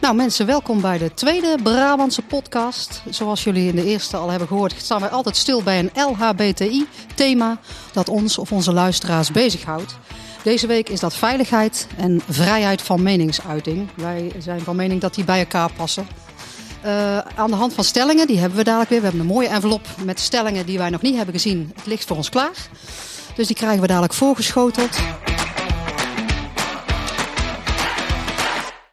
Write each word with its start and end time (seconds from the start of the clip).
Nou 0.00 0.16
mensen, 0.16 0.46
welkom 0.46 0.80
bij 0.80 0.98
de 0.98 1.14
tweede 1.14 1.56
Brabantse 1.62 2.22
podcast. 2.22 3.02
Zoals 3.10 3.44
jullie 3.44 3.68
in 3.68 3.74
de 3.74 3.84
eerste 3.84 4.16
al 4.16 4.30
hebben 4.30 4.48
gehoord, 4.48 4.74
staan 4.76 5.00
wij 5.00 5.08
altijd 5.08 5.36
stil 5.36 5.62
bij 5.62 5.78
een 5.78 5.90
LHBTI-thema 5.94 7.58
dat 7.92 8.08
ons 8.08 8.38
of 8.38 8.52
onze 8.52 8.72
luisteraars 8.72 9.30
bezighoudt. 9.30 9.96
Deze 10.42 10.66
week 10.66 10.88
is 10.88 11.00
dat 11.00 11.14
veiligheid 11.14 11.86
en 11.96 12.20
vrijheid 12.28 12.82
van 12.82 13.02
meningsuiting. 13.02 13.88
Wij 13.94 14.32
zijn 14.38 14.60
van 14.60 14.76
mening 14.76 15.00
dat 15.00 15.14
die 15.14 15.24
bij 15.24 15.38
elkaar 15.38 15.72
passen. 15.76 16.06
Uh, 16.84 17.18
aan 17.18 17.50
de 17.50 17.56
hand 17.56 17.74
van 17.74 17.84
stellingen, 17.84 18.26
die 18.26 18.38
hebben 18.38 18.58
we 18.58 18.64
dadelijk 18.64 18.90
weer. 18.90 19.00
We 19.00 19.06
hebben 19.06 19.24
een 19.24 19.32
mooie 19.32 19.48
envelop 19.48 19.86
met 20.04 20.20
stellingen 20.20 20.66
die 20.66 20.78
wij 20.78 20.90
nog 20.90 21.02
niet 21.02 21.16
hebben 21.16 21.34
gezien. 21.34 21.72
Het 21.74 21.86
ligt 21.86 22.04
voor 22.04 22.16
ons 22.16 22.28
klaar. 22.28 22.68
Dus 23.34 23.46
die 23.46 23.56
krijgen 23.56 23.80
we 23.80 23.86
dadelijk 23.86 24.14
voorgeschoteld. 24.14 24.98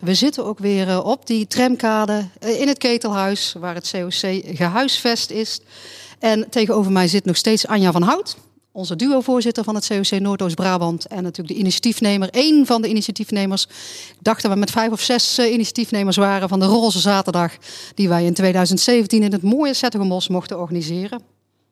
We 0.02 0.14
zitten 0.14 0.46
ook 0.46 0.60
weer 0.60 0.90
eh, 0.90 1.06
op 1.06 1.28
die 1.28 1.48
tramkade 1.48 2.26
in 2.40 2.68
het 2.68 2.78
ketelhuis, 2.78 3.56
waar 3.60 3.76
het 3.76 3.92
COC 3.92 4.56
gehuisvest 4.58 5.32
is. 5.32 5.60
En 6.20 6.50
tegenover 6.50 6.92
mij 6.92 7.08
zit 7.08 7.26
nog 7.26 7.38
steeds 7.38 7.68
Anja 7.68 7.92
van 7.92 8.02
Hout, 8.02 8.38
onze 8.72 8.96
duo-voorzitter 8.96 9.64
van 9.64 9.76
het 9.76 9.88
COC 9.88 10.20
Noordoost-Brabant. 10.20 11.06
En 11.06 11.24
natuurlijk 11.24 11.56
de 11.56 11.60
initiatiefnemer, 11.60 12.30
één 12.30 12.66
van 12.66 12.82
de 12.82 12.90
initiatiefnemers. 12.90 13.64
Ik 14.10 14.18
dacht 14.20 14.42
dat 14.42 14.52
we 14.52 14.58
met 14.58 14.72
vijf 14.72 14.92
of 14.92 15.02
zes 15.02 15.40
uh, 15.40 15.52
initiatiefnemers 15.52 16.18
waren 16.18 16.50
van 16.50 16.60
de 16.60 16.66
Roze 16.66 17.00
Zaterdag. 17.00 17.58
Die 17.96 18.10
wij 18.10 18.26
in 18.26 18.34
2017 18.34 19.24
in 19.24 19.32
het 19.32 19.44
mooie 19.44 19.74
Zettegembos 19.74 20.28
mochten 20.28 20.60
organiseren. 20.60 21.22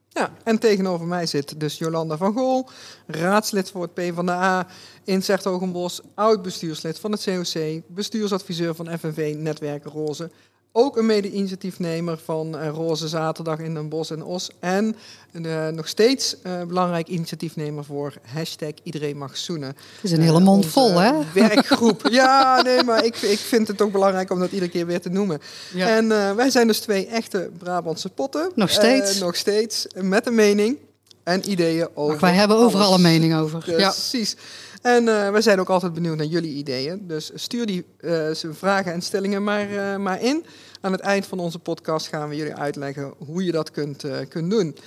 Ja, 0.10 0.34
en 0.44 0.60
tegenover 0.60 1.08
mij 1.08 1.26
zit 1.26 1.60
dus 1.60 1.78
Jolanda 1.78 2.18
van 2.18 2.34
Gool, 2.34 2.70
raadslid 3.08 3.72
voor 3.72 3.82
het 3.82 3.94
PvdA 3.94 4.68
in 5.04 5.24
Zertogenbos, 5.24 6.02
oud-bestuurslid 6.16 7.00
van 7.00 7.12
het 7.12 7.24
COC, 7.24 7.82
bestuursadviseur 7.88 8.76
van 8.76 8.98
FNV 9.00 9.36
Netwerken 9.38 9.92
Roze, 9.92 10.32
ook 10.72 10.98
een 10.98 11.06
mede-initiatiefnemer 11.06 12.20
van 12.24 12.56
uh, 12.56 12.70
Roze 12.70 13.08
Zaterdag 13.08 13.60
in 13.60 13.74
Den 13.74 13.90
Bosch 13.90 14.12
en 14.12 14.24
Os. 14.24 14.50
En 14.60 14.96
uh, 15.32 15.68
nog 15.68 15.88
steeds 15.88 16.36
uh, 16.44 16.64
belangrijk 16.64 17.08
initiatiefnemer 17.08 17.84
voor 17.84 18.14
hashtag 18.34 18.72
Iedereen 18.84 19.18
mag 19.18 19.38
zoenen. 19.38 19.68
Het 19.68 20.04
is 20.04 20.12
een 20.12 20.22
hele 20.22 20.40
mond 20.40 20.66
vol, 20.66 21.00
hè? 21.00 21.12
Werkgroep. 21.34 22.08
ja, 22.12 22.62
nee, 22.62 22.84
maar 22.84 23.06
ik, 23.06 23.16
ik 23.16 23.40
vind 23.40 23.68
het 23.68 23.82
ook 23.82 23.92
belangrijk 23.92 24.32
om 24.32 24.40
dat 24.40 24.52
iedere 24.52 24.72
keer 24.72 24.86
weer 24.86 25.02
te 25.02 25.10
noemen. 25.10 25.42
Ja. 25.74 25.88
En 25.88 26.36
wij 26.36 26.50
zijn 26.50 26.68
dus 26.68 26.80
twee 26.80 27.08
echte 27.08 27.50
Brabantse 27.58 28.10
potten. 28.10 28.52
Nog 28.56 28.70
steeds. 28.70 29.20
nog 29.20 29.36
steeds, 29.36 29.88
met 29.96 30.28
een 30.28 30.36
mening 30.36 30.78
en 31.24 31.50
ideeën 31.50 31.88
over 31.94 32.20
Wij 32.20 32.34
hebben 32.34 32.58
overal 32.58 32.94
een 32.94 33.02
mening 33.02 33.36
over. 33.36 33.60
Precies. 33.60 34.36
Ja. 34.38 34.69
En 34.82 35.04
uh, 35.04 35.30
wij 35.30 35.42
zijn 35.42 35.60
ook 35.60 35.70
altijd 35.70 35.94
benieuwd 35.94 36.18
naar 36.18 36.26
jullie 36.26 36.56
ideeën. 36.56 37.08
Dus 37.08 37.32
stuur 37.34 37.66
die 37.66 37.86
uh, 38.00 38.30
vragen 38.34 38.94
en 38.94 39.02
stellingen 39.02 39.44
maar, 39.44 39.72
uh, 39.72 39.96
maar 39.96 40.22
in. 40.22 40.46
Aan 40.82 40.92
het 40.92 41.02
eind 41.02 41.26
van 41.26 41.40
onze 41.40 41.60
podcast 41.60 42.08
gaan 42.08 42.30
we 42.30 42.36
jullie 42.36 42.56
uitleggen 42.56 43.14
hoe 43.18 43.46
je 43.46 43.52
dat 43.52 43.72
kunt, 43.72 44.04
kunt 44.30 44.52
doen. 44.52 44.78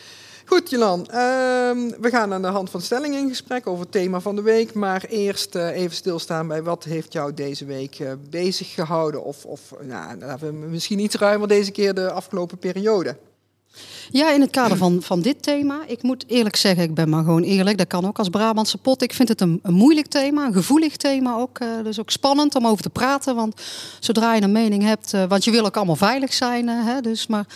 Goed, 0.44 0.70
Jolan. 0.70 1.06
Ehm, 1.06 1.90
we 2.00 2.10
gaan 2.10 2.32
aan 2.32 2.42
de 2.42 2.48
hand 2.48 2.70
van 2.70 2.80
stellingen 2.80 3.18
in 3.18 3.28
gesprek 3.28 3.66
over 3.66 3.82
het 3.82 3.92
thema 3.92 4.20
van 4.20 4.36
de 4.36 4.42
week. 4.42 4.74
Maar 4.74 5.04
eerst 5.08 5.54
even 5.54 5.96
stilstaan 5.96 6.48
bij 6.48 6.62
wat 6.62 6.84
heeft 6.84 7.12
jou 7.12 7.34
deze 7.34 7.64
week 7.64 7.98
bezig 8.30 8.74
gehouden? 8.74 9.24
Of, 9.24 9.44
of 9.44 9.74
nou, 9.80 10.52
misschien 10.52 10.98
iets 10.98 11.16
ruimer 11.16 11.48
deze 11.48 11.70
keer 11.70 11.94
de 11.94 12.10
afgelopen 12.10 12.58
periode. 12.58 13.16
Ja, 14.10 14.32
in 14.32 14.40
het 14.40 14.50
kader 14.50 14.76
van, 14.76 15.02
van 15.02 15.20
dit 15.20 15.42
thema. 15.42 15.80
Ik 15.86 16.02
moet 16.02 16.24
eerlijk 16.26 16.56
zeggen, 16.56 16.84
ik 16.84 16.94
ben 16.94 17.08
maar 17.08 17.24
gewoon 17.24 17.42
eerlijk. 17.42 17.78
Dat 17.78 17.86
kan 17.86 18.06
ook 18.06 18.18
als 18.18 18.28
Brabantse 18.28 18.78
pot. 18.78 19.02
Ik 19.02 19.12
vind 19.12 19.28
het 19.28 19.40
een, 19.40 19.60
een 19.62 19.74
moeilijk 19.74 20.06
thema, 20.06 20.46
een 20.46 20.52
gevoelig 20.52 20.96
thema 20.96 21.36
ook. 21.36 21.60
Uh, 21.60 21.68
dus 21.84 22.00
ook 22.00 22.10
spannend 22.10 22.54
om 22.54 22.66
over 22.66 22.82
te 22.82 22.90
praten. 22.90 23.34
Want 23.34 23.60
zodra 24.00 24.34
je 24.34 24.42
een 24.42 24.52
mening 24.52 24.82
hebt, 24.82 25.14
uh, 25.14 25.24
want 25.28 25.44
je 25.44 25.50
wil 25.50 25.64
ook 25.64 25.76
allemaal 25.76 25.96
veilig 25.96 26.32
zijn. 26.32 26.68
Uh, 26.68 26.86
hè, 26.86 27.00
dus 27.00 27.26
maar 27.26 27.46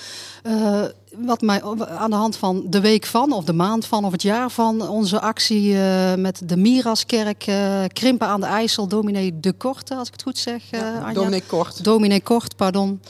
wat 1.19 1.41
mij 1.41 1.63
aan 1.89 2.11
de 2.11 2.17
hand 2.17 2.37
van 2.37 2.65
de 2.69 2.81
week 2.81 3.07
van, 3.07 3.33
of 3.33 3.45
de 3.45 3.53
maand 3.53 3.87
van, 3.87 4.05
of 4.05 4.13
het 4.13 4.23
jaar 4.23 4.51
van 4.51 4.89
onze 4.89 5.21
actie 5.21 5.73
uh, 5.73 6.15
met 6.15 6.43
de 6.45 6.57
Miraskerk, 6.57 7.47
uh, 7.47 7.85
Krimpen 7.93 8.27
aan 8.27 8.41
de 8.41 8.47
IJssel, 8.47 8.87
dominee 8.87 9.41
De 9.41 9.53
Korte, 9.53 9.95
als 9.95 10.07
ik 10.07 10.13
het 10.13 10.23
goed 10.23 10.39
zeg. 10.39 10.63
Uh, 10.71 10.81
ja, 10.81 11.13
dominee 11.13 11.43
Kort. 11.47 11.85
Dominee 11.85 12.23
Kort, 12.23 12.57
pardon. 12.57 13.01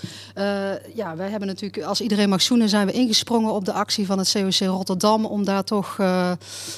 ja, 0.95 1.17
wij 1.17 1.31
hebben 1.31 1.49
natuurlijk, 1.49 1.85
als 1.85 2.01
iedereen 2.01 2.29
mag 2.29 2.43
zoenen, 2.43 2.69
zijn 2.69 2.87
we 2.87 2.93
ingesprongen 3.27 3.59
op 3.59 3.65
de 3.65 3.73
actie 3.73 4.07
van 4.07 4.19
het 4.19 4.33
COC 4.33 4.69
Rotterdam 4.69 5.25
om 5.25 5.45
daar 5.45 5.65
toch 5.65 5.97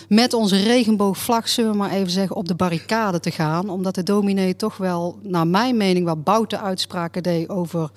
met 0.08 0.32
onze 0.32 0.56
regenboogvlag, 0.56 1.48
zullen 1.48 1.70
we 1.70 1.76
maar 1.76 1.90
even 1.90 2.10
zeggen, 2.10 2.36
op 2.36 2.48
de 2.48 2.54
barricade 2.54 3.20
te 3.20 3.30
gaan. 3.30 3.68
Omdat 3.68 3.94
de 3.94 4.02
dominee 4.02 4.56
toch 4.56 4.76
wel, 4.76 5.18
naar 5.22 5.46
mijn 5.46 5.76
mening, 5.76 6.06
wat 6.06 6.24
boute 6.24 6.58
uitspraken 6.58 7.22
deed 7.22 7.48
over 7.48 7.90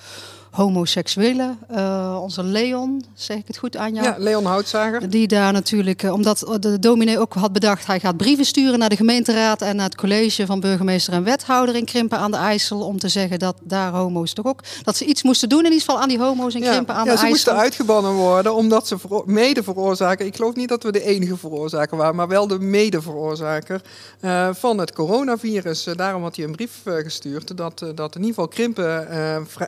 homoseksuelen. 0.52 1.60
Uh, 1.72 2.18
onze 2.22 2.44
Leon, 2.44 3.06
zeg 3.14 3.38
ik 3.38 3.48
het 3.48 3.58
goed 3.58 3.78
aan 3.78 3.94
jou? 3.94 4.06
Ja, 4.06 4.16
Leon 4.18 4.46
Houtzager. 4.46 5.10
Die 5.10 5.28
daar 5.28 5.54
natuurlijk, 5.54 6.04
uh, 6.04 6.14
omdat 6.14 6.58
de 6.60 6.80
dominee 6.80 7.20
ook 7.20 7.34
had 7.34 7.54
bedacht, 7.54 7.88
hij 7.88 8.00
gaat 8.00 8.18
brieven 8.18 8.46
sturen 8.46 8.80
naar 8.80 8.90
de 8.90 8.96
gemeenteraad 8.96 9.62
en 9.62 9.76
naar 9.76 9.86
het 9.86 9.96
college 9.96 10.46
van 10.46 10.60
burgemeester 10.60 11.14
en 11.14 11.24
wethouder 11.24 11.76
in 11.76 11.86
Krimpen 11.86 12.18
aan 12.18 12.32
de 12.32 12.38
IJssel. 12.38 12.80
Om 12.80 13.00
te 13.00 13.08
zeggen 13.08 13.40
dat 13.40 13.56
daar 13.64 13.92
homo's 13.92 14.34
toch 14.34 14.46
ook, 14.46 14.62
dat 14.84 14.98
ze 14.98 15.06
iets 15.06 15.24
moesten 15.24 15.50
doen 15.50 15.60
in 15.60 15.72
ieder 15.72 15.80
geval 15.80 16.02
aan 16.02 16.10
die 16.10 16.20
homo's 16.20 16.56
in 16.56 16.62
Krimpen 16.62 16.96
aan 16.96 17.06
ja, 17.06 17.16
de 17.16 17.20
IJssel. 17.20 17.28
Ja, 17.28 17.36
ze 17.36 17.44
moesten 17.44 17.56
uitgebannen 17.64 18.14
worden 18.14 18.56
omdat 18.56 18.88
ze 18.88 18.96
mede 19.26 19.64
veroorzaken. 19.64 20.26
Ik 20.26 20.36
geloof 20.36 20.56
niet 20.56 20.70
dat 20.70 20.84
we 20.84 20.92
de 20.92 21.04
enige 21.04 21.38
veroorzaker 21.38 21.98
waren, 21.98 22.16
maar 22.16 22.28
wel 22.28 22.48
de 22.48 22.60
mede 22.60 23.02
veroorzaker 23.02 23.82
uh, 24.22 24.50
van 24.54 24.78
het 24.78 24.94
coronavirus. 24.94 25.84
daarom 25.96 26.24
had 26.24 26.36
hij 26.36 26.46
een 26.46 26.52
brief 26.52 26.82
gestuurd 26.84 27.58
dat, 27.58 27.80
dat 27.96 28.16
in 28.16 28.22
ieder 28.22 28.36
geval 28.36 28.48
Krimpen 28.48 29.08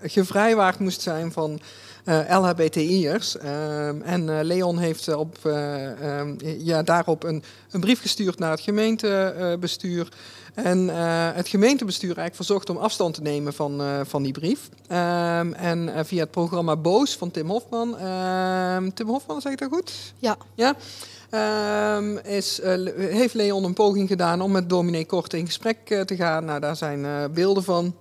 gevrijwaard 0.03 0.72
moest 0.79 1.01
zijn 1.01 1.31
van 1.31 1.59
uh, 2.05 2.39
LHBTI'ers. 2.39 3.35
Uh, 3.35 3.87
en 3.87 4.27
uh, 4.27 4.39
Leon 4.41 4.77
heeft 4.77 5.15
op, 5.15 5.37
um, 5.45 6.37
ja, 6.57 6.83
daarop 6.83 7.23
een, 7.23 7.43
een, 7.71 7.79
brief 7.79 8.01
gestuurd 8.01 8.39
naar 8.39 8.51
het 8.51 8.59
gemeentebestuur. 8.59 10.07
En 10.53 10.87
het 11.35 11.47
gemeentebestuur 11.47 12.17
eigenlijk 12.17 12.35
verzocht 12.35 12.69
om 12.69 12.77
afstand 12.77 13.13
te 13.13 13.21
nemen 13.21 13.53
van, 13.53 13.81
van 14.05 14.23
die 14.23 14.31
brief. 14.31 14.69
Um, 14.91 15.53
en 15.53 16.05
via 16.05 16.19
het 16.19 16.31
programma 16.31 16.75
Boos 16.75 17.15
van 17.15 17.31
Tim 17.31 17.49
Hofman. 17.49 17.97
Ehm, 17.97 18.89
Tim 18.89 19.07
Hofman, 19.07 19.41
zeg 19.41 19.51
ik 19.51 19.59
dat 19.59 19.69
goed? 19.69 20.13
Ja. 20.17 20.37
ja? 20.55 20.75
Um, 21.97 22.17
is, 22.17 22.61
heeft 22.95 23.33
Leon 23.33 23.63
een 23.63 23.73
poging 23.73 24.07
gedaan 24.07 24.41
om 24.41 24.51
met 24.51 24.69
dominee 24.69 25.05
Kort 25.05 25.33
in 25.33 25.45
gesprek 25.45 25.85
te 26.05 26.15
gaan. 26.15 26.45
Nou, 26.45 26.59
daar 26.59 26.75
zijn 26.75 27.31
beelden 27.33 27.63
van. 27.63 27.95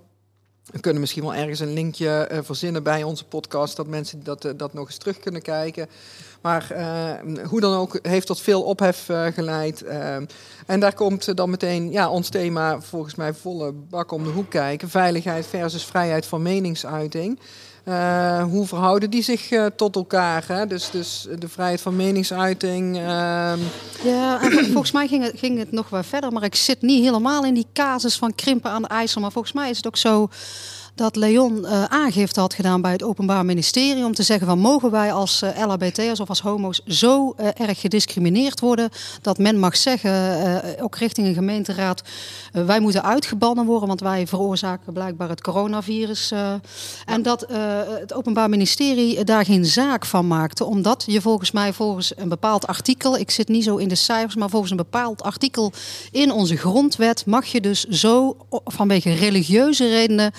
We 0.71 0.79
kunnen 0.79 1.01
misschien 1.01 1.23
wel 1.23 1.35
ergens 1.35 1.59
een 1.59 1.73
linkje 1.73 2.29
uh, 2.31 2.37
verzinnen 2.41 2.83
bij 2.83 3.03
onze 3.03 3.25
podcast, 3.25 3.75
dat 3.75 3.87
mensen 3.87 4.23
dat, 4.23 4.45
uh, 4.45 4.51
dat 4.57 4.73
nog 4.73 4.87
eens 4.87 4.97
terug 4.97 5.19
kunnen 5.19 5.41
kijken. 5.41 5.89
Maar 6.41 6.67
uh, 6.71 7.45
hoe 7.45 7.59
dan 7.59 7.77
ook, 7.77 7.99
heeft 8.01 8.27
tot 8.27 8.41
veel 8.41 8.63
ophef 8.63 9.05
geleid. 9.33 9.83
en 10.65 10.79
daar 10.79 10.93
komt 10.93 11.35
dan 11.37 11.49
meteen 11.49 11.91
ja, 11.91 12.09
ons 12.09 12.29
thema 12.29 12.81
volgens 12.81 13.15
mij 13.15 13.33
volle 13.33 13.71
bak 13.71 14.11
om 14.11 14.23
de 14.23 14.29
hoek 14.29 14.49
kijken. 14.49 14.89
Veiligheid 14.89 15.47
versus 15.47 15.85
vrijheid 15.85 16.25
van 16.25 16.41
meningsuiting. 16.41 17.39
Uh, 17.87 18.43
hoe 18.43 18.67
verhouden 18.67 19.09
die 19.09 19.23
zich 19.23 19.51
uh, 19.51 19.65
tot 19.65 19.95
elkaar? 19.95 20.43
Hè? 20.47 20.67
Dus, 20.67 20.89
dus 20.91 21.27
de 21.39 21.49
vrijheid 21.49 21.81
van 21.81 21.95
meningsuiting. 21.95 22.95
Uh... 22.97 23.53
Ja, 24.03 24.39
volgens 24.71 24.91
mij 24.91 25.07
ging 25.07 25.23
het, 25.23 25.39
ging 25.39 25.57
het 25.57 25.71
nog 25.71 25.89
wel 25.89 26.03
verder, 26.03 26.31
maar 26.31 26.43
ik 26.43 26.55
zit 26.55 26.81
niet 26.81 27.03
helemaal 27.03 27.45
in 27.45 27.53
die 27.53 27.67
casus 27.73 28.17
van 28.17 28.35
krimpen 28.35 28.71
aan 28.71 28.81
de 28.81 28.87
IJssel. 28.87 29.21
Maar 29.21 29.31
volgens 29.31 29.53
mij 29.53 29.69
is 29.69 29.77
het 29.77 29.87
ook 29.87 29.97
zo 29.97 30.29
dat 30.95 31.15
Leon 31.15 31.57
uh, 31.57 31.83
aangifte 31.83 32.39
had 32.39 32.53
gedaan 32.53 32.81
bij 32.81 32.91
het 32.91 33.03
Openbaar 33.03 33.45
Ministerie 33.45 34.05
om 34.05 34.13
te 34.13 34.23
zeggen 34.23 34.47
van 34.47 34.59
mogen 34.59 34.91
wij 34.91 35.13
als 35.13 35.41
uh, 35.41 35.65
LHBT'ers 35.67 36.19
of 36.19 36.29
als 36.29 36.41
homo's 36.41 36.81
zo 36.87 37.33
uh, 37.39 37.47
erg 37.57 37.79
gediscrimineerd 37.79 38.59
worden 38.59 38.89
dat 39.21 39.37
men 39.37 39.59
mag 39.59 39.77
zeggen, 39.77 40.81
ook 40.81 40.95
richting 40.95 41.27
een 41.27 41.33
gemeenteraad, 41.33 42.01
wij 42.51 42.79
moeten 42.79 43.03
uitgebannen 43.03 43.65
worden, 43.65 43.87
want 43.87 44.01
wij 44.01 44.27
veroorzaken 44.27 44.93
blijkbaar 44.93 45.29
het 45.29 45.41
coronavirus. 45.41 46.29
Ja. 46.29 46.59
En 47.05 47.21
dat 47.21 47.45
het 47.99 48.13
Openbaar 48.13 48.49
Ministerie 48.49 49.23
daar 49.23 49.45
geen 49.45 49.65
zaak 49.65 50.05
van 50.05 50.27
maakte, 50.27 50.65
omdat 50.65 51.03
je 51.07 51.21
volgens 51.21 51.51
mij 51.51 51.73
volgens 51.73 52.13
een 52.17 52.29
bepaald 52.29 52.67
artikel, 52.67 53.17
ik 53.17 53.31
zit 53.31 53.47
niet 53.47 53.63
zo 53.63 53.75
in 53.75 53.87
de 53.87 53.95
cijfers, 53.95 54.35
maar 54.35 54.49
volgens 54.49 54.71
een 54.71 54.77
bepaald 54.77 55.21
artikel 55.21 55.71
in 56.11 56.31
onze 56.31 56.57
grondwet 56.57 57.25
mag 57.25 57.45
je 57.45 57.61
dus 57.61 57.83
zo 57.83 58.37
vanwege 58.65 59.13
religieuze 59.13 59.87
redenen 59.87 60.31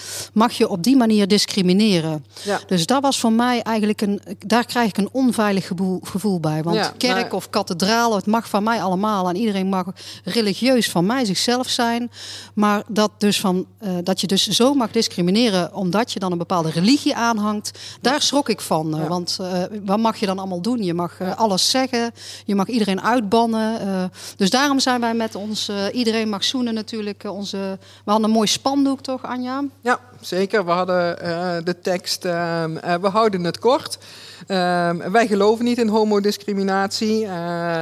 mag 0.45 0.53
je 0.53 0.69
op 0.69 0.83
die 0.83 0.97
manier 0.97 1.29
discrimineren. 1.29 2.25
Ja. 2.43 2.61
Dus 2.67 2.87
dat 2.87 3.03
was 3.03 3.21
voor 3.21 3.33
mij 3.33 3.63
eigenlijk 3.63 4.01
een. 4.01 4.21
Daar 4.39 4.67
krijg 4.67 4.89
ik 4.89 4.97
een 4.97 5.09
onveilig 5.13 5.67
gevoel, 5.67 6.01
gevoel 6.03 6.41
bij. 6.41 6.63
Want 6.63 6.77
ja, 6.77 6.93
kerk 6.97 7.23
maar... 7.23 7.33
of 7.33 7.51
kathedraal, 7.51 8.15
het 8.15 8.27
mag 8.27 8.49
van 8.49 8.63
mij 8.63 8.83
allemaal. 8.83 9.29
En 9.29 9.37
iedereen 9.37 9.67
mag 9.67 9.87
religieus 10.25 10.91
van 10.91 11.07
mij 11.07 11.25
zichzelf 11.25 11.69
zijn. 11.69 12.11
Maar 12.55 12.83
dat, 12.89 13.11
dus 13.19 13.41
van, 13.41 13.67
uh, 13.83 13.91
dat 14.03 14.21
je 14.21 14.27
dus 14.27 14.49
zo 14.49 14.75
mag 14.75 14.91
discrimineren 14.91 15.75
omdat 15.75 16.13
je 16.13 16.19
dan 16.19 16.33
een 16.33 16.39
bepaalde 16.39 16.71
religie 16.71 17.15
aanhangt. 17.17 17.79
Daar 18.01 18.23
schrok 18.23 18.49
ik 18.49 18.61
van. 18.61 18.95
Ja. 18.97 19.07
Want 19.09 19.39
uh, 19.41 19.63
wat 19.85 19.99
mag 19.99 20.17
je 20.17 20.27
dan 20.27 20.39
allemaal 20.39 20.61
doen? 20.61 20.83
Je 20.83 20.95
mag 20.95 21.21
uh, 21.21 21.37
alles 21.37 21.71
zeggen. 21.71 22.13
Je 22.45 22.55
mag 22.55 22.67
iedereen 22.67 23.03
uitbannen. 23.03 24.11
dus 24.37 24.51
daarom 24.51 24.81
zijn 24.81 25.01
wij 25.01 25.15
met 25.15 25.35
ons. 25.35 25.71
iedereen 25.93 26.29
mag 26.29 26.45
zoenen 26.45 26.75
natuurlijk. 26.75 27.25
onze, 27.25 27.79
we 28.05 28.11
hadden 28.11 28.29
een 28.29 28.35
mooi 28.35 28.49
spandoek 28.49 29.01
toch, 29.01 29.23
Anja? 29.23 29.65
Ja, 29.81 30.01
zeker 30.21 30.34
zeker. 30.35 30.65
We 30.65 30.71
hadden 30.71 31.17
de 31.65 31.81
tekst, 31.81 32.25
ehm, 32.25 33.01
we 33.01 33.09
houden 33.09 33.45
het 33.45 33.59
kort. 33.59 33.99
Ehm, 34.47 35.11
wij 35.11 35.27
geloven 35.27 35.65
niet 35.65 35.79
in 35.79 35.89
homodiscriminatie 35.89 37.27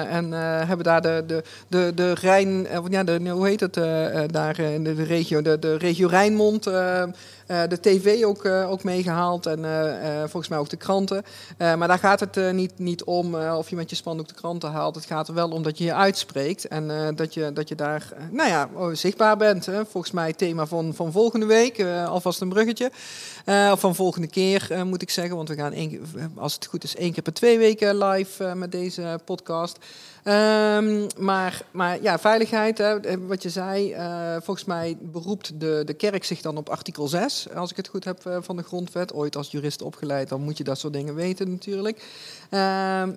en 0.08 0.32
hebben 0.66 0.84
daar 0.84 1.02
de, 1.02 1.24
de, 1.26 1.42
de, 1.68 1.92
de 1.94 2.12
Rijn, 2.12 2.66
ja, 2.88 3.04
de, 3.04 3.28
hoe 3.30 3.46
heet 3.46 3.60
het 3.60 3.74
daar 4.32 4.58
in 4.58 4.84
de, 4.84 4.94
de, 4.94 5.02
regio, 5.02 5.42
de, 5.42 5.58
de 5.58 5.76
regio 5.76 6.06
Rijnmond 6.06 6.66
uh, 6.68 7.02
de 7.68 7.80
tv 7.80 8.24
ook, 8.24 8.44
uh, 8.44 8.70
ook 8.70 8.84
meegehaald 8.84 9.46
en 9.46 9.58
uh, 9.58 10.18
volgens 10.18 10.48
mij 10.48 10.58
ook 10.58 10.68
de 10.68 10.76
kranten. 10.76 11.24
maar 11.58 11.88
daar 11.88 11.98
gaat 11.98 12.20
het 12.20 12.52
niet, 12.52 12.78
niet 12.78 13.04
om 13.04 13.34
of 13.34 13.70
je 13.70 13.76
met 13.76 13.90
je 13.90 13.96
spandoek 13.96 14.28
de 14.28 14.34
kranten 14.34 14.70
haalt. 14.70 14.94
Het 14.94 15.04
gaat 15.04 15.28
er 15.28 15.34
wel 15.34 15.50
om 15.50 15.62
dat 15.62 15.78
je 15.78 15.84
je 15.84 15.94
uitspreekt 15.94 16.68
en 16.68 17.14
dat, 17.16 17.34
je, 17.34 17.52
dat 17.52 17.68
je 17.68 17.74
daar 17.74 18.12
nou 18.30 18.48
ja, 18.48 18.68
oh, 18.74 18.94
zichtbaar 18.94 19.36
bent. 19.36 19.66
Hè. 19.66 19.86
Volgens 19.86 20.12
mij 20.12 20.26
het 20.26 20.38
thema 20.38 20.66
van, 20.66 20.94
van 20.94 21.12
volgende 21.12 21.46
week, 21.46 21.84
alvast 22.06 22.40
een 22.40 22.48
bruggetje. 22.48 22.90
of 23.46 23.80
van 23.80 23.94
volgende 23.94 24.28
keer 24.28 24.82
moet 24.86 25.02
ik 25.02 25.10
zeggen, 25.10 25.36
want 25.36 25.48
we 25.48 25.54
gaan 25.54 25.72
één, 25.72 26.00
als 26.36 26.54
het 26.54 26.66
goed 26.66 26.84
is 26.84 26.96
één 26.96 27.12
keer 27.12 27.22
per 27.22 27.32
twee 27.32 27.58
weken 27.58 27.98
live 27.98 28.54
met 28.54 28.72
deze 28.72 29.20
podcast. 29.24 29.78
Um, 30.24 31.06
maar, 31.18 31.62
maar 31.70 32.02
ja, 32.02 32.18
veiligheid, 32.18 32.78
hè, 32.78 33.26
wat 33.26 33.42
je 33.42 33.50
zei, 33.50 33.94
uh, 33.94 34.36
volgens 34.40 34.66
mij 34.66 34.96
beroept 35.00 35.60
de, 35.60 35.82
de 35.84 35.94
kerk 35.94 36.24
zich 36.24 36.40
dan 36.40 36.56
op 36.56 36.68
artikel 36.68 37.08
6, 37.08 37.46
als 37.54 37.70
ik 37.70 37.76
het 37.76 37.88
goed 37.88 38.04
heb 38.04 38.24
uh, 38.26 38.36
van 38.40 38.56
de 38.56 38.62
grondwet. 38.62 39.12
Ooit 39.12 39.36
als 39.36 39.50
jurist 39.50 39.82
opgeleid, 39.82 40.28
dan 40.28 40.40
moet 40.40 40.58
je 40.58 40.64
dat 40.64 40.78
soort 40.78 40.92
dingen 40.92 41.14
weten 41.14 41.50
natuurlijk. 41.50 41.98
Uh, 42.50 42.58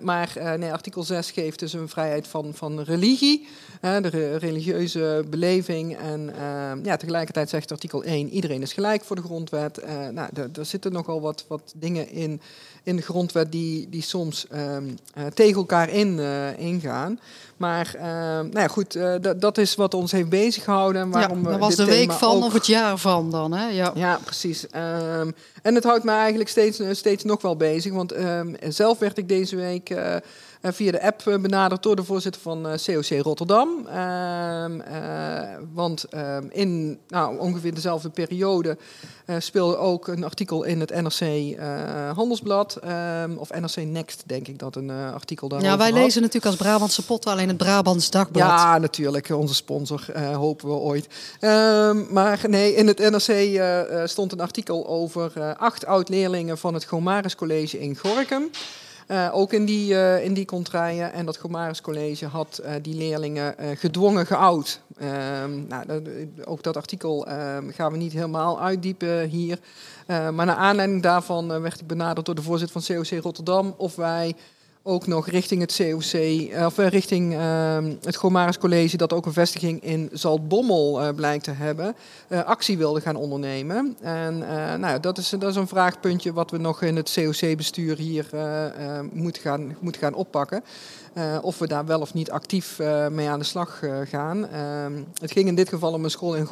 maar 0.02 0.32
nee, 0.58 0.72
artikel 0.72 1.02
6 1.02 1.30
geeft 1.30 1.58
dus 1.58 1.72
een 1.72 1.88
vrijheid 1.88 2.26
van, 2.26 2.54
van 2.54 2.80
religie, 2.80 3.48
de 3.80 4.08
re 4.08 4.36
religieuze 4.36 5.24
beleving. 5.28 5.96
En 5.96 6.34
ehm, 6.38 6.84
ja, 6.84 6.96
tegelijkertijd 6.96 7.48
zegt 7.48 7.72
artikel 7.72 8.04
1, 8.04 8.28
iedereen 8.28 8.62
is 8.62 8.72
gelijk 8.72 9.04
voor 9.04 9.16
de 9.16 9.22
grondwet. 9.22 9.84
nou, 10.12 10.28
er 10.54 10.64
zitten 10.64 10.92
nogal 10.92 11.20
wat, 11.20 11.44
wat 11.48 11.72
dingen 11.76 12.10
in 12.10 12.40
in 12.86 12.96
de 12.96 13.02
grondwet 13.02 13.52
die, 13.52 13.88
die 13.90 14.02
soms 14.02 14.46
um, 14.54 14.98
tegen 15.34 15.56
elkaar 15.56 15.88
in, 15.88 16.18
uh, 16.18 16.58
ingaan. 16.58 17.20
Maar 17.56 17.92
uh, 17.96 18.02
nou 18.02 18.58
ja, 18.58 18.68
goed, 18.68 18.96
uh, 18.96 19.14
dat 19.36 19.58
is 19.58 19.74
wat 19.74 19.94
ons 19.94 20.12
heeft 20.12 20.28
bezig 20.28 20.64
gehouden. 20.64 21.02
En 21.02 21.10
waarom 21.10 21.42
ja, 21.42 21.50
dat 21.50 21.58
was 21.58 21.76
de 21.76 21.84
week 21.84 22.12
van 22.12 22.42
of 22.42 22.52
het 22.52 22.66
jaar 22.66 22.98
van 22.98 23.30
dan. 23.30 23.52
Hè? 23.52 23.68
Ja. 23.68 23.92
ja, 23.94 24.18
precies. 24.24 24.64
Um, 24.64 25.34
en 25.62 25.74
het 25.74 25.84
houdt 25.84 26.04
me 26.04 26.10
eigenlijk 26.10 26.48
steeds, 26.48 26.80
steeds 26.90 27.24
nog 27.24 27.42
wel 27.42 27.56
bezig. 27.56 27.92
Want 27.92 28.16
um, 28.16 28.56
zelf 28.68 28.98
werd 28.98 29.18
ik 29.18 29.28
deze 29.28 29.56
week 29.56 29.94
via 30.72 30.90
de 30.90 31.02
app 31.02 31.22
benaderd 31.24 31.82
door 31.82 31.96
de 31.96 32.04
voorzitter 32.04 32.42
van 32.42 32.62
COC 32.62 33.20
Rotterdam. 33.22 33.86
Ehm, 33.86 34.80
want 35.72 36.04
in 36.48 36.98
nou, 37.08 37.38
ongeveer 37.38 37.74
dezelfde 37.74 38.10
periode 38.10 38.76
speelde 39.38 39.76
ook 39.76 40.08
een 40.08 40.24
artikel 40.24 40.64
in 40.64 40.80
het 40.80 40.90
NRC 40.90 41.56
Handelsblad. 42.14 42.78
of 43.36 43.50
NRC 43.50 43.76
Next, 43.76 44.22
denk 44.26 44.48
ik 44.48 44.58
dat 44.58 44.76
een 44.76 44.90
artikel 44.90 45.48
daarover 45.48 45.72
Ja, 45.72 45.78
wij 45.78 45.90
had. 45.90 45.98
lezen 46.02 46.20
natuurlijk 46.22 46.46
als 46.46 46.56
Brabantse 46.56 47.04
pot 47.04 47.26
alleen 47.26 47.48
het 47.48 47.56
Brabants 47.56 48.10
Dagblad. 48.10 48.48
Ja, 48.48 48.78
natuurlijk. 48.78 49.28
Onze 49.30 49.54
sponsor, 49.54 50.20
hopen 50.34 50.68
we 50.68 50.74
ooit. 50.74 51.08
Maar 52.10 52.40
nee, 52.48 52.74
in 52.74 52.86
het 52.86 52.98
NRC 52.98 53.60
stond 54.08 54.32
een 54.32 54.40
artikel 54.40 54.86
over 54.86 55.54
acht 55.56 55.86
oud-leerlingen 55.86 56.58
van 56.58 56.74
het 56.74 56.84
Gomaris 56.84 57.34
College 57.34 57.80
in 57.80 57.96
Gorkum. 57.96 58.50
Uh, 59.08 59.28
ook 59.32 59.52
in 59.52 59.64
die, 59.64 59.92
uh, 59.92 60.24
in 60.24 60.34
die 60.34 60.44
contraien. 60.44 61.12
En 61.12 61.26
dat 61.26 61.36
Gomaris 61.36 61.80
College 61.80 62.26
had 62.26 62.60
uh, 62.64 62.70
die 62.82 62.94
leerlingen 62.94 63.54
gedwongen 63.76 64.26
geout. 64.26 64.80
Ehm, 64.98 65.66
nou, 65.66 65.86
dat, 65.86 66.02
ook 66.44 66.62
dat 66.62 66.76
artikel 66.76 67.26
ehm, 67.26 67.70
gaan 67.70 67.92
we 67.92 67.98
niet 67.98 68.12
helemaal 68.12 68.60
uitdiepen 68.60 69.28
hier. 69.28 69.58
maar 70.06 70.46
naar 70.46 70.56
aanleiding 70.56 71.02
daarvan 71.02 71.60
werd 71.60 71.80
ik 71.80 71.86
benaderd 71.86 72.26
door 72.26 72.34
de 72.34 72.42
voorzitter 72.42 72.82
van 72.82 72.96
COC 72.96 73.22
Rotterdam 73.22 73.74
of 73.76 73.96
wij 73.96 74.34
ook 74.86 75.06
nog 75.06 75.28
richting 75.28 75.60
het 75.60 75.76
COC, 75.76 76.12
eh, 76.12 76.66
of 76.66 76.78
eh, 76.78 76.86
richting 76.86 77.32
uh, 77.32 77.78
het 78.02 78.16
Gomaris 78.16 78.58
College, 78.58 78.96
dat 78.96 79.12
ook 79.12 79.26
een 79.26 79.32
vestiging 79.32 79.82
in 79.82 80.08
Zaltbommel 80.12 81.02
uh, 81.02 81.08
blijkt 81.14 81.44
te 81.44 81.50
hebben, 81.50 81.96
actie 82.28 82.78
wilde 82.78 83.00
gaan 83.00 83.16
ondernemen. 83.16 83.96
En 84.00 84.38
nou, 84.80 85.00
dat, 85.00 85.18
is, 85.18 85.28
dat 85.28 85.50
is 85.50 85.56
een 85.56 85.68
vraagpuntje 85.68 86.32
wat 86.32 86.50
we 86.50 86.58
nog 86.58 86.82
in 86.82 86.96
het 86.96 87.12
COC-bestuur 87.14 87.96
hier 87.96 88.26
moeten, 89.12 89.42
gaan, 89.42 89.76
moeten 89.80 90.00
gaan 90.00 90.14
oppakken. 90.14 90.64
of 91.42 91.58
we 91.58 91.66
daar 91.66 91.86
wel 91.86 92.00
of 92.00 92.14
niet 92.14 92.30
actief 92.30 92.78
mee 93.10 93.28
aan 93.28 93.38
de 93.38 93.44
slag 93.44 93.82
gaan. 94.04 94.48
Ehm, 94.48 94.92
het 95.20 95.32
ging 95.32 95.48
in 95.48 95.54
dit 95.54 95.68
geval 95.68 95.92
om 95.92 96.04
een 96.04 96.10
school 96.10 96.34
in 96.34 96.46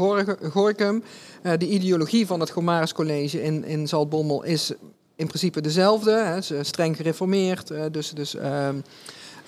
Gorkum. 0.50 1.02
de 1.42 1.68
ideologie 1.68 2.26
van 2.26 2.40
het 2.40 2.50
Gomaris 2.50 2.92
College 2.92 3.42
in, 3.42 3.64
in 3.64 3.88
Zaltbommel 3.88 4.42
is 4.42 4.72
in 5.16 5.26
principe 5.26 5.60
dezelfde. 5.60 6.12
Hè. 6.12 6.40
Ze 6.40 6.62
streng 6.62 6.96
gereformeerd, 6.96 7.70
uh, 7.70 7.84
dus, 7.90 8.10
dus 8.10 8.34
uh, 8.34 8.68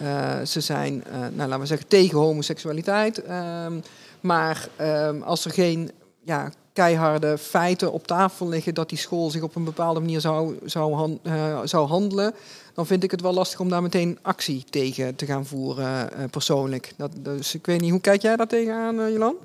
uh, 0.02 0.40
ze 0.42 0.60
zijn, 0.60 1.04
nou, 1.10 1.48
laten 1.48 1.60
we 1.60 1.66
zeggen, 1.66 1.88
tegen 1.88 2.18
homoseksualiteit. 2.18 3.22
Ehm, 3.22 3.80
maar 4.20 4.68
ehm, 4.76 5.22
als 5.22 5.44
er 5.44 5.50
geen 5.50 5.90
ja, 6.22 6.50
keiharde 6.72 7.38
feiten 7.38 7.92
op 7.92 8.06
tafel 8.06 8.48
liggen 8.48 8.74
dat 8.74 8.88
die 8.88 8.98
school 8.98 9.30
zich 9.30 9.42
op 9.42 9.56
een 9.56 9.64
bepaalde 9.64 10.00
manier 10.00 10.20
zou, 10.20 10.58
zou, 10.64 11.18
zou 11.64 11.88
handelen, 11.88 12.34
dan 12.74 12.86
vind 12.86 13.02
ik 13.02 13.10
het 13.10 13.20
wel 13.20 13.34
lastig 13.34 13.60
om 13.60 13.68
daar 13.68 13.82
meteen 13.82 14.18
actie 14.22 14.64
tegen 14.70 15.16
te 15.16 15.26
gaan 15.26 15.46
voeren 15.46 16.10
persoonlijk. 16.30 16.92
Dat, 16.96 17.10
dus 17.18 17.54
ik 17.54 17.66
weet 17.66 17.80
niet, 17.80 17.90
hoe 17.90 18.00
kijk 18.00 18.22
jij 18.22 18.36
daar 18.36 18.46
tegenaan, 18.46 19.12
Jolan? 19.12 19.36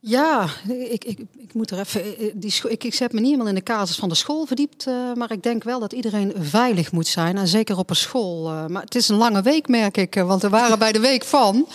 Ja, 0.00 0.48
ik, 0.68 1.04
ik, 1.04 1.18
ik 1.36 1.54
moet 1.54 1.70
er 1.70 1.78
even. 1.78 2.02
Eh, 2.02 2.26
eh, 2.26 2.32
die 2.34 2.54
ik, 2.68 2.84
ik 2.84 2.94
heb 2.94 3.12
me 3.12 3.18
niet 3.18 3.28
helemaal 3.28 3.48
in 3.48 3.54
de 3.54 3.62
casus 3.62 3.96
van 3.96 4.08
de 4.08 4.14
school 4.14 4.46
verdiept. 4.46 4.86
Uh, 4.86 5.12
maar 5.14 5.32
ik 5.32 5.42
denk 5.42 5.64
wel 5.64 5.80
dat 5.80 5.92
iedereen 5.92 6.32
veilig 6.38 6.92
moet 6.92 7.06
zijn. 7.06 7.36
En 7.36 7.48
zeker 7.48 7.78
op 7.78 7.90
een 7.90 7.96
school. 7.96 8.52
Uh, 8.52 8.66
maar 8.66 8.82
het 8.82 8.94
is 8.94 9.08
een 9.08 9.16
lange 9.16 9.42
week, 9.42 9.68
merk 9.68 9.96
ik. 9.96 10.14
Want 10.14 10.42
we 10.42 10.48
waren 10.48 10.78
bij 10.78 10.92
de 10.92 11.00
week 11.00 11.24
van. 11.24 11.68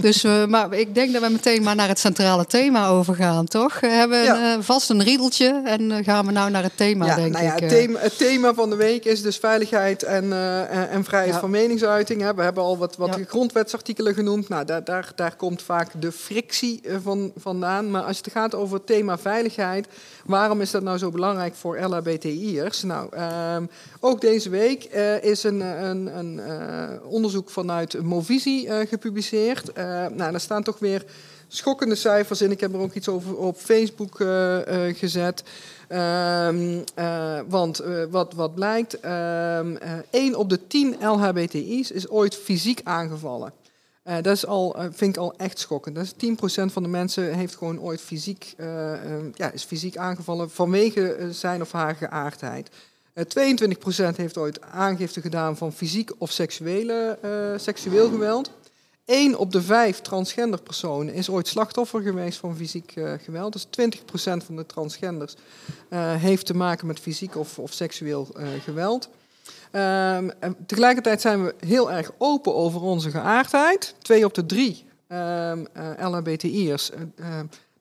Dus 0.00 0.24
uh, 0.24 0.46
maar 0.46 0.72
ik 0.72 0.94
denk 0.94 1.12
dat 1.12 1.22
we 1.22 1.28
meteen 1.28 1.62
maar 1.62 1.74
naar 1.74 1.88
het 1.88 1.98
centrale 1.98 2.46
thema 2.46 2.88
overgaan, 2.88 3.46
toch? 3.46 3.80
We 3.80 3.86
hebben 3.86 4.22
ja. 4.22 4.56
uh, 4.56 4.62
vast 4.62 4.90
een 4.90 5.02
riedeltje 5.02 5.62
en 5.64 6.04
gaan 6.04 6.26
we 6.26 6.32
nou 6.32 6.50
naar 6.50 6.62
het 6.62 6.76
thema, 6.76 7.06
ja, 7.06 7.14
denk 7.14 7.32
nou 7.32 7.44
ja, 7.44 7.54
ik. 7.54 7.60
Het 7.60 7.68
thema, 7.68 7.98
het 7.98 8.18
thema 8.18 8.54
van 8.54 8.70
de 8.70 8.76
week 8.76 9.04
is 9.04 9.22
dus 9.22 9.36
veiligheid 9.36 10.02
en, 10.02 10.24
uh, 10.24 10.92
en 10.94 11.04
vrijheid 11.04 11.34
ja. 11.34 11.40
van 11.40 11.50
meningsuiting. 11.50 12.20
Hè. 12.20 12.34
We 12.34 12.42
hebben 12.42 12.62
al 12.62 12.78
wat, 12.78 12.96
wat 12.96 13.18
grondwetsartikelen 13.26 14.14
genoemd. 14.14 14.48
Nou, 14.48 14.64
daar, 14.64 14.84
daar, 14.84 15.12
daar 15.14 15.36
komt 15.36 15.62
vaak 15.62 15.90
de 16.00 16.12
frictie 16.12 16.82
van, 17.02 17.32
vandaan. 17.36 17.90
Maar 17.90 18.02
als 18.02 18.16
het 18.16 18.30
gaat 18.32 18.54
over 18.54 18.76
het 18.76 18.86
thema 18.86 19.18
veiligheid, 19.18 19.86
waarom 20.24 20.60
is 20.60 20.70
dat 20.70 20.82
nou 20.82 20.98
zo 20.98 21.10
belangrijk 21.10 21.54
voor 21.54 21.78
LHBTI'ers? 21.80 22.82
Nou, 22.82 23.08
ehm, 23.10 23.64
ook 24.00 24.20
deze 24.20 24.50
week 24.50 24.84
is 25.22 25.42
een, 25.42 25.60
een, 25.60 26.18
een 26.18 26.40
onderzoek 27.02 27.50
vanuit 27.50 28.02
Movisie 28.02 28.86
gepubliceerd. 28.86 29.72
Uh, 29.88 30.06
nou, 30.16 30.30
daar 30.30 30.40
staan 30.40 30.62
toch 30.62 30.78
weer 30.78 31.04
schokkende 31.48 31.94
cijfers 31.94 32.40
in. 32.40 32.50
Ik 32.50 32.60
heb 32.60 32.74
er 32.74 32.80
ook 32.80 32.94
iets 32.94 33.08
over 33.08 33.36
op 33.36 33.56
Facebook 33.56 34.20
uh, 34.20 34.28
uh, 34.28 34.96
gezet. 34.96 35.42
Um, 35.88 36.84
want 37.48 37.82
wat, 38.10 38.34
wat 38.34 38.54
blijkt, 38.54 39.04
um, 39.04 39.78
1 40.10 40.34
op 40.34 40.48
de 40.48 40.66
10 40.66 40.96
LHBTI's 41.00 41.90
is 41.90 42.08
ooit 42.08 42.36
fysiek 42.36 42.80
aangevallen. 42.84 43.52
dat 44.02 44.26
is 44.26 44.46
al, 44.46 44.76
vind 44.92 45.16
ik 45.16 45.22
al 45.22 45.34
echt 45.36 45.58
schokkend. 45.58 45.94
Dat 45.94 46.04
is 46.04 46.12
10% 46.12 46.72
van 46.72 46.82
de 46.82 46.88
mensen 46.88 47.34
heeft 47.34 47.56
gewoon 47.56 47.80
ooit 47.80 48.00
fysiek, 48.00 48.54
ja, 49.34 49.50
is 49.52 49.64
fysiek 49.64 49.96
aangevallen 49.96 50.50
vanwege 50.50 51.28
zijn 51.30 51.60
of 51.60 51.72
haar 51.72 51.94
geaardheid. 51.94 52.70
22% 53.14 53.20
heeft 54.16 54.38
ooit 54.38 54.60
aangifte 54.62 55.20
gedaan 55.20 55.56
van 55.56 55.72
fysiek 55.72 56.10
of 56.18 56.30
seksuele, 56.30 57.18
seksueel 57.56 58.08
geweld. 58.08 58.50
1 59.08 59.38
op 59.38 59.52
de 59.52 59.62
5 59.62 60.00
transgender 60.00 60.62
personen 60.62 61.14
is 61.14 61.30
ooit 61.30 61.48
slachtoffer 61.48 62.02
geweest 62.02 62.38
van 62.38 62.56
fysiek 62.56 62.96
uh, 62.96 63.12
geweld. 63.22 63.52
Dus 63.52 63.66
20% 63.66 64.00
van 64.44 64.56
de 64.56 64.66
transgenders 64.66 65.34
uh, 65.90 66.14
heeft 66.14 66.46
te 66.46 66.54
maken 66.54 66.86
met 66.86 66.98
fysiek 66.98 67.36
of, 67.36 67.58
of 67.58 67.72
seksueel 67.72 68.28
uh, 68.36 68.46
geweld. 68.62 69.08
Um, 69.72 70.30
tegelijkertijd 70.66 71.20
zijn 71.20 71.44
we 71.44 71.54
heel 71.66 71.92
erg 71.92 72.10
open 72.18 72.54
over 72.54 72.80
onze 72.80 73.10
geaardheid. 73.10 73.94
2 73.98 74.24
op 74.24 74.34
de 74.34 74.46
3 74.46 74.84
um, 75.08 75.66
LHBTI'ers 75.98 76.90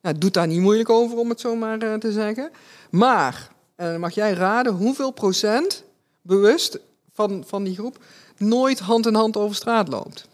nou, 0.02 0.18
doet 0.18 0.34
daar 0.34 0.48
niet 0.48 0.62
moeilijk 0.62 0.90
over, 0.90 1.18
om 1.18 1.30
het 1.30 1.40
zo 1.40 1.56
maar 1.56 2.00
te 2.00 2.12
zeggen. 2.12 2.52
Maar, 2.90 3.52
mag 3.98 4.14
jij 4.14 4.34
raden 4.34 4.74
hoeveel 4.74 5.12
procent 5.12 5.84
bewust 6.22 6.80
van, 7.14 7.44
van 7.48 7.64
die 7.64 7.76
groep 7.76 7.98
nooit 8.38 8.80
hand 8.80 9.06
in 9.06 9.16
hand 9.16 9.38
over 9.38 9.56
straat 9.56 9.88
loopt? 9.88 10.28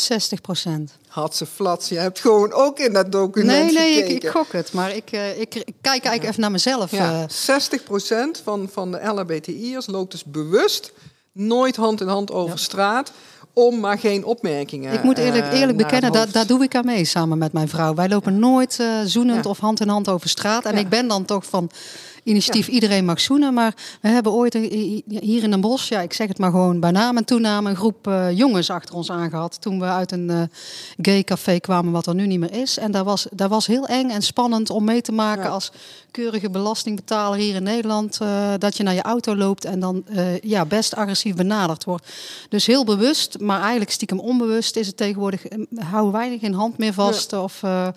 60 0.00 0.40
procent. 0.40 0.92
Had 1.08 1.36
ze 1.36 1.46
flats. 1.46 1.88
Je 1.88 1.98
hebt 1.98 2.20
gewoon 2.20 2.52
ook 2.52 2.78
in 2.78 2.92
dat 2.92 3.12
document 3.12 3.64
Nee, 3.64 3.72
nee, 3.72 3.94
gekeken. 3.94 4.14
ik, 4.14 4.22
ik 4.22 4.30
gok 4.30 4.52
het. 4.52 4.72
Maar 4.72 4.96
ik, 4.96 5.12
uh, 5.12 5.40
ik, 5.40 5.54
ik, 5.54 5.74
kijk 5.80 6.04
eigenlijk 6.04 6.24
even 6.24 6.40
naar 6.40 6.50
mezelf. 6.50 6.90
Ja, 6.90 7.28
60 7.28 7.82
procent 7.82 8.40
van, 8.44 8.68
van 8.72 8.90
de 8.90 9.04
LHBTI'ers 9.04 9.86
loopt 9.86 10.10
dus 10.10 10.24
bewust 10.24 10.92
nooit 11.32 11.76
hand 11.76 12.00
in 12.00 12.08
hand 12.08 12.30
over 12.30 12.50
ja. 12.50 12.56
straat 12.56 13.12
om 13.52 13.80
maar 13.80 13.98
geen 13.98 14.24
opmerkingen. 14.24 14.92
Ik 14.92 15.02
moet 15.02 15.18
eerlijk, 15.18 15.52
eerlijk 15.52 15.78
uh, 15.78 15.84
bekennen, 15.84 16.12
daar, 16.12 16.30
daar 16.30 16.46
doe 16.46 16.62
ik 16.62 16.74
aan 16.74 16.84
mee 16.84 17.04
samen 17.04 17.38
met 17.38 17.52
mijn 17.52 17.68
vrouw. 17.68 17.94
Wij 17.94 18.08
lopen 18.08 18.38
nooit 18.38 18.78
uh, 18.80 19.00
zoenend 19.04 19.44
ja. 19.44 19.50
of 19.50 19.58
hand 19.58 19.80
in 19.80 19.88
hand 19.88 20.08
over 20.08 20.28
straat. 20.28 20.64
En 20.64 20.72
ja. 20.72 20.78
ik 20.78 20.88
ben 20.88 21.08
dan 21.08 21.24
toch 21.24 21.44
van 21.44 21.70
initiatief 22.22 22.68
Iedereen 22.68 23.04
Mag 23.04 23.20
Zoenen. 23.20 23.54
Maar 23.54 23.74
we 24.00 24.08
hebben 24.08 24.32
ooit 24.32 24.54
hier 24.54 25.42
in 25.42 25.50
Den 25.50 25.60
Bosch, 25.60 25.88
ja, 25.88 26.00
ik 26.00 26.12
zeg 26.12 26.28
het 26.28 26.38
maar 26.38 26.50
gewoon 26.50 26.80
bij 26.80 26.90
naam 26.90 27.16
en 27.16 27.24
toename, 27.24 27.70
een 27.70 27.76
groep 27.76 28.06
uh, 28.06 28.36
jongens 28.36 28.70
achter 28.70 28.94
ons 28.94 29.10
aangehad. 29.10 29.60
Toen 29.60 29.78
we 29.80 29.84
uit 29.84 30.12
een 30.12 30.30
uh, 30.30 30.42
gay 31.02 31.24
café 31.24 31.58
kwamen, 31.58 31.92
wat 31.92 32.06
er 32.06 32.14
nu 32.14 32.26
niet 32.26 32.38
meer 32.38 32.52
is. 32.52 32.78
En 32.78 32.90
dat 32.90 33.04
was, 33.04 33.26
dat 33.30 33.50
was 33.50 33.66
heel 33.66 33.86
eng 33.86 34.10
en 34.10 34.22
spannend 34.22 34.70
om 34.70 34.84
mee 34.84 35.00
te 35.00 35.12
maken 35.12 35.50
als 35.50 35.72
keurige 36.10 36.50
belastingbetaler 36.50 37.38
hier 37.38 37.54
in 37.54 37.62
Nederland. 37.62 38.18
Uh, 38.22 38.52
dat 38.58 38.76
je 38.76 38.82
naar 38.82 38.94
je 38.94 39.02
auto 39.02 39.36
loopt 39.36 39.64
en 39.64 39.80
dan 39.80 40.04
ja, 40.42 40.64
best 40.64 40.94
agressief 40.94 41.34
benaderd 41.34 41.84
wordt. 41.84 42.06
Dus 42.48 42.66
heel 42.66 42.84
bewust, 42.84 43.38
maar 43.38 43.60
eigenlijk 43.60 43.90
stiekem 43.90 44.20
onbewust 44.20 44.76
is 44.76 44.86
het 44.86 44.96
tegenwoordig, 44.96 45.42
houden 45.74 46.12
weinig 46.12 46.40
in 46.40 46.52
hand 46.52 46.78
meer 46.78 46.92
vast. 46.92 47.30
Ja. 47.30 47.42
Of 47.42 47.58
ja. 47.60 47.92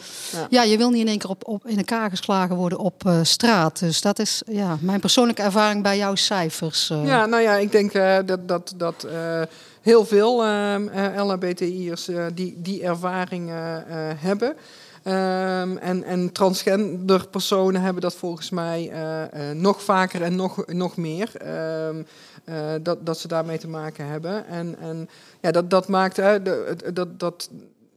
ja. 0.49 0.63
je 0.63 0.77
wil 0.77 0.89
niet 0.89 1.01
in 1.01 1.07
één 1.07 1.17
keer 1.17 1.29
op, 1.29 1.47
op 1.47 1.67
in 1.67 1.77
elkaar 1.77 2.09
geslagen 2.09 2.55
worden 2.55 2.79
op 2.79 3.11
straat. 3.23 3.79
Dus 3.79 4.01
dat 4.01 4.12
is 4.19 4.41
ja, 4.45 4.77
mijn 4.81 4.99
persoonlijke 4.99 5.41
ervaring 5.41 5.83
bij 5.83 5.97
jouw 5.97 6.15
cijfers. 6.15 6.89
Uh. 6.89 7.05
Ja, 7.05 7.25
nou 7.25 7.41
ja, 7.41 7.55
ik 7.55 7.71
denk 7.71 7.93
uh, 7.93 8.17
dat, 8.25 8.47
dat, 8.47 8.73
dat 8.77 9.05
uh, 9.05 9.41
heel 9.81 10.05
veel 10.05 10.43
LHBTI'ers 11.15 12.09
die, 12.33 12.55
die 12.57 12.83
ervaring 12.83 13.51
hebben. 14.17 14.55
Um, 15.07 15.77
en, 15.77 16.03
en 16.03 16.31
transgender 16.31 17.27
personen 17.27 17.81
hebben 17.81 18.01
dat 18.01 18.15
volgens 18.15 18.49
mij 18.49 18.91
nog 19.53 19.83
vaker 19.83 20.21
en 20.21 20.35
nog, 20.35 20.65
nog 20.65 20.97
meer. 20.97 21.31
Um, 21.87 22.05
dat, 22.81 23.05
dat 23.05 23.19
ze 23.19 23.27
daarmee 23.27 23.57
te 23.57 23.67
maken 23.67 24.07
hebben. 24.07 24.47
En, 24.47 24.75
en 24.79 25.09
ja, 25.41 25.51
dat, 25.51 25.69
dat 25.69 25.87
maakt 25.87 26.15
dat, 26.93 27.19
dat, 27.19 27.49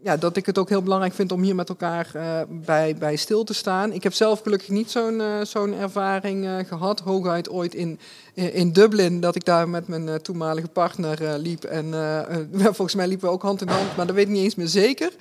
ja, 0.03 0.17
dat 0.17 0.37
ik 0.37 0.47
het 0.47 0.59
ook 0.59 0.69
heel 0.69 0.83
belangrijk 0.83 1.15
vind 1.15 1.33
om 1.33 1.43
hier 1.43 1.55
met 1.55 1.69
elkaar 1.69 2.11
uh, 2.17 2.41
bij, 2.49 2.97
bij 2.99 3.17
stil 3.17 3.45
te 3.45 3.55
staan. 3.55 3.93
Ik 3.93 4.03
heb 4.03 4.13
zelf 4.13 4.41
gelukkig 4.41 4.69
niet 4.69 4.91
zo'n 4.91 5.21
uh, 5.21 5.41
zo'n 5.43 5.75
ervaring 5.75 6.45
uh, 6.45 6.59
gehad. 6.59 7.01
Hooguit 7.01 7.51
ooit 7.51 7.75
in 7.75 7.99
in 8.37 8.73
Dublin 8.73 9.21
dat 9.21 9.35
ik 9.35 9.45
daar 9.45 9.69
met 9.69 9.89
mijn 9.89 10.07
uh, 10.07 10.15
toenmalige 10.15 10.69
partner 10.69 11.23
uh, 11.23 11.33
liep. 11.37 11.65
En 11.65 11.87
uh, 11.87 12.21
volgens 12.53 12.95
mij 12.95 13.07
liepen 13.07 13.29
we 13.29 13.35
ook 13.35 13.43
hand 13.43 13.61
in 13.61 13.69
hand, 13.69 13.97
maar 13.97 14.07
dat 14.07 14.15
weet 14.15 14.27
ik 14.27 14.33
niet 14.33 14.43
eens 14.43 14.55
meer 14.55 14.67
zeker. 14.67 15.13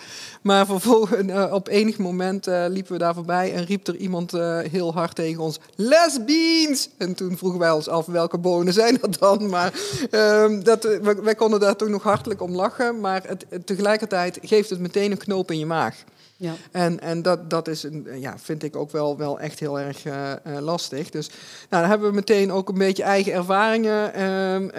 Maar 0.41 0.65
vervolgens, 0.65 1.51
op 1.51 1.67
enig 1.67 1.97
moment 1.97 2.45
liepen 2.45 2.91
we 2.91 2.97
daar 2.97 3.13
voorbij 3.13 3.53
en 3.53 3.65
riep 3.65 3.87
er 3.87 3.95
iemand 3.95 4.31
heel 4.71 4.93
hard 4.93 5.15
tegen 5.15 5.43
ons: 5.43 5.59
Lesbians! 5.75 6.89
En 6.97 7.13
toen 7.13 7.37
vroegen 7.37 7.59
wij 7.59 7.71
ons 7.71 7.87
af 7.87 8.05
welke 8.05 8.37
bonen 8.37 8.73
zijn 8.83 8.97
dat 9.01 9.19
dan. 9.19 9.49
Maar 9.49 9.73
ehm, 10.11 10.63
dat, 10.63 10.83
wij, 11.23 11.35
konden 11.35 11.59
daar 11.59 11.75
toen 11.75 11.91
nog 11.91 12.03
hartelijk 12.03 12.41
om 12.41 12.55
lachen. 12.55 12.99
Maar 12.99 13.23
het, 13.27 13.45
tegelijkertijd 13.65 14.39
geeft 14.41 14.69
het 14.69 14.79
meteen 14.79 15.11
een 15.11 15.17
knoop 15.17 15.51
in 15.51 15.59
je 15.59 15.65
maag. 15.65 15.95
Ja. 16.37 16.53
En, 16.71 16.99
en 16.99 17.21
dat, 17.21 17.49
dat 17.49 17.67
is 17.67 17.83
een, 17.83 18.07
ja, 18.19 18.37
vind 18.37 18.63
ik 18.63 18.75
ook 18.75 18.91
wel, 18.91 19.17
wel 19.17 19.39
echt 19.39 19.59
heel 19.59 19.79
erg 19.79 20.05
uh, 20.05 20.33
lastig. 20.59 21.09
Dus 21.09 21.29
nou, 21.69 21.85
hebben 21.85 22.09
we 22.09 22.15
meteen 22.15 22.51
ook 22.51 22.69
een 22.69 22.77
beetje 22.77 23.03
eigen 23.03 23.33
ervaringen 23.33 24.11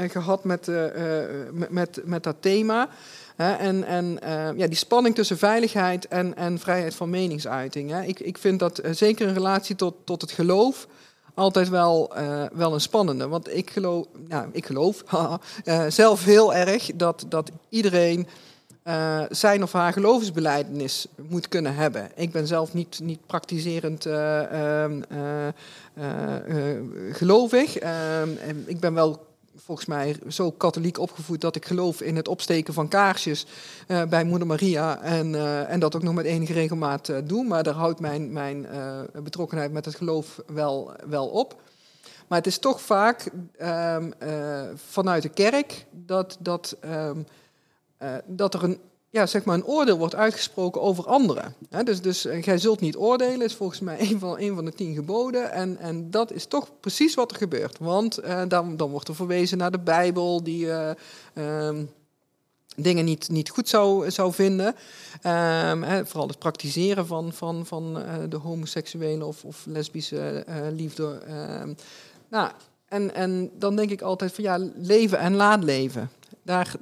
uh, 0.03 0.11
gehad 0.11 0.45
met, 0.45 0.71
met, 1.69 2.01
met 2.05 2.23
dat 2.23 2.37
thema. 2.41 2.89
en 3.37 3.85
en 3.85 4.19
ja, 4.57 4.67
die 4.67 4.75
spanning 4.75 5.15
tussen 5.15 5.39
veiligheid 5.39 6.09
en, 6.09 6.37
en 6.37 6.59
vrijheid 6.59 6.95
van 6.95 7.11
meningsuiting. 7.11 7.91
Hè. 7.91 8.03
Ik, 8.03 8.21
ik 8.21 8.39
vind 8.39 8.59
dat 8.59 8.81
zeker 8.91 9.29
in 9.29 9.35
relatie 9.35 9.77
tot, 9.77 9.95
tot 10.05 10.21
het 10.21 10.31
geloof 10.31 10.87
altijd 11.35 11.69
wel, 11.69 12.13
wel 12.53 12.75
een 12.75 12.81
spannende. 12.81 13.29
Want 13.29 13.57
ik 13.57 13.71
geloof, 13.71 14.07
nou, 14.29 14.49
ik 14.53 14.67
geloof 14.67 15.03
zelf 15.89 16.25
heel 16.25 16.55
erg 16.55 16.91
dat, 16.95 17.25
dat 17.29 17.51
iedereen 17.69 18.27
uh, 18.89 19.23
zijn 19.31 19.63
of 19.63 19.73
haar 19.73 19.93
geloofsbeleidenis 19.93 21.07
moet 21.29 21.49
kunnen 21.49 21.75
hebben. 21.75 22.11
Ik 22.15 22.33
ben 22.33 22.47
zelf 22.47 22.75
niet, 22.75 23.01
niet 23.03 23.27
praktiserend 23.27 24.07
uh, 24.07 24.85
uh, 24.85 25.49
gelovig. 27.13 27.77
Ehm, 27.79 28.29
ik 28.67 28.81
ben 28.81 28.95
wel 28.95 29.27
volgens 29.57 29.87
mij 29.87 30.17
zo 30.29 30.51
katholiek 30.51 30.99
opgevoed 30.99 31.41
dat 31.41 31.57
ik 31.57 31.65
geloof 31.65 32.01
in 32.01 32.17
het 32.17 32.29
opsteken 32.29 32.75
van 32.75 32.89
kaarsjes 32.89 33.47
bij 34.09 34.25
Moeder 34.25 34.47
Maria. 34.47 35.03
En, 35.03 35.35
en 35.69 35.81
dat 35.81 35.97
ook 35.97 36.03
nog 36.03 36.15
met 36.15 36.25
enige 36.25 36.53
regelmaat 36.53 37.13
doe. 37.25 37.45
Maar 37.45 37.63
daar 37.63 37.75
houdt 37.75 38.01
mijn, 38.01 38.33
mijn 38.33 38.67
betrokkenheid 39.23 39.73
met 39.73 39.85
het 39.85 39.95
geloof 39.95 40.41
wel, 40.47 40.93
wel 41.07 41.27
op. 41.27 41.63
Maar 42.29 42.39
het 42.39 42.47
is 42.47 42.59
toch 42.59 42.81
vaak 42.81 43.31
um, 43.63 44.13
vanuit 44.89 45.23
de 45.23 45.29
kerk 45.29 45.87
dat. 45.91 46.37
dat 46.41 46.77
uh, 48.03 48.15
dat 48.27 48.55
er 48.55 48.65
een, 48.65 48.79
ja, 49.11 49.27
zeg 49.27 49.45
maar 49.45 49.55
een 49.55 49.67
oordeel 49.67 49.99
wordt 49.99 50.15
uitgesproken 50.15 50.81
over 50.81 51.07
anderen. 51.07 51.55
dus 51.85 52.01
dus 52.01 52.27
uh, 52.27 52.43
gij 52.43 52.59
zult 52.59 52.81
niet 52.81 52.97
oordelen, 52.97 53.43
is 53.43 53.55
volgens 53.55 53.81
mij 53.81 54.01
een 54.11 54.19
van, 54.19 54.39
een 54.39 54.55
van 54.55 54.65
de 54.65 54.73
tien 54.73 54.95
geboden. 54.95 55.53
En, 55.53 55.79
en 55.79 56.11
dat 56.11 56.33
is 56.33 56.47
toch 56.47 56.71
precies 56.81 57.15
wat 57.15 57.31
er 57.31 57.37
gebeurt. 57.37 57.79
Want 57.79 58.25
uh, 58.25 58.43
dan, 58.49 58.77
dan 58.77 58.91
wordt 58.91 59.09
er 59.09 59.15
verwezen 59.15 59.59
naar 59.59 59.71
de 59.71 59.79
Bijbel, 59.79 60.43
die 60.43 60.71
ehm, 61.35 61.85
dingen 62.77 63.05
niet, 63.05 63.29
niet 63.29 63.51
goed 63.51 63.69
zou, 63.69 64.11
zou 64.11 64.33
vinden. 64.33 64.67
Um, 64.67 66.07
vooral 66.07 66.29
het 66.29 66.39
praktiseren 66.39 67.07
van, 67.07 67.33
van, 67.33 67.67
van 67.67 68.03
de 68.29 68.37
homoseksuele 68.37 69.25
of, 69.25 69.45
of 69.45 69.67
lesbische 69.67 70.45
liefde. 70.73 71.21
Ehm, 71.27 71.75
nou, 72.29 72.51
en, 72.89 73.15
en 73.15 73.51
dan 73.59 73.77
denk 73.77 73.91
ik 73.91 74.03
altijd 74.03 74.33
van 74.33 74.45
ja, 74.45 74.59
leven 74.75 75.19
en 75.19 75.35
laat 75.35 75.65
leven. 75.65 76.11
Daar, 76.47 76.75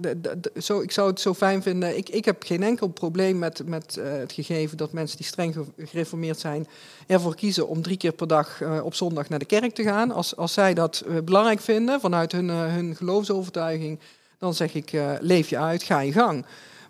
zo, 0.56 0.80
ik 0.80 0.92
zou 0.92 1.10
het 1.10 1.20
zo 1.20 1.34
fijn 1.34 1.62
vinden. 1.62 1.96
Ik, 1.96 2.08
ik 2.08 2.24
heb 2.24 2.42
geen 2.42 2.62
enkel 2.62 2.88
probleem 2.88 3.38
met, 3.38 3.66
met 3.66 3.96
uh, 3.98 4.04
het 4.12 4.32
gegeven 4.32 4.76
dat 4.76 4.92
mensen 4.92 5.16
die 5.16 5.26
streng 5.26 5.56
gereformeerd 5.78 6.38
zijn 6.38 6.66
ervoor 7.06 7.34
kiezen 7.34 7.68
om 7.68 7.82
drie 7.82 7.96
keer 7.96 8.12
per 8.12 8.26
dag 8.26 8.60
uh, 8.60 8.84
op 8.84 8.94
zondag 8.94 9.28
naar 9.28 9.38
de 9.38 9.44
kerk 9.44 9.74
te 9.74 9.82
gaan. 9.82 10.12
Als, 10.12 10.36
als 10.36 10.52
zij 10.52 10.74
dat 10.74 11.04
uh, 11.06 11.18
belangrijk 11.20 11.60
vinden 11.60 12.00
vanuit 12.00 12.32
hun, 12.32 12.48
hun 12.48 12.96
geloofsovertuiging, 12.96 13.98
dan 14.38 14.54
zeg 14.54 14.74
ik: 14.74 14.92
leef 15.20 15.48
je 15.48 15.58
uit, 15.58 15.82
ga 15.82 16.00
je 16.00 16.12
gang. 16.12 16.44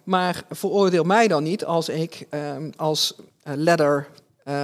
Maar 0.05 0.45
veroordeel 0.51 1.05
mij 1.05 1.29
dan 1.29 1.43
niet 1.43 1.65
als 1.65 1.89
ik 1.89 2.27
ehm, 2.31 2.71
als 2.77 3.15
letter 3.43 4.09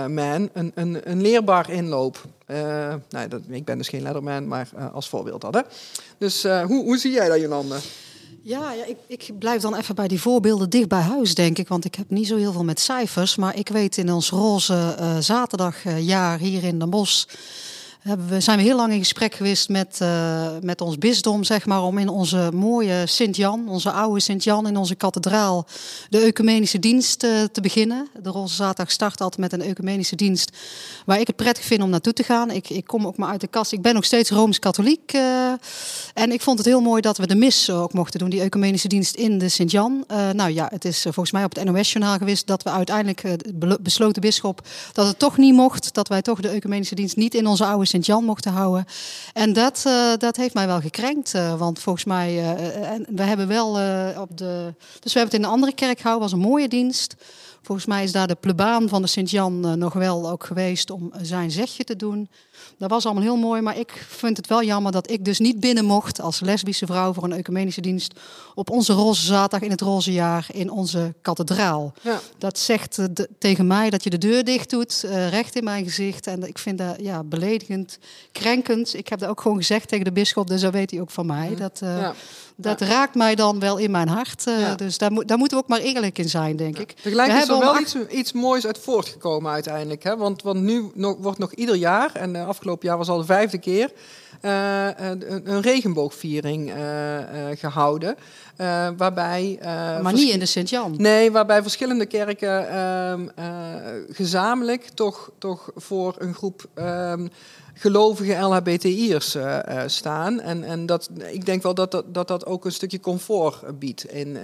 man 0.09 0.51
een, 0.53 0.73
een, 0.75 1.11
een 1.11 1.21
leerbaar 1.21 1.71
inloop. 1.71 2.25
Nou, 3.09 3.29
dat, 3.29 3.41
ik 3.49 3.65
ben 3.65 3.79
dus 3.79 3.89
geen 3.89 4.03
letterman, 4.03 4.49
maar 4.49 4.69
als 4.93 5.09
voorbeeld. 5.09 5.43
Hè. 5.43 5.61
Dus 6.19 6.43
hoe, 6.43 6.85
hoe 6.85 6.99
zie 6.99 7.13
jij 7.13 7.29
dat, 7.29 7.41
Jolande? 7.41 7.77
Ja, 8.43 8.73
ja 8.73 8.85
ik, 8.85 8.97
ik, 9.07 9.39
blijf 9.39 9.63
dan 9.63 9.77
even 9.77 9.95
bij 9.95 10.09
die 10.09 10.21
voorbeelden 10.21 10.71
dicht 10.71 10.89
bij 10.89 11.01
huis, 11.01 11.35
denk 11.35 11.59
ik. 11.59 11.69
Want 11.69 11.85
ik 11.85 11.95
heb 11.95 12.11
niet 12.11 12.27
zo 12.27 12.37
heel 12.37 12.53
veel 12.53 12.65
met 12.65 12.81
cijfers. 12.81 13.37
Maar 13.37 13.57
ik 13.57 13.69
weet 13.69 13.97
in 13.97 14.13
ons 14.13 14.31
roze 14.31 14.97
zaterdagjaar 15.21 16.39
hier 16.39 16.65
in 16.65 16.79
Den 16.79 16.91
Bosch 16.91 17.25
we, 18.03 18.41
zijn 18.41 18.59
we 18.59 18.65
heel 18.65 18.77
lang 18.77 18.93
in 18.93 18.99
gesprek 18.99 19.35
geweest 19.35 19.69
met, 19.69 19.99
uh, 20.03 20.49
met 20.61 20.81
ons 20.81 20.99
bisdom, 20.99 21.45
zeg 21.45 21.67
maar, 21.67 21.83
om 21.83 21.99
in 21.99 22.09
onze 22.09 22.51
mooie 22.55 23.07
Sint-Jan, 23.07 23.69
onze 23.69 23.91
oude 23.91 24.21
Sint-Jan 24.21 24.67
in 24.67 24.77
onze 24.77 24.95
kathedraal, 24.95 25.67
de 26.11 26.19
ecumenische 26.19 26.79
dienst 26.79 27.25
uh, 27.25 27.43
te 27.53 27.61
beginnen. 27.61 28.09
De 28.23 28.31
Roze 28.31 28.55
Zaterdag 28.55 28.91
start 28.91 29.21
altijd 29.21 29.41
met 29.41 29.53
een 29.53 29.69
ecumenische 29.69 30.17
dienst, 30.17 30.57
waar 31.07 31.21
ik 31.21 31.27
het 31.27 31.37
prettig 31.37 31.65
vind 31.65 31.83
om 31.83 31.91
naartoe 31.91 32.13
te 32.13 32.23
gaan. 32.23 32.51
Ik, 32.51 32.71
ik 32.71 32.85
kom 32.85 33.07
ook 33.07 33.17
maar 33.17 33.31
uit 33.31 33.41
de 33.41 33.47
kast. 33.47 33.73
Ik 33.73 33.83
ben 33.83 33.95
nog 33.95 34.05
steeds 34.05 34.31
Rooms-Katholiek. 34.31 35.13
Uh, 35.15 35.53
en 36.15 36.33
ik 36.33 36.41
vond 36.41 36.59
het 36.59 36.67
heel 36.67 36.81
mooi 36.81 37.01
dat 37.01 37.17
we 37.19 37.27
de 37.27 37.35
mis 37.35 37.71
ook 37.71 37.93
mochten 37.93 38.19
doen, 38.19 38.31
die 38.31 38.41
ecumenische 38.41 38.89
dienst 38.89 39.15
in 39.15 39.39
de 39.39 39.49
Sint-Jan. 39.49 40.05
nou 40.33 40.51
ja, 40.51 40.69
het 40.71 40.85
is 40.85 41.03
volgens 41.03 41.33
mij 41.33 41.45
op 41.45 41.55
het 41.55 41.65
NOS-journaal 41.65 42.17
geweest 42.17 42.47
dat 42.47 42.63
we 42.63 42.71
uiteindelijk 42.71 43.23
besloten 43.81 44.23
bisschop 44.23 44.67
dat 44.93 45.07
het 45.07 45.19
toch 45.19 45.37
niet 45.37 45.55
mocht, 45.55 45.95
dat 45.95 46.09
wij 46.09 46.23
toch 46.23 46.41
de 46.41 46.49
ecumenische 46.49 46.95
dienst 46.95 47.17
niet 47.17 47.35
in 47.35 47.47
onze 47.47 47.65
oude 47.65 47.87
Sint-Jan 47.91 48.25
mochten 48.25 48.53
houden. 48.53 48.85
En 49.33 49.53
dat, 49.53 49.85
uh, 49.87 50.13
dat 50.17 50.37
heeft 50.37 50.55
mij 50.55 50.67
wel 50.67 50.81
gekrenkt. 50.81 51.35
Uh, 51.35 51.59
want 51.59 51.79
volgens 51.79 52.05
mij, 52.05 52.35
uh, 52.35 52.91
en 52.91 53.07
we 53.09 53.23
hebben 53.23 53.49
wel 53.49 53.69
op 54.21 54.37
de. 54.39 54.75
Dus 55.01 55.13
we 55.13 55.19
hebben 55.19 55.25
het 55.25 55.35
in 55.35 55.43
een 55.43 55.55
andere 55.55 55.75
kerk 55.75 56.01
gehouden, 56.01 56.31
was 56.31 56.39
een 56.39 56.49
mooie 56.49 56.69
dienst. 56.69 57.15
Volgens 57.63 57.87
mij 57.87 58.05
is 58.05 58.13
daar 58.13 58.27
de 58.27 58.35
plebaan 58.35 58.89
van 58.89 59.03
de 59.03 59.09
Sint-Jan 59.09 59.79
nog 59.79 59.93
wel 59.93 60.31
ook 60.31 60.45
geweest 60.45 60.91
om 60.91 61.13
zijn 61.21 61.51
zegje 61.51 61.85
te 61.85 61.97
doen. 61.97 62.29
Dat 62.81 62.91
was 62.91 63.05
allemaal 63.05 63.23
heel 63.23 63.37
mooi, 63.37 63.61
maar 63.61 63.79
ik 63.79 64.07
vind 64.09 64.37
het 64.37 64.47
wel 64.47 64.63
jammer 64.63 64.93
dat 64.93 65.11
ik 65.11 65.25
dus 65.25 65.39
niet 65.39 65.61
binnen 65.61 65.85
mocht 65.85 66.21
als 66.21 66.41
lesbische 66.41 66.87
vrouw 66.87 67.13
voor 67.13 67.25
een 67.25 67.33
ecumenische 67.33 67.81
dienst 67.81 68.13
op 68.55 68.71
onze 68.71 68.93
roze 68.93 69.25
zaterdag 69.25 69.61
in 69.61 69.71
het 69.71 69.81
roze 69.81 70.13
jaar 70.13 70.47
in 70.53 70.71
onze 70.71 71.15
kathedraal. 71.23 71.93
Ja. 72.03 72.21
Dat 72.39 72.59
zegt 72.59 72.99
uh, 72.99 73.07
tegen 73.39 73.67
mij 73.67 73.91
dat 73.91 74.05
je 74.05 74.11
de 74.11 74.19
deur 74.19 74.45
dicht 74.45 74.71
doet, 74.71 75.03
uh, 75.05 75.29
recht 75.29 75.57
in 75.57 75.65
mijn 75.65 75.85
gezicht. 75.85 76.27
En 76.27 76.43
ik 76.43 76.59
vind 76.59 76.79
dat 76.79 76.97
ja, 77.01 77.25
beledigend, 77.25 77.99
krenkend. 78.33 78.95
Ik 78.95 79.09
heb 79.09 79.19
dat 79.19 79.29
ook 79.29 79.41
gewoon 79.41 79.57
gezegd 79.57 79.89
tegen 79.89 80.05
de 80.05 80.13
bisschop, 80.13 80.49
dus 80.49 80.61
dat 80.61 80.73
weet 80.73 80.91
hij 80.91 81.01
ook 81.01 81.11
van 81.11 81.27
mij. 81.27 81.55
Dat, 81.55 81.81
uh, 81.85 82.01
ja. 82.01 82.15
Dat 82.61 82.81
raakt 82.81 83.15
mij 83.15 83.35
dan 83.35 83.61
wel 83.61 83.77
in 83.77 83.91
mijn 83.91 84.09
hart. 84.09 84.43
Ja. 84.45 84.75
Dus 84.75 84.99
daar, 84.99 85.11
daar, 85.27 85.39
moeten 85.39 85.57
we 85.57 85.63
ook 85.63 85.69
maar 85.69 85.81
eerlijk 85.81 86.19
in 86.19 86.29
zijn, 86.29 86.57
denk 86.57 86.79
ik. 86.79 86.93
Tegelijk 86.93 87.33
is 87.33 87.49
er 87.49 87.59
wel 87.59 87.81
iets, 87.81 87.97
iets 88.09 88.33
moois 88.33 88.67
uit 88.67 88.79
voortgekomen 88.79 89.53
uiteindelijk. 89.53 90.03
Hè? 90.03 90.17
Want, 90.17 90.43
want 90.43 90.61
nu 90.61 90.91
nog, 90.95 91.17
wordt 91.19 91.39
nog 91.39 91.53
ieder 91.53 91.75
jaar, 91.75 92.15
en 92.15 92.37
afgelopen 92.37 92.89
jaar 92.89 92.99
was 92.99 93.09
al 93.09 93.19
de 93.19 93.25
vijfde 93.25 93.59
keer, 93.59 93.91
een, 94.41 95.51
een, 95.51 95.61
regenboogviering 95.61 96.75
uh, 96.75 96.77
gehouden. 97.55 98.17
waarbij, 98.97 99.59
maar 100.03 100.13
niet 100.13 100.33
in 100.33 100.39
de 100.39 100.47
Sint-Jan. 100.47 100.95
Nee, 100.97 101.31
waarbij 101.31 101.63
verschillende 101.63 102.07
kerken 102.07 102.71
ehm, 102.71 103.27
gezamenlijk 104.11 104.89
toch, 104.95 105.31
toch 105.39 105.71
voor 105.75 106.15
een 106.19 106.35
groep. 106.35 106.69
Um, 106.75 107.31
gelovige 107.81 108.35
LHBTI'ers 108.35 109.37
uh, 109.37 109.59
uh, 109.69 109.83
staan. 109.87 110.41
En, 110.41 110.65
en 110.65 110.87
dat, 110.87 111.11
ik 111.31 111.47
denk 111.47 111.63
wel 111.63 111.75
dat 111.75 111.91
dat, 111.91 112.05
dat, 112.15 112.29
dat 112.29 112.47
ook 112.47 112.65
een 112.65 112.73
stukje 112.73 113.01
comfort 113.01 113.79
biedt 113.79 114.13
in, 114.13 114.37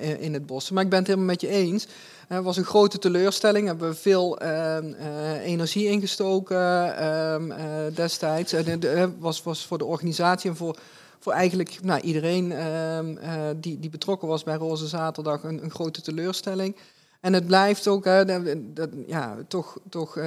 in, 0.00 0.20
in, 0.20 0.32
het 0.32 0.46
bos. 0.46 0.70
Maar 0.70 0.82
ik 0.82 0.88
ben 0.88 0.98
het 0.98 1.08
helemaal 1.08 1.28
met 1.28 1.40
je 1.40 1.48
eens. 1.48 1.86
Het 2.28 2.44
was 2.44 2.56
een 2.56 2.64
grote 2.64 2.98
teleurstelling. 2.98 3.66
Hebben 3.66 3.96
veel 3.96 4.38
ehm, 4.38 4.92
energie 5.40 5.86
ingestoken 5.86 6.96
ehm, 6.96 7.50
destijds. 7.94 8.52
Het 8.52 8.86
was, 9.18 9.42
was 9.42 9.66
voor 9.66 9.78
de 9.78 9.84
organisatie 9.84 10.50
en 10.50 10.56
voor 10.56 10.78
voor 11.18 11.32
eigenlijk 11.32 11.78
nou, 11.82 12.00
iedereen 12.00 12.52
ehm, 12.52 13.14
die, 13.56 13.78
die 13.78 13.90
betrokken 13.90 14.28
was 14.28 14.42
bij 14.42 14.54
Roze 14.54 14.86
Zaterdag 14.86 15.42
een, 15.42 15.62
een 15.62 15.70
grote 15.70 16.02
teleurstelling. 16.02 16.76
En 17.20 17.32
het 17.32 17.46
blijft 17.46 17.88
ook, 17.88 18.04
dat, 18.04 18.88
ja, 19.06 19.36
toch, 19.48 19.78
toch 19.88 20.18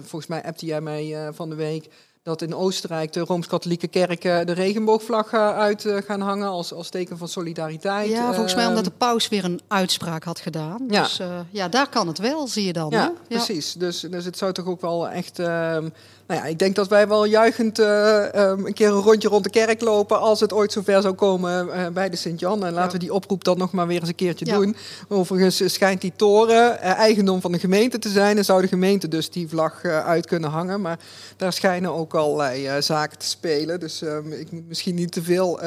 volgens 0.00 0.26
mij 0.26 0.44
appte 0.44 0.66
jij 0.66 0.80
mij 0.80 1.32
van 1.32 1.50
de 1.50 1.54
week 1.54 1.88
dat 2.24 2.42
in 2.42 2.54
Oostenrijk 2.54 3.12
de 3.12 3.20
Rooms-Katholieke 3.20 3.88
kerken 3.88 4.46
de 4.46 4.52
regenboogvlag 4.52 5.32
uh, 5.32 5.58
uit 5.58 5.86
gaan 6.06 6.20
hangen 6.20 6.48
als, 6.48 6.72
als 6.72 6.88
teken 6.88 7.18
van 7.18 7.28
solidariteit. 7.28 8.10
Ja, 8.10 8.32
volgens 8.32 8.54
mij 8.54 8.66
omdat 8.66 8.84
de 8.84 8.90
paus 8.90 9.28
weer 9.28 9.44
een 9.44 9.60
uitspraak 9.68 10.24
had 10.24 10.40
gedaan. 10.40 10.84
Ja. 10.88 11.02
Dus 11.02 11.20
ja, 11.50 11.68
daar 11.68 11.88
kan 11.88 12.06
het 12.06 12.18
wel, 12.18 12.48
zie 12.48 12.64
je 12.64 12.72
dan. 12.72 12.90
Ja, 12.90 13.02
hè? 13.02 13.10
precies. 13.28 13.72
Dus, 13.72 14.00
dus 14.00 14.24
het 14.24 14.38
zou 14.38 14.52
toch 14.52 14.66
ook 14.66 14.80
wel 14.80 15.08
echt 15.08 15.38
ehm, 15.38 15.88
nou 16.26 16.40
ja, 16.40 16.46
ik 16.46 16.58
denk 16.58 16.74
dat 16.74 16.88
wij 16.88 17.08
wel 17.08 17.24
juichend 17.24 17.78
uh, 17.78 18.24
um, 18.34 18.66
een 18.66 18.72
keer 18.72 18.88
een 18.88 19.00
rondje 19.00 19.28
rond 19.28 19.44
de 19.44 19.50
kerk 19.50 19.80
lopen 19.80 20.20
als 20.20 20.40
het 20.40 20.52
ooit 20.52 20.72
zover 20.72 21.02
zou 21.02 21.14
komen 21.14 21.66
uh, 21.66 21.86
bij 21.88 22.08
de 22.08 22.16
Sint-Jan. 22.16 22.64
En 22.64 22.72
laten 22.72 22.92
we 22.92 22.98
die 22.98 23.14
oproep 23.14 23.44
dan 23.44 23.58
nog 23.58 23.72
maar 23.72 23.86
weer 23.86 24.00
eens 24.00 24.08
een 24.08 24.14
keertje 24.14 24.46
ja. 24.46 24.56
doen. 24.56 24.76
Overigens 25.08 25.72
schijnt 25.72 26.00
die 26.00 26.12
toren 26.16 26.78
uh, 26.82 26.92
eigendom 26.92 27.40
van 27.40 27.52
de 27.52 27.58
gemeente 27.58 27.98
te 27.98 28.08
zijn 28.08 28.36
en 28.36 28.44
zou 28.44 28.60
de 28.60 28.68
gemeente 28.68 29.08
dus 29.08 29.30
die 29.30 29.48
vlag 29.48 29.84
uit 29.84 30.26
kunnen 30.26 30.50
hangen. 30.50 30.80
Maar 30.80 30.98
daar 31.36 31.52
schijnen 31.52 31.92
ook 31.92 32.14
allerlei 32.14 32.82
zaken 32.82 33.18
te 33.18 33.26
spelen. 33.26 33.80
Dus 33.80 34.02
ehm, 34.02 34.32
ik 34.32 34.52
moet 34.52 34.68
misschien 34.68 34.94
niet 34.94 35.12
te 35.12 35.22
veel, 35.22 35.60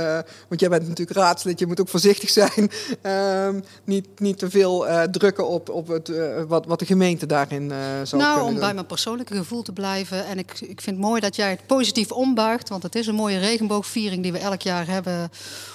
want 0.48 0.60
jij 0.60 0.70
bent 0.70 0.88
natuurlijk 0.88 1.18
raadslid, 1.18 1.60
je 1.60 1.68
moet 1.68 1.82
ook 1.82 1.90
voorzichtig 1.90 2.30
zijn. 2.30 2.46
Ehm, 3.02 3.60
niet, 3.84 4.08
niet 4.20 4.38
te 4.38 4.50
veel 4.50 4.86
drukken 5.12 5.48
op, 5.48 5.70
op 5.70 5.88
het, 5.88 6.12
wat, 6.48 6.66
wat 6.66 6.80
de 6.80 6.86
gemeente 6.86 7.26
daarin 7.26 7.72
zou 8.04 8.22
nou, 8.22 8.34
kunnen 8.34 8.44
om 8.44 8.52
doen. 8.52 8.60
bij 8.60 8.74
mijn 8.74 8.86
persoonlijke 8.86 9.36
gevoel 9.36 9.62
te 9.62 9.74
blijven 9.74 10.26
en 10.26 10.38
ik 10.38 10.47
ik, 10.51 10.70
ik 10.70 10.82
vind 10.82 10.96
het 10.96 11.06
mooi 11.06 11.22
dat 11.22 11.36
jij 11.36 11.50
het 11.50 11.66
positief 11.66 12.12
ombuigt. 12.12 12.70
Want 12.70 12.84
het 12.84 12.96
is 12.96 13.08
een 13.08 13.16
mooie 13.16 13.39
regenboogviering 13.39 14.24
die 14.24 14.32
we 14.32 14.38
elk 14.38 14.62
jaar 14.62 14.88
hebben 14.88 15.32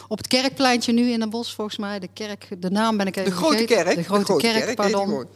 op 0.08 0.18
het 0.18 0.26
kerkpleintje 0.26 0.92
nu 0.92 1.10
in 1.10 1.18
Den 1.18 1.30
Bosch, 1.30 1.54
volgens 1.54 1.76
mij. 1.76 1.98
De 1.98 2.08
kerk, 2.12 2.48
de 2.58 2.70
naam 2.70 2.96
ben 2.96 3.06
ik 3.06 3.16
even 3.16 3.30
De 3.30 3.36
grote 3.36 3.56
vergeten. 3.56 3.84
kerk. 3.84 3.96
De 3.96 4.04
grote, 4.04 4.24
grote 4.24 4.46
kerk, 4.46 4.64
kerk, 4.64 4.76
pardon. 4.76 5.26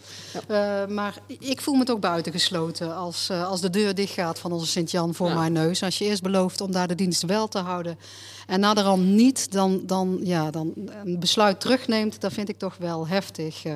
Ja. 0.49 0.83
Uh, 0.83 0.95
maar 0.95 1.19
ik 1.39 1.61
voel 1.61 1.75
me 1.75 1.91
ook 1.91 2.01
buitengesloten 2.01 2.97
als, 2.97 3.29
uh, 3.31 3.49
als 3.49 3.61
de 3.61 3.71
deur 3.71 3.95
dichtgaat 3.95 4.39
van 4.39 4.53
onze 4.53 4.67
Sint-Jan 4.67 5.15
voor 5.15 5.29
ja. 5.29 5.35
mijn 5.35 5.53
neus. 5.53 5.83
Als 5.83 5.99
je 5.99 6.05
eerst 6.05 6.23
belooft 6.23 6.61
om 6.61 6.73
daar 6.73 6.89
de 6.89 6.95
dienst 6.95 7.23
wel 7.23 7.49
te 7.49 7.59
houden 7.59 7.99
en 8.47 8.61
naderhand 8.61 9.05
niet, 9.05 9.53
dan, 9.53 9.83
dan, 9.87 10.19
ja, 10.23 10.51
dan 10.51 10.73
een 11.05 11.19
besluit 11.19 11.61
terugneemt, 11.61 12.21
dat 12.21 12.33
vind 12.33 12.49
ik 12.49 12.59
toch 12.59 12.77
wel 12.79 13.07
heftig. 13.07 13.65
Uh, 13.65 13.75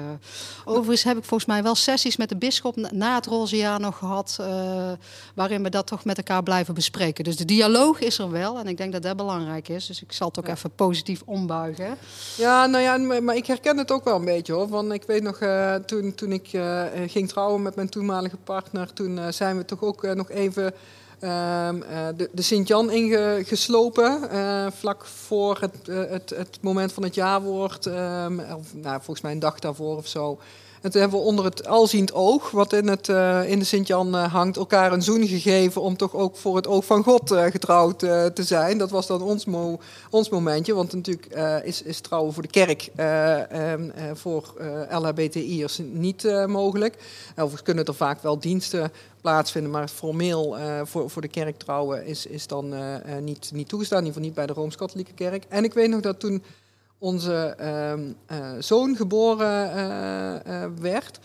overigens 0.64 1.02
heb 1.02 1.16
ik 1.16 1.24
volgens 1.24 1.48
mij 1.48 1.62
wel 1.62 1.74
sessies 1.74 2.16
met 2.16 2.28
de 2.28 2.36
bisschop 2.36 2.76
na 2.92 3.14
het 3.14 3.26
roze 3.26 3.56
jaar 3.56 3.80
nog 3.80 3.98
gehad, 3.98 4.38
waarin 5.34 5.62
we 5.62 5.68
dat 5.68 5.86
toch 5.86 6.04
met 6.04 6.16
elkaar 6.16 6.42
blijven 6.42 6.74
bespreken. 6.74 7.24
Dus 7.24 7.36
de 7.36 7.44
dialoog 7.44 8.00
is 8.00 8.18
er 8.18 8.30
wel 8.30 8.58
en 8.58 8.66
ik 8.66 8.76
denk 8.76 8.92
dat 8.92 9.02
dat 9.02 9.16
belangrijk 9.16 9.68
is. 9.68 9.86
Dus 9.86 10.02
ik 10.02 10.12
zal 10.12 10.28
het 10.28 10.38
ook 10.38 10.46
ja. 10.46 10.52
even 10.52 10.74
positief 10.74 11.22
ombuigen. 11.24 11.96
Ja, 12.36 12.66
nou 12.66 12.82
ja, 12.82 13.20
maar 13.20 13.36
ik 13.36 13.46
herken 13.46 13.78
het 13.78 13.90
ook 13.90 14.04
wel 14.04 14.16
een 14.16 14.24
beetje 14.24 14.52
hoor. 14.52 14.68
Want 14.68 14.92
ik 14.92 15.02
weet 15.06 15.22
nog, 15.22 15.40
uh, 15.40 15.74
toen, 15.74 16.14
toen 16.14 16.32
ik 16.32 16.48
ging 17.06 17.28
trouwen 17.28 17.62
met 17.62 17.74
mijn 17.74 17.88
toenmalige 17.88 18.36
partner, 18.36 18.92
toen 18.92 19.32
zijn 19.32 19.56
we 19.56 19.64
toch 19.64 19.82
ook 19.82 20.14
nog 20.14 20.30
even 20.30 20.74
de, 21.20 22.28
de 22.32 22.42
Sint-Jan 22.42 22.90
ingeslopen. 22.90 24.28
vlak 24.72 25.04
voor 25.04 25.58
het, 25.60 25.86
het, 26.10 26.30
het 26.30 26.58
moment 26.60 26.92
van 26.92 27.02
het 27.02 27.14
jaarwoord. 27.14 27.86
Um, 27.86 28.40
of 28.40 28.74
nou, 28.74 28.96
volgens 28.96 29.20
mij 29.20 29.32
een 29.32 29.38
dag 29.38 29.58
daarvoor 29.58 29.96
of 29.96 30.06
zo. 30.06 30.38
Toen 30.80 31.00
hebben 31.00 31.18
we 31.18 31.24
onder 31.24 31.44
het 31.44 31.66
alziend 31.66 32.12
oog, 32.12 32.50
wat 32.50 32.72
in, 32.72 32.88
het, 32.88 33.08
uh, 33.08 33.50
in 33.50 33.58
de 33.58 33.64
Sint-Jan 33.64 34.14
uh, 34.14 34.32
hangt, 34.32 34.56
elkaar 34.56 34.92
een 34.92 35.02
zoen 35.02 35.26
gegeven 35.26 35.82
om 35.82 35.96
toch 35.96 36.14
ook 36.14 36.36
voor 36.36 36.56
het 36.56 36.66
oog 36.66 36.84
van 36.84 37.02
God 37.02 37.32
uh, 37.32 37.44
getrouwd 37.44 37.98
te 37.98 38.32
zijn. 38.34 38.78
Dat 38.78 38.90
was 38.90 39.06
dan 39.06 39.22
ons, 39.22 39.44
mo 39.44 39.80
ons 40.10 40.28
momentje, 40.28 40.74
want 40.74 40.92
natuurlijk 40.92 41.26
is, 41.64 41.82
is 41.82 42.00
trouwen 42.00 42.32
voor 42.32 42.42
de 42.42 42.48
kerk 42.48 42.90
um, 43.72 43.92
voor 44.14 44.54
LHBTI'ers 44.90 45.80
niet 45.92 46.46
mogelijk. 46.46 46.96
Overigens 47.30 47.62
kunnen 47.62 47.84
er 47.84 47.94
vaak 47.94 48.22
wel 48.22 48.38
diensten 48.38 48.92
plaatsvinden, 49.20 49.70
maar 49.70 49.88
formeel 49.88 50.56
voor, 50.84 51.10
voor 51.10 51.22
de 51.22 51.28
kerk 51.28 51.58
trouwen 51.58 52.06
is, 52.06 52.26
is 52.26 52.46
dan 52.46 52.74
niet, 53.20 53.50
niet 53.54 53.68
toegestaan, 53.68 53.98
in 53.98 54.04
ieder 54.04 54.20
geval 54.22 54.22
niet 54.22 54.46
bij 54.46 54.46
de 54.46 54.60
Rooms-Katholieke 54.60 55.12
Kerk. 55.12 55.44
En 55.48 55.64
ik 55.64 55.74
weet 55.74 55.90
nog 55.90 56.00
dat 56.00 56.20
toen 56.20 56.42
onze 57.00 57.56
uh, 57.60 58.38
uh, 58.38 58.52
zoon 58.58 58.96
geboren 58.96 59.70
uh, 60.46 60.64
werd, 60.80 61.18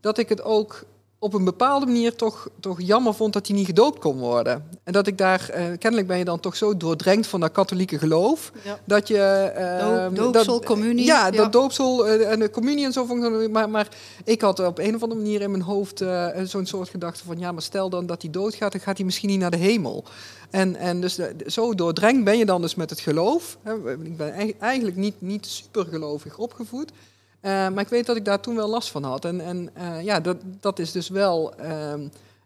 dat 0.00 0.18
ik 0.18 0.28
het 0.28 0.42
ook 0.42 0.84
op 1.22 1.34
een 1.34 1.44
bepaalde 1.44 1.86
manier 1.86 2.14
toch, 2.14 2.48
toch 2.60 2.80
jammer 2.80 3.14
vond 3.14 3.32
dat 3.32 3.46
hij 3.46 3.56
niet 3.56 3.66
gedoopt 3.66 3.98
kon 3.98 4.18
worden. 4.18 4.68
En 4.84 4.92
dat 4.92 5.06
ik 5.06 5.18
daar, 5.18 5.50
kennelijk 5.78 6.06
ben 6.06 6.18
je 6.18 6.24
dan 6.24 6.40
toch 6.40 6.56
zo 6.56 6.76
doordrenkt 6.76 7.26
van 7.26 7.40
dat 7.40 7.52
katholieke 7.52 7.98
geloof, 7.98 8.52
ja. 8.64 8.78
dat 8.84 9.08
je... 9.08 9.52
Doop, 9.80 10.32
doopsel, 10.32 10.54
dat, 10.54 10.64
communie. 10.64 11.04
Ja, 11.04 11.30
dat 11.30 11.52
doopsel 11.52 12.08
en 12.08 12.38
de 12.38 12.50
communie 12.50 12.84
en 12.84 12.92
zo 12.92 13.04
vond 13.04 13.50
maar, 13.50 13.70
maar 13.70 13.88
ik 14.24 14.40
had 14.40 14.58
op 14.58 14.78
een 14.78 14.94
of 14.94 15.02
andere 15.02 15.20
manier 15.20 15.40
in 15.40 15.50
mijn 15.50 15.62
hoofd 15.62 16.04
zo'n 16.44 16.66
soort 16.66 16.88
gedachte 16.88 17.24
van, 17.24 17.38
ja, 17.38 17.52
maar 17.52 17.62
stel 17.62 17.90
dan 17.90 18.06
dat 18.06 18.22
hij 18.22 18.30
doodgaat, 18.30 18.72
dan 18.72 18.80
gaat 18.80 18.96
hij 18.96 19.06
misschien 19.06 19.28
niet 19.28 19.40
naar 19.40 19.50
de 19.50 19.56
hemel. 19.56 20.04
En, 20.50 20.76
en 20.76 21.00
dus 21.00 21.14
de, 21.14 21.34
zo 21.46 21.74
doordrenkt 21.74 22.24
ben 22.24 22.38
je 22.38 22.46
dan 22.46 22.60
dus 22.60 22.74
met 22.74 22.90
het 22.90 23.00
geloof. 23.00 23.58
Ik 24.02 24.16
ben 24.16 24.54
eigenlijk 24.58 24.96
niet, 24.96 25.14
niet 25.18 25.46
super 25.46 25.84
gelovig 25.84 26.38
opgevoed. 26.38 26.92
Uh, 27.42 27.50
maar 27.50 27.80
ik 27.80 27.88
weet 27.88 28.06
dat 28.06 28.16
ik 28.16 28.24
daar 28.24 28.40
toen 28.40 28.56
wel 28.56 28.68
last 28.68 28.90
van 28.90 29.04
had. 29.04 29.24
En, 29.24 29.40
en 29.40 29.70
uh, 29.78 30.02
ja, 30.02 30.20
dat, 30.20 30.36
dat 30.60 30.78
is 30.78 30.92
dus 30.92 31.08
wel 31.08 31.54
uh, 31.60 31.94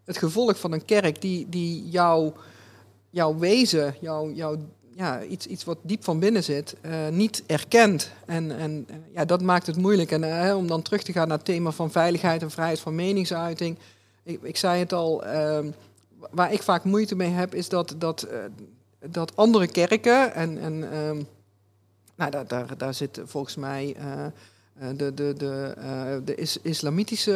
het 0.05 0.17
gevolg 0.17 0.59
van 0.59 0.71
een 0.71 0.85
kerk 0.85 1.21
die, 1.21 1.49
die 1.49 1.89
jouw 1.89 2.33
jou 3.09 3.39
wezen, 3.39 3.95
jouw 4.01 4.31
jou, 4.31 4.57
ja, 4.89 5.23
iets, 5.23 5.47
iets 5.47 5.63
wat 5.63 5.77
diep 5.81 6.03
van 6.03 6.19
binnen 6.19 6.43
zit, 6.43 6.75
uh, 6.81 7.07
niet 7.07 7.43
erkent. 7.45 8.11
En, 8.25 8.57
en 8.57 8.87
ja, 9.13 9.25
dat 9.25 9.41
maakt 9.41 9.67
het 9.67 9.77
moeilijk. 9.77 10.11
En 10.11 10.55
om 10.55 10.67
dan 10.67 10.81
terug 10.81 11.03
te 11.03 11.11
gaan 11.11 11.27
naar 11.27 11.37
het 11.37 11.45
thema 11.45 11.71
van 11.71 11.91
veiligheid 11.91 12.41
en 12.41 12.51
vrijheid 12.51 12.79
van 12.79 12.95
meningsuiting. 12.95 13.77
Ik, 14.23 14.41
ik 14.41 14.57
zei 14.57 14.79
het 14.79 14.93
al 14.93 15.23
ehm, 15.23 15.71
waar 16.31 16.53
ik 16.53 16.61
vaak 16.61 16.83
moeite 16.83 17.15
mee 17.15 17.29
heb, 17.29 17.55
is 17.55 17.69
dat, 17.69 17.95
dat, 17.97 18.27
dat 19.09 19.35
andere 19.35 19.67
kerken, 19.67 20.33
en, 20.33 20.59
en 20.59 20.73
uh, 20.73 21.23
nou, 22.15 22.31
daar, 22.31 22.47
daar, 22.47 22.77
daar 22.77 22.93
zit 22.93 23.21
volgens 23.25 23.55
mij 23.55 23.95
de, 24.95 25.13
de, 25.13 25.33
de, 25.37 25.73
de 26.25 26.35
is, 26.35 26.57
islamitische, 26.61 27.31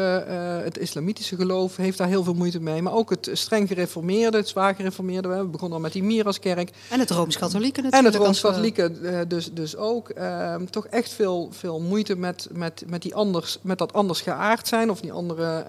het 0.63 0.77
islamitische 0.77 1.35
geloof 1.35 1.75
heeft 1.75 1.97
daar 1.97 2.07
heel 2.07 2.23
veel 2.23 2.33
moeite 2.33 2.59
mee, 2.59 2.81
maar 2.81 2.93
ook 2.93 3.09
het 3.09 3.29
streng 3.33 3.67
gereformeerde, 3.67 4.37
het 4.37 4.47
zwaar 4.47 4.75
gereformeerde, 4.75 5.27
we 5.27 5.45
begonnen 5.45 5.77
al 5.77 5.83
met 5.83 5.93
die 5.93 6.03
Miraskerk. 6.03 6.71
En 6.89 6.99
het 6.99 7.09
Rooms-Katholieke 7.09 7.81
natuurlijk. 7.81 8.13
En 8.13 8.19
het 8.19 8.23
Rooms-Katholieke 8.23 9.27
dus, 9.27 9.53
dus 9.53 9.75
ook. 9.75 10.09
Ehm, 10.09 10.65
toch 10.65 10.87
echt 10.87 11.13
veel, 11.13 11.49
veel 11.51 11.79
moeite 11.79 12.15
met, 12.15 12.47
met, 12.51 12.83
met, 12.87 13.01
die 13.01 13.15
anders, 13.15 13.57
met 13.61 13.77
dat 13.77 13.93
anders 13.93 14.21
geaard 14.21 14.67
zijn 14.67 14.89
of 14.89 15.01
die 15.01 15.11
andere 15.11 15.65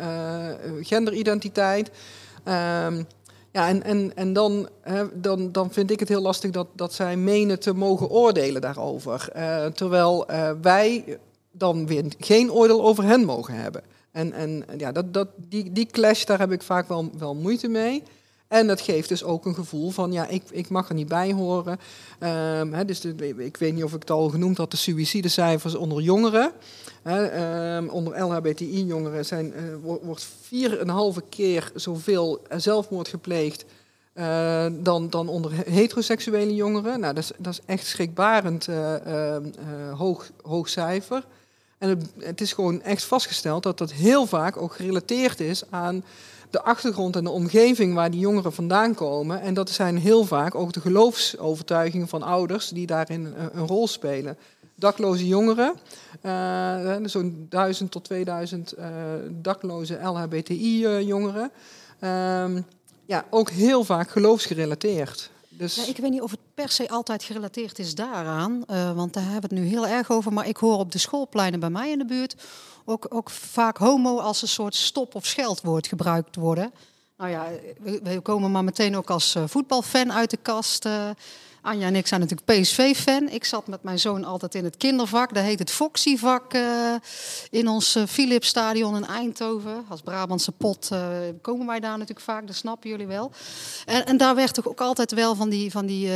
genderidentiteit. 0.80 1.90
Um, 2.44 3.06
ja, 3.52 3.68
en, 3.68 3.82
en, 3.82 4.12
en 4.14 4.32
dan, 4.32 4.68
hè, 4.80 5.20
dan, 5.20 5.52
dan 5.52 5.72
vind 5.72 5.90
ik 5.90 6.00
het 6.00 6.08
heel 6.08 6.22
lastig 6.22 6.50
dat, 6.50 6.66
dat 6.74 6.92
zij 6.92 7.16
menen 7.16 7.60
te 7.60 7.74
mogen 7.74 8.10
oordelen 8.10 8.60
daarover. 8.60 9.28
Uh, 9.36 9.66
terwijl 9.66 10.30
uh, 10.30 10.50
wij 10.62 11.18
dan 11.52 11.86
weer 11.86 12.04
geen 12.18 12.52
oordeel 12.52 12.82
over 12.82 13.04
hen 13.04 13.24
mogen 13.24 13.54
hebben. 13.54 13.82
En, 14.12 14.32
en 14.32 14.64
ja, 14.78 14.92
dat, 14.92 15.14
dat, 15.14 15.28
die, 15.48 15.72
die 15.72 15.86
clash, 15.86 16.24
daar 16.24 16.38
heb 16.38 16.52
ik 16.52 16.62
vaak 16.62 16.88
wel, 16.88 17.10
wel 17.18 17.34
moeite 17.34 17.68
mee. 17.68 18.02
En 18.48 18.66
dat 18.66 18.80
geeft 18.80 19.08
dus 19.08 19.24
ook 19.24 19.46
een 19.46 19.54
gevoel 19.54 19.90
van, 19.90 20.12
ja, 20.12 20.26
ik, 20.26 20.42
ik 20.50 20.68
mag 20.68 20.88
er 20.88 20.94
niet 20.94 21.08
bij 21.08 21.32
horen. 21.32 21.78
Hè, 22.74 22.84
dus 22.84 23.04
ik 23.36 23.56
weet 23.56 23.74
niet 23.74 23.84
of 23.84 23.94
ik 23.94 24.00
het 24.00 24.10
al 24.10 24.28
genoemd 24.28 24.56
had, 24.56 24.70
de 24.70 24.76
suïcidecijfers 24.76 25.74
onder 25.74 26.02
jongeren. 26.02 26.52
Um, 27.06 27.88
onder 27.88 28.22
LHBTI-jongeren 28.22 29.24
zijn, 29.24 29.52
uh, 29.56 29.94
wordt 30.02 30.26
vier 30.40 30.72
en 30.72 30.80
een 30.80 30.94
halve 30.94 31.22
keer 31.28 31.70
zoveel 31.74 32.42
zelfmoord 32.56 33.08
gepleegd 33.08 33.64
uh, 34.14 34.66
dan, 34.72 35.10
dan 35.10 35.28
onder 35.28 35.52
heteroseksuele 35.52 36.54
jongeren. 36.54 37.00
Nou, 37.00 37.14
dat 37.14 37.22
is, 37.22 37.32
dat 37.38 37.52
is 37.52 37.60
echt 37.66 37.86
schrikbarend 37.86 38.68
uh, 38.68 38.94
hoog, 39.92 40.30
hoog 40.42 40.68
cijfer. 40.68 41.24
En 41.82 42.10
het, 42.18 42.40
is 42.40 42.52
gewoon 42.52 42.82
echt 42.82 43.04
vastgesteld 43.04 43.62
dat 43.62 43.78
dat 43.78 43.92
heel 43.92 44.26
vaak 44.26 44.56
ook 44.56 44.74
gerelateerd 44.74 45.40
is 45.40 45.62
aan 45.70 46.04
de 46.50 46.62
achtergrond 46.62 47.16
en 47.16 47.24
de 47.24 47.30
omgeving 47.30 47.94
waar 47.94 48.10
die 48.10 48.20
jongeren 48.20 48.52
vandaan 48.52 48.94
komen. 48.94 49.40
En 49.40 49.54
dat 49.54 49.70
zijn 49.70 49.98
heel 49.98 50.24
vaak 50.24 50.54
ook 50.54 50.72
de 50.72 50.80
geloofsovertuigingen 50.80 52.08
van 52.08 52.22
ouders 52.22 52.68
die 52.68 52.86
daarin 52.86 53.34
een, 53.52 53.66
rol 53.66 53.88
spelen. 53.88 54.36
Dakloze 54.74 55.26
jongeren, 55.26 55.74
uh, 56.22 56.96
zo'n 57.04 57.46
1000 57.48 57.90
tot 57.90 58.04
2000 58.04 58.78
uh, 58.78 58.86
dakloze 59.30 59.98
LHBTI-jongeren. 60.02 61.50
Um, 62.44 62.64
ja, 63.04 63.24
ook 63.30 63.50
heel 63.50 63.84
vaak 63.84 64.10
geloofsgerelateerd. 64.10 65.30
Dus... 65.62 65.74
Ja, 65.74 65.86
ik 65.86 65.96
weet 65.96 66.10
niet 66.10 66.20
of 66.20 66.30
het 66.30 66.40
per 66.54 66.68
se 66.68 66.88
altijd 66.88 67.22
gerelateerd 67.22 67.78
is 67.78 67.94
daaraan, 67.94 68.64
uh, 68.70 68.92
want 68.92 69.12
daar 69.12 69.22
hebben 69.22 69.50
we 69.50 69.56
het 69.56 69.64
nu 69.64 69.70
heel 69.70 69.86
erg 69.86 70.10
over. 70.10 70.32
Maar 70.32 70.48
ik 70.48 70.56
hoor 70.56 70.78
op 70.78 70.92
de 70.92 70.98
schoolpleinen 70.98 71.60
bij 71.60 71.70
mij 71.70 71.90
in 71.90 71.98
de 71.98 72.04
buurt 72.04 72.34
ook, 72.84 73.06
ook 73.08 73.30
vaak 73.30 73.76
homo 73.76 74.18
als 74.18 74.42
een 74.42 74.48
soort 74.48 74.74
stop- 74.74 75.14
of 75.14 75.26
scheldwoord 75.26 75.86
gebruikt 75.86 76.36
worden. 76.36 76.72
Nou 77.16 77.30
ja, 77.30 77.46
we, 77.80 78.00
we 78.02 78.20
komen 78.20 78.50
maar 78.50 78.64
meteen 78.64 78.96
ook 78.96 79.10
als 79.10 79.34
uh, 79.36 79.42
voetbalfan 79.46 80.12
uit 80.12 80.30
de 80.30 80.36
kast. 80.36 80.88
Anja 81.62 81.86
en 81.86 81.96
ik 81.96 82.06
zijn 82.06 82.20
natuurlijk 82.20 82.60
PSV-fan. 82.60 83.28
Ik 83.28 83.44
zat 83.44 83.66
met 83.66 83.82
mijn 83.82 83.98
zoon 83.98 84.24
altijd 84.24 84.54
in 84.54 84.64
het 84.64 84.76
kindervak. 84.76 85.34
Dat 85.34 85.44
heet 85.44 85.58
het 85.58 85.70
Foxy-vak 85.70 86.54
uh, 86.54 86.94
in 87.50 87.68
ons 87.68 87.96
uh, 87.96 88.02
Philipsstadion 88.06 88.96
in 88.96 89.06
Eindhoven. 89.06 89.84
Als 89.88 90.00
Brabantse 90.00 90.52
pot 90.52 90.88
uh, 90.92 91.00
komen 91.42 91.66
wij 91.66 91.80
daar 91.80 91.92
natuurlijk 91.92 92.20
vaak, 92.20 92.46
dat 92.46 92.56
snappen 92.56 92.90
jullie 92.90 93.06
wel. 93.06 93.30
En, 93.84 94.06
en 94.06 94.16
daar 94.16 94.34
werd 94.34 94.54
toch 94.54 94.68
ook 94.68 94.80
altijd 94.80 95.12
wel 95.12 95.34
van 95.34 95.48
die, 95.48 95.70
van 95.70 95.86
die 95.86 96.10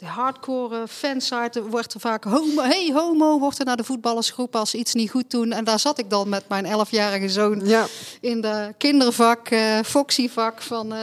hardcore 0.00 0.88
fansite... 0.88 1.68
wordt 1.68 1.94
er 1.94 2.00
vaak 2.00 2.24
homo, 2.24 2.62
hey 2.62 2.90
homo, 2.94 3.38
wordt 3.38 3.58
er 3.58 3.64
naar 3.64 3.76
de 3.76 3.84
voetballersgroep 3.84 4.56
als 4.56 4.70
ze 4.70 4.76
iets 4.76 4.94
niet 4.94 5.10
goed 5.10 5.30
doen. 5.30 5.52
En 5.52 5.64
daar 5.64 5.78
zat 5.78 5.98
ik 5.98 6.10
dan 6.10 6.28
met 6.28 6.48
mijn 6.48 6.66
elfjarige 6.66 7.28
zoon 7.28 7.66
ja. 7.66 7.86
in 8.20 8.40
de 8.40 8.74
kindervak, 8.78 9.48
Foxy-vak. 9.84 10.62
Van, 10.62 10.94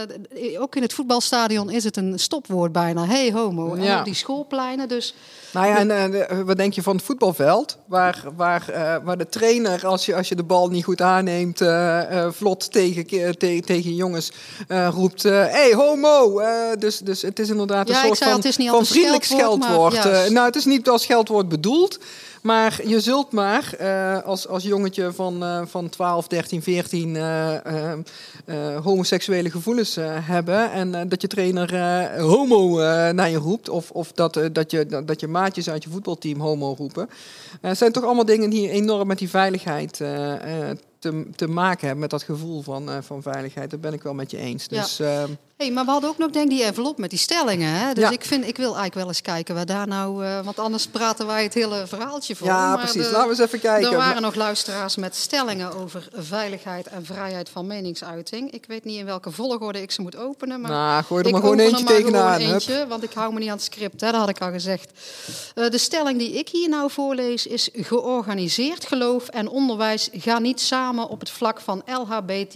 ook 0.57 0.75
in 0.75 0.81
het 0.81 0.93
voetbalstadion 0.93 1.69
is 1.69 1.83
het 1.83 1.97
een 1.97 2.19
stopwoord 2.19 2.71
bijna. 2.71 3.05
Hey, 3.05 3.18
hey 3.19 3.31
homo. 3.31 3.73
En 3.73 3.83
ja. 3.83 3.99
op 3.99 4.05
die 4.05 4.13
schoolpleinen. 4.13 4.87
Dus 4.87 5.13
nou 5.51 5.67
ja, 5.67 5.77
en 5.77 6.13
uh, 6.13 6.39
wat 6.45 6.57
denk 6.57 6.73
je 6.73 6.81
van 6.81 6.95
het 6.95 7.05
voetbalveld? 7.05 7.77
Waar, 7.85 8.23
waar, 8.35 8.65
uh, 8.69 8.95
waar 9.03 9.17
de 9.17 9.29
trainer, 9.29 9.87
als 9.87 10.05
je, 10.05 10.15
als 10.15 10.29
je 10.29 10.35
de 10.35 10.43
bal 10.43 10.69
niet 10.69 10.83
goed 10.83 11.01
aanneemt, 11.01 11.61
uh, 11.61 12.27
vlot 12.31 12.71
tegen, 12.71 13.07
te, 13.37 13.61
tegen 13.65 13.95
jongens 13.95 14.31
roept: 14.89 15.23
hé, 15.23 15.29
hey, 15.29 15.73
homo! 15.73 16.41
dus, 16.79 16.97
dus 16.97 17.21
het 17.21 17.39
is 17.39 17.49
inderdaad 17.49 17.89
een 17.89 17.95
ja, 17.95 18.05
soort 18.05 18.17
zei, 18.17 18.31
van, 18.31 18.69
van 18.69 18.85
vriendelijk 18.85 19.23
scheldwoord. 19.23 19.93
scheldwoord. 19.93 20.29
nou, 20.29 20.45
het 20.45 20.55
is 20.55 20.65
niet 20.65 20.89
als 20.89 21.03
scheldwoord 21.03 21.49
bedoeld. 21.49 21.99
Maar 22.41 22.87
je 22.87 22.99
zult 22.99 23.31
maar 23.31 23.75
uh, 23.81 24.23
als, 24.23 24.47
als 24.47 24.63
jongetje 24.63 25.13
van, 25.13 25.43
uh, 25.43 25.61
van 25.65 25.89
12, 25.89 26.27
13, 26.27 26.61
14 26.61 27.15
uh, 27.15 27.53
homoseksuele 28.83 29.49
gevoelens 29.49 29.97
hebben. 30.01 30.71
En 30.71 31.09
dat 31.09 31.21
je 31.21 31.27
trainer 31.27 31.69
homo 32.21 32.77
naar 33.11 33.29
je 33.29 33.37
roept. 33.37 33.69
Of, 33.69 33.91
of 33.91 34.11
dat, 34.11 34.39
dat, 34.51 34.71
je, 34.71 35.03
dat 35.05 35.19
je 35.19 35.27
maatjes 35.27 35.69
uit 35.69 35.83
je 35.83 35.89
voetbalteam 35.89 36.39
homo 36.39 36.75
roepen. 36.77 37.09
Het 37.61 37.77
zijn 37.77 37.91
toch 37.91 38.03
allemaal 38.03 38.25
dingen 38.25 38.49
die 38.49 38.69
enorm 38.69 39.07
met 39.07 39.17
die 39.17 39.29
veiligheid 39.29 40.01
te, 40.99 41.29
te 41.35 41.47
maken 41.47 41.81
hebben. 41.81 41.99
Met 41.99 42.09
dat 42.09 42.23
gevoel 42.23 42.61
van, 42.61 43.03
van 43.03 43.21
veiligheid. 43.21 43.69
Dat 43.69 43.81
ben 43.81 43.93
ik 43.93 44.03
wel 44.03 44.13
met 44.13 44.31
je 44.31 44.37
eens. 44.37 44.67
Dus, 44.67 44.97
ja. 44.97 45.25
Hey, 45.57 45.71
maar 45.71 45.85
we 45.85 45.91
hadden 45.91 46.09
ook 46.09 46.17
nog 46.17 46.31
denk 46.31 46.49
die 46.49 46.63
envelop 46.63 46.97
met 46.97 47.09
die 47.09 47.19
stellingen. 47.19 47.69
Hè? 47.69 47.93
Dus 47.93 48.03
ja. 48.03 48.09
ik, 48.09 48.25
vind, 48.25 48.47
ik 48.47 48.57
wil 48.57 48.65
eigenlijk 48.65 48.95
wel 48.95 49.07
eens 49.07 49.21
kijken 49.21 49.55
waar 49.55 49.65
daar 49.65 49.87
nou... 49.87 50.25
Uh, 50.25 50.39
want 50.43 50.59
anders 50.59 50.87
praten 50.87 51.27
wij 51.27 51.43
het 51.43 51.53
hele 51.53 51.87
verhaaltje 51.87 52.35
voor. 52.35 52.47
Ja, 52.47 52.67
maar 52.67 52.77
precies. 52.77 53.03
De, 53.03 53.11
Laten 53.11 53.23
we 53.23 53.29
eens 53.29 53.39
even 53.39 53.59
kijken. 53.59 53.91
Er 53.91 53.97
waren 53.97 54.21
nog 54.21 54.35
luisteraars 54.35 54.95
met 54.95 55.15
stellingen 55.15 55.73
over 55.73 56.07
veiligheid 56.13 56.87
en 56.87 57.05
vrijheid 57.05 57.49
van 57.49 57.67
meningsuiting. 57.67 58.51
Ik 58.51 58.65
weet 58.67 58.83
niet 58.83 58.97
in 58.97 59.05
welke 59.05 59.31
volgorde 59.31 59.81
ik 59.81 59.91
ze 59.91 60.01
moet 60.01 60.15
openen. 60.15 60.61
Maar 60.61 60.71
nou, 60.71 61.03
gooi 61.03 61.23
er 61.23 61.31
maar 61.31 61.41
gewoon 61.41 61.59
eentje 61.59 61.85
tegenaan. 61.85 62.39
Eentje, 62.39 62.87
want 62.87 63.03
ik 63.03 63.13
hou 63.13 63.33
me 63.33 63.39
niet 63.39 63.49
aan 63.49 63.55
het 63.55 63.63
script, 63.63 64.01
hè, 64.01 64.11
dat 64.11 64.19
had 64.19 64.29
ik 64.29 64.41
al 64.41 64.51
gezegd. 64.51 64.91
Uh, 65.55 65.69
de 65.69 65.77
stelling 65.77 66.17
die 66.19 66.31
ik 66.31 66.49
hier 66.49 66.69
nou 66.69 66.91
voorlees 66.91 67.47
is... 67.47 67.69
georganiseerd 67.73 68.85
geloof 68.85 69.27
en 69.27 69.47
onderwijs 69.47 70.09
gaan 70.11 70.41
niet 70.41 70.61
samen 70.61 70.87
op 70.97 71.19
het 71.19 71.29
vlak 71.29 71.61
van 71.61 71.83
LHBT 71.85 72.55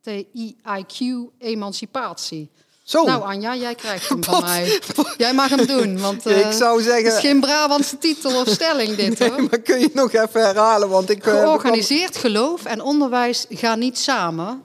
TIIQ-emancipatie. 0.00 2.50
Zo. 2.82 3.04
Nou 3.04 3.22
Anja, 3.22 3.56
jij 3.56 3.74
krijgt 3.74 4.08
hem 4.08 4.24
van 4.30 4.42
mij. 4.42 4.80
Jij 5.16 5.34
mag 5.34 5.48
hem 5.48 5.66
doen, 5.66 6.00
want 6.00 6.26
uh, 6.26 6.40
ik 6.46 6.52
zou 6.52 6.82
zeggen... 6.82 7.04
het 7.04 7.14
is 7.14 7.20
geen 7.20 7.40
Brabantse 7.40 7.98
titel 7.98 8.40
of 8.40 8.48
stelling 8.48 8.96
dit 8.96 9.16
nee, 9.18 9.30
hoor. 9.30 9.42
maar 9.42 9.60
kun 9.60 9.80
je 9.80 9.90
nog 9.94 10.12
even 10.12 10.46
herhalen? 10.46 10.88
Want 10.88 11.10
ik, 11.10 11.22
Georganiseerd 11.22 12.16
geloof 12.16 12.64
en 12.64 12.80
onderwijs 12.80 13.46
gaan 13.48 13.78
niet 13.78 13.98
samen 13.98 14.62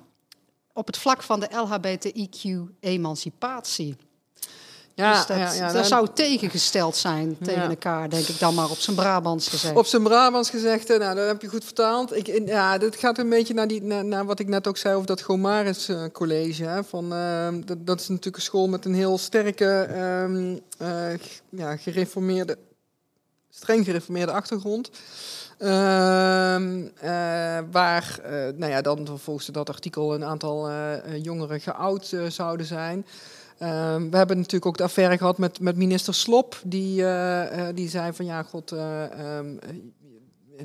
op 0.74 0.88
het 0.88 0.98
vlak 0.98 1.24
van 1.24 1.40
de 1.40 1.48
LHBTIQ-emancipatie. 1.52 3.98
Ja, 5.00 5.14
dus 5.14 5.26
dat, 5.26 5.38
ja, 5.38 5.54
ja, 5.54 5.72
dat 5.72 5.88
zou 5.88 6.08
tegengesteld 6.14 6.96
zijn 6.96 7.38
tegen 7.42 7.62
Ja. 7.62 7.70
elkaar, 7.70 8.10
denk 8.10 8.28
ik 8.28 8.40
dan 8.40 8.54
maar 8.54 8.70
op 8.70 8.78
zijn 8.78 8.96
Brabants 8.96 9.48
gezegd. 9.48 9.76
Op 9.76 9.86
zijn 9.86 10.04
Brabants 10.04 10.50
gezegd, 10.50 10.88
nou, 10.88 11.16
dat 11.16 11.28
heb 11.28 11.42
je 11.42 11.48
goed 11.48 11.64
vertaald. 11.64 12.16
Ik, 12.16 12.42
ja, 12.46 12.78
dit 12.78 12.96
gaat 12.96 13.18
een 13.18 13.30
beetje 13.30 13.54
naar, 13.54 13.68
die, 13.68 13.84
naar, 13.84 14.06
naar 14.06 14.26
wat 14.26 14.40
ik 14.40 14.48
net 14.48 14.68
ook 14.68 14.78
zei 14.78 14.96
over 14.96 15.08
dat 15.08 15.22
Gomaris 15.22 15.90
eh, 15.90 16.04
college. 16.12 16.64
Hè, 16.64 16.84
van, 16.84 17.14
eh, 17.14 17.48
dat, 17.66 17.86
dat 17.86 18.00
is 18.00 18.08
natuurlijk 18.08 18.36
een 18.36 18.42
school 18.42 18.68
met 18.68 18.86
een 18.86 18.94
heel 18.94 19.18
sterke, 19.18 19.82
ehm, 19.82 20.58
eh, 20.78 21.20
ja, 21.50 21.76
gereformeerde, 21.76 22.58
streng 23.50 23.86
gereformeerde 23.86 24.32
achtergrond. 24.32 24.90
Ehm, 25.58 26.88
eh, 26.96 27.60
waar, 27.72 28.20
nou 28.56 28.72
ja, 28.72 28.82
dan 28.82 29.08
volgens 29.18 29.46
dat 29.46 29.70
artikel 29.70 30.14
een 30.14 30.24
aantal 30.24 30.70
jongeren 31.22 31.60
geout 31.62 32.14
zouden 32.28 32.66
zijn. 32.66 33.06
Ehm, 33.60 34.10
we 34.10 34.18
hebben 34.18 34.38
natuurlijk 34.38 34.66
ook 34.66 34.78
de 34.78 34.84
affaire 34.84 35.18
gehad 35.18 35.38
met, 35.38 35.60
met 35.60 35.76
minister 35.76 36.14
Slop, 36.14 36.62
die, 36.66 37.04
eh, 37.04 37.68
eh, 37.68 37.76
die 37.76 37.90
zei 37.90 38.14
van 38.14 38.26
ja, 38.26 38.44
god, 38.44 38.72
eh, 38.72 39.04
ehm, 39.04 39.58
eh, 39.58 39.70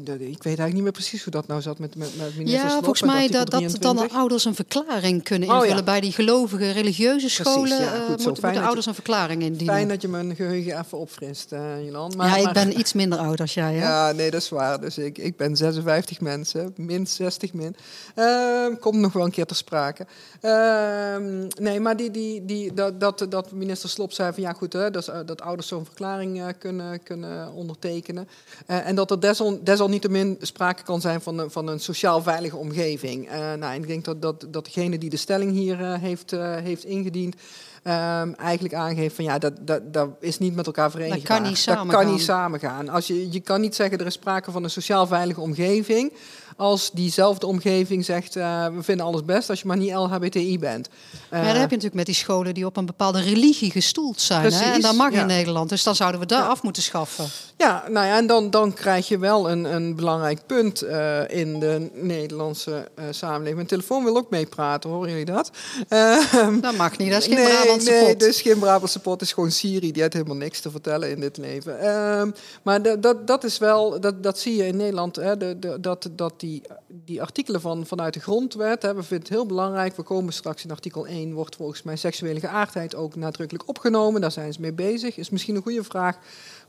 ik 0.02 0.10
weet 0.20 0.44
eigenlijk 0.44 0.72
niet 0.72 0.82
meer 0.82 0.92
precies 0.92 1.22
hoe 1.24 1.32
dat 1.32 1.46
nou 1.46 1.60
zat 1.62 1.78
met, 1.78 1.96
met, 1.96 2.16
met 2.18 2.36
minister 2.36 2.60
Ja, 2.68 2.70
volgens 2.70 3.02
mij 3.02 3.28
dat, 3.28 3.32
dat 3.32 3.50
dan 3.50 3.60
23. 3.68 4.16
ouders 4.18 4.44
een 4.44 4.54
verklaring 4.54 5.22
kunnen 5.22 5.48
Oh, 5.48 5.54
ja. 5.54 5.60
invullen 5.62 5.84
bij 5.84 6.00
die 6.00 6.12
gelovige 6.12 6.70
religieuze 6.70 7.28
scholen. 7.28 7.80
ja, 7.80 7.94
eh, 7.94 8.00
goed 8.06 8.20
zo. 8.20 8.28
moeten, 8.30 8.62
ouders 8.62 8.84
je- 8.84 8.88
een 8.88 8.94
verklaring 8.94 9.42
indienen. 9.42 9.74
Fijn 9.74 9.88
dat 9.88 10.02
je 10.02 10.08
mijn 10.08 10.34
geheugen 10.36 10.78
even 10.78 10.98
opfrist, 10.98 11.52
eh 11.52 11.84
Jolan. 11.84 12.12
Maar, 12.16 12.28
ja, 12.28 12.36
ik 12.36 12.44
maar- 12.44 12.52
ben 12.52 12.78
iets 12.78 12.92
minder 12.92 13.18
oud 13.18 13.40
als 13.40 13.54
jij. 13.54 13.74
Hè? 13.74 13.80
Ja, 13.82 14.12
nee, 14.12 14.30
dat 14.30 14.40
is 14.40 14.48
waar. 14.48 14.80
Dus 14.80 14.98
ik, 14.98 15.18
ik 15.18 15.36
ben 15.36 15.56
56 15.56 16.20
mensen, 16.20 16.72
min 16.76 17.06
60 17.06 17.52
min. 17.52 17.76
Ehm, 18.14 18.76
komt 18.80 18.98
nog 18.98 19.12
wel 19.12 19.24
een 19.24 19.30
keer 19.30 19.46
ter 19.46 19.56
sprake. 19.56 20.06
Ehm, 20.40 21.46
nee, 21.60 21.80
maar 21.80 21.96
die, 21.96 22.10
die, 22.10 22.44
die, 22.44 22.74
dat, 22.74 23.00
dat, 23.00 23.26
dat 23.28 23.52
minister 23.52 23.88
Slop 23.88 24.12
zei 24.12 24.32
van 24.32 24.42
ja 24.42 24.52
goed, 24.52 24.72
hè, 24.72 24.90
dat, 24.90 25.08
eh, 25.08 25.18
dat 25.26 25.40
ouders 25.40 25.68
zo'n 25.68 25.84
verklaring 25.84 26.40
eh, 26.40 26.46
kunnen, 26.58 27.02
kunnen 27.02 27.52
ondertekenen. 27.52 28.28
Eh, 28.66 28.86
en 28.88 28.94
dat 28.94 29.10
er 29.10 29.20
desal, 29.20 29.60
desalniettemin 29.88 30.36
sprake 30.40 30.82
kan 30.82 31.00
zijn 31.00 31.20
van, 31.20 31.38
een- 31.38 31.50
van 31.50 31.66
een 31.68 31.80
sociaal 31.80 32.22
veilige 32.22 32.56
omgeving. 32.56 33.28
Eh, 33.28 33.52
nou, 33.52 33.74
ik 33.74 33.86
denk 33.86 34.04
dat, 34.04 34.22
dat, 34.22 34.46
dat 34.50 34.64
degene 34.64 34.98
die 34.98 35.10
de 35.10 35.16
stelling 35.16 35.52
hier 35.52 35.80
eh, 35.80 35.98
heeft, 36.00 36.32
eh, 36.32 36.56
heeft 36.56 36.84
ingediend... 36.84 37.34
ehm, 37.82 38.32
eigenlijk 38.32 38.74
aangeeft 38.74 39.14
van 39.14 39.24
ja, 39.24 39.38
dat, 39.38 39.52
dat, 39.60 39.92
dat 39.92 40.08
is 40.20 40.38
niet 40.38 40.54
met 40.54 40.66
elkaar 40.66 40.90
verenigbaar. 40.90 41.38
kan 41.38 41.42
niet 41.48 41.64
Dat 41.64 41.74
kan 41.74 41.86
samengaan. 41.86 42.12
niet 42.12 42.22
samengaan. 42.22 42.88
Als 42.88 43.06
je, 43.06 43.32
je 43.32 43.40
kan 43.40 43.60
niet 43.60 43.74
zeggen 43.74 43.98
er 43.98 44.06
is 44.06 44.12
sprake 44.12 44.50
van 44.50 44.64
een 44.64 44.70
sociaal 44.70 45.06
veilige 45.06 45.40
omgeving. 45.40 46.12
Als 46.56 46.90
diezelfde 46.92 47.46
omgeving 47.46 48.04
zegt 48.04 48.36
uh, 48.36 48.66
we 48.66 48.82
vinden 48.82 49.06
alles 49.06 49.24
best 49.24 49.50
als 49.50 49.60
je 49.60 49.66
maar 49.66 49.76
niet 49.76 49.92
LHBTI 49.92 50.58
bent. 50.58 50.88
Maar 51.30 51.40
ja, 51.40 51.46
dat 51.46 51.56
heb 51.56 51.70
je 51.70 51.76
natuurlijk 51.76 51.94
met 51.94 52.06
die 52.06 52.14
scholen 52.14 52.54
die 52.54 52.66
op 52.66 52.76
een 52.76 52.86
bepaalde 52.86 53.20
religie 53.20 53.70
gestoeld 53.70 54.20
zijn. 54.20 54.52
Hè? 54.52 54.72
En 54.72 54.80
dat 54.80 54.94
mag 54.94 55.12
ja. 55.12 55.20
in 55.20 55.26
Nederland. 55.26 55.68
Dus 55.68 55.82
dan 55.82 55.94
zouden 55.94 56.20
we 56.20 56.26
daar 56.26 56.48
af 56.48 56.62
moeten 56.62 56.82
schaffen. 56.82 57.26
Ja, 57.56 57.84
nou 57.88 58.06
ja, 58.06 58.16
en 58.16 58.26
dan, 58.26 58.50
dan 58.50 58.72
krijg 58.72 59.08
je 59.08 59.18
wel 59.18 59.50
een, 59.50 59.64
een 59.64 59.96
belangrijk 59.96 60.46
punt 60.46 60.82
uh, 60.82 61.30
in 61.30 61.60
de 61.60 61.90
Nederlandse 61.92 62.88
samenleving. 63.10 63.54
Mijn 63.56 63.66
telefoon 63.66 64.04
wil 64.04 64.16
ook 64.16 64.30
meepraten, 64.30 64.90
horen 64.90 65.10
jullie 65.10 65.24
dat? 65.24 65.50
Uh, 65.88 66.18
dat 66.60 66.76
mag 66.76 66.98
niet, 66.98 67.10
dat 67.10 67.20
is 67.20 67.26
geen 67.26 67.36
nee, 67.36 67.48
Brabantse 67.48 67.90
nee, 67.90 68.04
pot. 68.04 68.20
dat 68.20 68.28
is 68.28 68.42
geen 68.42 68.58
Brabantse 68.58 68.98
pot, 68.98 69.22
is 69.22 69.32
gewoon 69.32 69.50
Siri. 69.50 69.92
Die 69.92 70.02
heeft 70.02 70.14
helemaal 70.14 70.36
niks 70.36 70.60
te 70.60 70.70
vertellen 70.70 71.10
in 71.10 71.20
dit 71.20 71.36
leven. 71.36 71.78
Uh, 71.82 72.22
maar 72.62 72.82
dat, 72.82 73.02
dat, 73.02 73.26
dat 73.26 73.44
is 73.44 73.58
wel, 73.58 74.00
dat, 74.00 74.22
dat 74.22 74.38
zie 74.38 74.56
je 74.56 74.66
in 74.66 74.76
Nederland, 74.76 75.16
hè, 75.16 75.36
de, 75.36 75.58
de, 75.58 75.80
dat, 75.80 76.08
dat 76.12 76.32
die, 76.44 76.62
die 76.88 77.22
artikelen 77.22 77.60
van, 77.60 77.86
vanuit 77.86 78.14
de 78.14 78.20
grondwet, 78.20 78.82
hè, 78.82 78.94
we 78.94 79.02
vinden 79.02 79.18
het 79.18 79.28
heel 79.28 79.46
belangrijk. 79.46 79.96
We 79.96 80.02
komen 80.02 80.32
straks 80.32 80.64
in 80.64 80.70
artikel 80.70 81.06
1, 81.06 81.32
wordt 81.32 81.56
volgens 81.56 81.82
mij 81.82 81.96
seksuele 81.96 82.40
geaardheid 82.40 82.94
ook 82.94 83.14
nadrukkelijk 83.14 83.68
opgenomen. 83.68 84.20
Daar 84.20 84.30
zijn 84.30 84.52
ze 84.52 84.60
mee 84.60 84.72
bezig. 84.72 85.16
Is 85.16 85.30
misschien 85.30 85.56
een 85.56 85.62
goede 85.62 85.84
vraag 85.84 86.18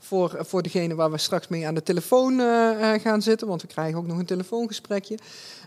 voor, 0.06 0.36
voor 0.38 0.62
degene 0.62 0.94
waar 0.94 1.10
we 1.10 1.18
straks 1.18 1.48
mee 1.48 1.66
aan 1.66 1.74
de 1.74 1.82
telefoon 1.82 2.32
uh, 2.40 2.92
gaan 2.92 3.22
zitten, 3.22 3.46
want 3.48 3.62
we 3.62 3.68
krijgen 3.68 3.98
ook 3.98 4.06
nog 4.06 4.18
een 4.18 4.24
telefoongesprekje. 4.26 5.18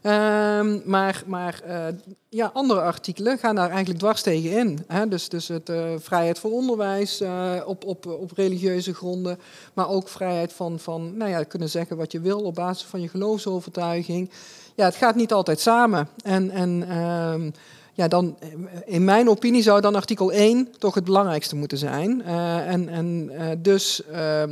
Um, 0.04 0.82
maar 0.86 1.24
maar 1.26 1.62
uh, 1.68 1.86
ja, 2.30 2.50
andere 2.54 2.82
artikelen 2.82 3.38
gaan 3.38 3.56
daar 3.56 3.70
eigenlijk 3.70 4.00
dwars 4.00 4.22
tegen 4.22 4.52
in. 4.52 4.84
Hè? 4.88 5.08
Dus, 5.08 5.30
dus 5.30 5.48
het 5.48 5.72
vrijheid 5.98 6.40
voor 6.40 6.52
onderwijs 6.52 7.24
op, 7.66 7.86
op, 7.86 8.06
op 8.06 8.32
religieuze 8.36 8.94
gronden, 8.94 9.40
maar 9.74 9.90
ook 9.90 10.08
vrijheid 10.08 10.54
van, 10.54 10.80
van 10.80 11.18
nou 11.18 11.32
ja, 11.32 11.44
kunnen 11.44 11.70
zeggen 11.70 11.98
wat 11.98 12.12
je 12.12 12.20
wil 12.20 12.42
op 12.42 12.56
basis 12.56 12.88
van 12.88 13.02
je 13.02 13.08
geloofsovertuiging. 13.10 14.30
Ja, 14.76 14.86
het 14.86 14.96
gaat 14.96 15.16
niet 15.16 15.34
altijd 15.34 15.60
samen. 15.60 16.10
En, 16.24 16.52
en 16.52 16.98
um, 16.98 17.54
ja, 18.00 18.08
dan, 18.08 18.38
in 18.86 19.04
mijn 19.04 19.30
opinie 19.30 19.62
zou 19.62 19.82
dan 19.82 19.96
artikel 19.96 20.32
1 20.32 20.68
toch 20.78 20.96
het 20.96 21.04
belangrijkste 21.04 21.56
moeten 21.56 21.78
zijn. 21.78 22.22
Uh, 22.26 22.72
en 22.72 22.90
en 22.90 23.30
uh, 23.32 23.46
dus 23.58 24.02
uh, 24.12 24.44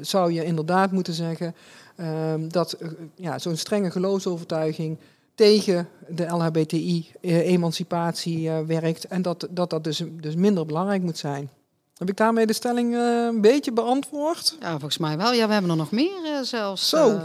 zou 0.00 0.32
je 0.32 0.44
inderdaad 0.44 0.92
moeten 0.92 1.14
zeggen 1.14 1.54
um, 2.00 2.52
dat 2.52 2.76
ja, 3.14 3.38
zo'n 3.38 3.56
strenge 3.56 3.90
geloofsovertuiging 3.90 4.98
tegen 5.34 5.88
de 6.08 6.26
LHBTI-emancipatie 6.26 8.50
werkt 8.50 9.04
en 9.04 9.22
dat 9.22 9.46
dat, 9.50 9.70
dat 9.70 9.84
dus, 9.84 10.02
dus 10.20 10.34
minder 10.34 10.66
belangrijk 10.66 11.02
moet 11.02 11.18
zijn. 11.18 11.50
Heb 11.96 12.08
ik 12.08 12.16
daarmee 12.16 12.46
de 12.46 12.52
stelling 12.52 12.94
een 12.94 13.40
beetje 13.40 13.72
beantwoord? 13.72 14.56
Ja, 14.60 14.70
volgens 14.70 14.98
mij 14.98 15.16
wel. 15.16 15.32
Ja, 15.32 15.46
we 15.46 15.52
hebben 15.52 15.70
er 15.70 15.76
nog 15.76 15.90
meer 15.90 16.40
zelfs. 16.42 16.88
Zo. 16.88 17.20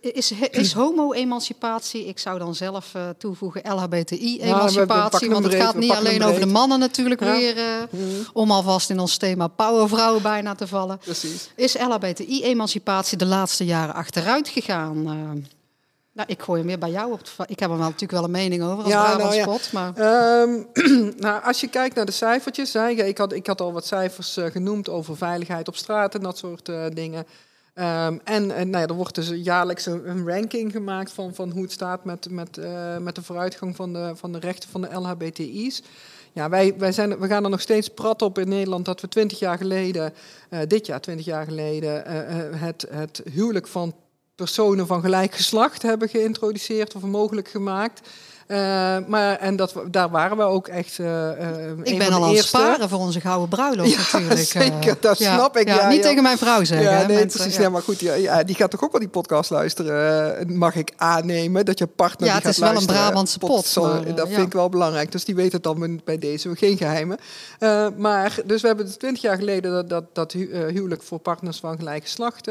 Is, 0.00 0.32
is 0.50 0.72
homo-emancipatie, 0.72 2.06
ik 2.06 2.18
zou 2.18 2.38
dan 2.38 2.54
zelf 2.54 2.94
uh, 2.96 3.08
toevoegen 3.18 3.62
LHBTI-emancipatie, 3.74 5.30
want 5.30 5.44
het 5.44 5.54
gaat 5.54 5.74
niet 5.74 5.90
alleen 5.90 6.22
over 6.22 6.40
de 6.40 6.46
mannen 6.46 6.78
natuurlijk 6.78 7.20
weer, 7.20 7.56
uh, 7.56 7.64
mm. 7.90 8.26
om 8.32 8.50
alvast 8.50 8.90
in 8.90 8.98
ons 8.98 9.16
thema 9.16 9.46
powervrouwen 9.46 10.22
bijna 10.22 10.54
te 10.54 10.66
vallen. 10.66 10.98
Precies. 10.98 11.50
Is 11.54 11.78
LHBTI-emancipatie 11.78 13.18
de 13.18 13.26
laatste 13.26 13.64
jaren 13.64 13.94
achteruit 13.94 14.48
gegaan? 14.48 14.96
Uh, 14.96 15.42
nou, 16.12 16.28
ik 16.28 16.42
gooi 16.42 16.58
hem 16.58 16.68
weer 16.68 16.78
bij 16.78 16.90
jou 16.90 17.12
op. 17.12 17.20
Ik 17.46 17.60
heb 17.60 17.70
er 17.70 17.76
wel 17.76 17.86
natuurlijk 17.86 18.12
wel 18.12 18.24
een 18.24 18.30
mening 18.30 18.62
over 18.62 18.84
als 18.84 18.92
ja, 18.92 19.16
nou, 19.16 19.34
ja. 19.34 19.58
maar... 19.72 20.42
Um, 20.42 20.66
nou, 21.16 21.44
als 21.44 21.60
je 21.60 21.68
kijkt 21.68 21.94
naar 21.94 22.06
de 22.06 22.12
cijfertjes, 22.12 22.72
hè, 22.72 22.88
ik, 22.88 23.18
had, 23.18 23.32
ik 23.32 23.46
had 23.46 23.60
al 23.60 23.72
wat 23.72 23.86
cijfers 23.86 24.38
genoemd 24.40 24.88
over 24.88 25.16
veiligheid 25.16 25.68
op 25.68 25.76
straat 25.76 26.14
en 26.14 26.22
dat 26.22 26.38
soort 26.38 26.70
dingen. 26.92 27.26
Ehm, 27.74 28.18
en, 28.24 28.46
nou 28.46 28.70
ja, 28.70 28.86
er 28.86 28.94
wordt 28.94 29.14
dus 29.14 29.28
jaarlijks 29.28 29.86
een, 29.86 30.28
ranking 30.28 30.72
gemaakt 30.72 31.12
van, 31.12 31.34
van 31.34 31.50
hoe 31.50 31.62
het 31.62 31.72
staat 31.72 32.04
met, 32.04 32.30
met, 32.30 32.58
uh, 32.58 32.96
met 32.96 33.14
de 33.14 33.22
vooruitgang 33.22 33.76
van 33.76 33.92
de, 33.92 34.12
van 34.14 34.32
de 34.32 34.38
rechten 34.38 34.68
van 34.70 34.80
de 34.80 34.94
LHBTI's. 34.94 35.82
Ja, 36.32 36.48
wij, 36.48 36.74
wij 36.78 36.92
zijn, 36.92 37.18
we 37.18 37.26
gaan 37.26 37.44
er 37.44 37.50
nog 37.50 37.60
steeds 37.60 37.88
prat 37.88 38.22
op 38.22 38.38
in 38.38 38.48
Nederland 38.48 38.84
dat 38.84 39.00
we 39.00 39.08
twintig 39.08 39.38
jaar 39.38 39.56
geleden, 39.56 40.12
uh, 40.50 40.60
dit 40.68 40.86
jaar 40.86 41.00
twintig 41.00 41.26
jaar 41.26 41.44
geleden, 41.44 42.04
uh, 42.06 42.60
het, 42.60 42.86
het 42.90 43.22
huwelijk 43.32 43.66
van 43.66 43.94
personen 44.34 44.86
van 44.86 45.00
gelijk 45.00 45.34
geslacht 45.34 45.82
hebben 45.82 46.08
geïntroduceerd 46.08 46.94
of 46.94 47.02
mogelijk 47.02 47.48
gemaakt. 47.48 48.08
Uh, 48.50 48.56
maar, 49.06 49.36
en 49.36 49.56
dat, 49.56 49.74
daar 49.90 50.10
waren 50.10 50.36
we 50.36 50.42
ook 50.42 50.68
echt 50.68 50.98
uh, 50.98 51.28
Ik 51.82 51.98
ben 51.98 52.12
al 52.12 52.24
aan 52.24 52.34
het 52.34 52.44
sparen 52.44 52.88
voor 52.88 52.98
onze 52.98 53.20
gouden 53.20 53.48
bruiloft 53.48 53.90
ja, 53.90 53.96
natuurlijk. 53.96 54.40
zeker, 54.62 54.96
dat 55.00 55.16
snap 55.16 55.56
ik. 55.56 55.68
Ja, 55.68 55.88
niet 55.88 56.02
tegen 56.02 56.22
mijn 56.22 56.38
vrouw 56.38 56.64
zeggen. 56.64 56.90
Ja, 56.90 57.06
nee, 57.06 57.26
precies. 57.26 57.56
Ja. 57.56 57.68
maar 57.68 57.82
goed, 57.82 58.00
ja, 58.00 58.42
die 58.42 58.54
gaat 58.54 58.70
toch 58.70 58.84
ook 58.84 58.90
wel 58.90 59.00
die 59.00 59.08
podcast 59.08 59.50
luisteren, 59.50 60.56
mag 60.58 60.74
ik 60.74 60.92
aannemen, 60.96 61.64
dat 61.64 61.78
je 61.78 61.86
partner 61.86 62.28
Ja, 62.28 62.34
het 62.34 62.44
is 62.44 62.58
wel 62.58 62.76
een 62.76 62.86
Brabantse 62.86 63.38
pot. 63.38 63.76
maar, 63.76 64.14
dat 64.14 64.28
vind 64.28 64.46
ik 64.46 64.52
wel 64.52 64.68
belangrijk. 64.68 65.12
Dus 65.12 65.24
die 65.24 65.34
weet 65.34 65.52
het 65.52 65.62
dan 65.62 66.00
bij 66.04 66.18
deze, 66.18 66.56
geen 66.56 66.76
geheimen. 66.76 67.18
maar, 67.96 68.38
dus 68.44 68.60
we 68.60 68.66
hebben 68.66 68.98
twintig 68.98 69.22
jaar 69.22 69.36
geleden 69.36 69.72
dat, 69.72 69.88
dat, 69.88 70.04
dat 70.12 70.32
huwelijk 70.32 71.02
voor 71.02 71.18
partners 71.18 71.58
van 71.58 71.76
gelijk 71.76 72.02
geslacht 72.02 72.50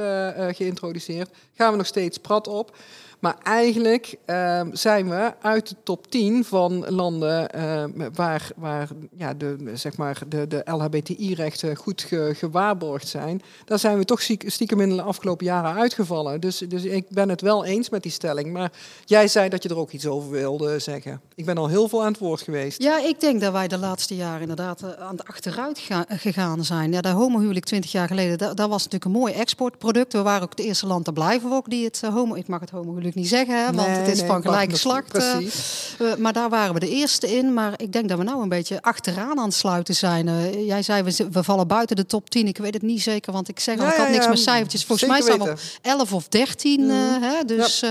geïntroduceerd. 0.52 1.30
Gaan 1.56 1.72
we 1.72 1.78
nog 1.78 1.86
steeds 1.86 2.18
prat 2.18 2.48
op. 2.48 2.76
Maar 3.20 3.36
eigenlijk 3.44 4.18
uh, 4.26 4.62
zijn 4.72 5.10
we 5.10 5.34
uit 5.42 5.70
de 5.70 5.76
top 5.84 6.08
10 6.08 6.46
van 6.46 6.86
landen 6.90 7.50
uh, 7.56 7.84
waar, 8.14 8.50
waar 8.56 8.90
ja, 9.18 9.34
de, 9.34 9.72
zeg 9.74 9.98
maar 9.98 10.22
de, 10.28 10.48
de 10.48 10.62
LHBTI-rechten 10.66 11.76
goed 11.76 12.02
ge, 12.02 12.32
gewaarborgd 12.36 13.08
zijn. 13.08 13.42
Daar 13.66 13.80
zijn 13.80 13.98
we 13.98 14.06
toch 14.06 14.22
stiekem 14.46 14.82
in 14.82 14.90
de 14.90 15.02
afgelopen 15.02 15.46
jaren 15.46 15.74
uitgevallen. 15.74 16.42
Dus, 16.42 16.58
dus 16.58 16.84
ik 16.84 17.10
ben 17.10 17.30
het 17.30 17.42
wel 17.42 17.66
eens 17.66 17.90
met 17.90 18.04
die 18.04 18.12
stelling. 18.12 18.54
Maar 18.54 18.72
jij 19.06 19.28
zei 19.28 19.50
dat 19.50 19.64
je 19.64 19.70
er 19.70 19.78
ook 19.78 19.92
iets 19.92 20.08
over 20.08 20.30
wilde 20.30 20.80
zeggen. 20.80 21.22
Ik 21.36 21.46
ben 21.46 21.58
al 21.58 21.68
heel 21.68 21.88
veel 21.88 22.02
aan 22.02 22.12
het 22.12 22.22
woord 22.22 22.42
geweest. 22.42 22.84
Ja, 22.84 23.00
ik 23.04 23.20
denk 23.20 23.42
dat 23.42 23.52
wij 23.52 23.68
de 23.68 23.78
laatste 23.78 24.16
jaren 24.16 24.42
inderdaad 24.42 24.84
uh, 24.84 24.90
aan 24.90 25.16
het 25.16 25.28
achteruit 25.28 25.88
gegaan 26.08 26.66
zijn. 26.66 26.92
Ja, 26.92 27.02
de 27.02 27.10
homohuwelijk 27.10 27.66
20 27.66 27.92
jaar 27.92 28.08
geleden, 28.08 28.38
dat, 28.38 28.58
dat, 28.58 28.70
was 28.70 28.84
natuurlijk 28.84 29.06
een 29.06 29.20
mooi 29.20 29.34
exportproduct. 29.34 30.14
We 30.14 30.22
waren 30.22 30.44
ook 30.44 30.50
het 30.50 30.60
eerste 30.60 30.88
land 30.88 31.06
te 31.06 31.14
blijven 31.14 31.52
ook 31.52 31.70
die 31.70 31.86
het 31.86 32.02
uh, 32.04 32.14
homo... 32.14 32.36
Ik 32.36 32.48
mag 32.48 32.60
het 32.60 32.70
homohuwelijk 32.70 33.09
niet 33.16 33.28
zeggen, 33.28 33.76
want 33.76 33.88
het 33.88 34.08
is 34.08 34.22
van 34.22 34.42
gelijk 34.42 34.72
geslacht. 34.72 35.18
Uh, 35.18 36.16
maar 36.16 36.34
daar 36.34 36.50
waren 36.50 36.74
we 36.74 36.80
de 36.80 36.90
eerste 36.90 37.36
in. 37.36 37.54
Maar 37.54 37.74
ik 37.78 37.94
denk 37.94 38.10
dat 38.10 38.18
we 38.18 38.24
nou 38.24 38.42
een 38.42 38.50
beetje 38.50 38.82
achteraan 38.82 39.40
aan 39.40 39.46
het 39.46 39.54
sluiten 39.54 39.96
zijn. 39.96 40.28
Uh, 40.28 40.68
jij 40.68 40.82
zei, 40.82 41.04
we, 41.04 41.28
we, 41.32 41.44
vallen 41.44 41.68
buiten 41.68 41.96
de 41.96 42.06
top 42.06 42.30
10. 42.30 42.48
Ik 42.48 42.58
weet 42.58 42.74
het 42.74 42.84
niet 42.84 43.02
zeker, 43.02 43.34
want 43.34 43.50
ik 43.50 43.60
zeg 43.60 43.80
al, 43.80 43.88
ik 43.88 43.94
had 43.94 44.10
niks 44.10 44.28
met 44.28 44.40
cijfertjes. 44.40 44.86
Volgens 44.86 45.10
mij 45.10 45.22
staan 45.22 45.38
we 45.38 45.52
op 45.52 45.60
11 45.82 46.14
of 46.14 46.28
13. 46.28 46.82
Mm. 46.82 46.90
hè, 47.22 47.46
dus... 47.46 47.84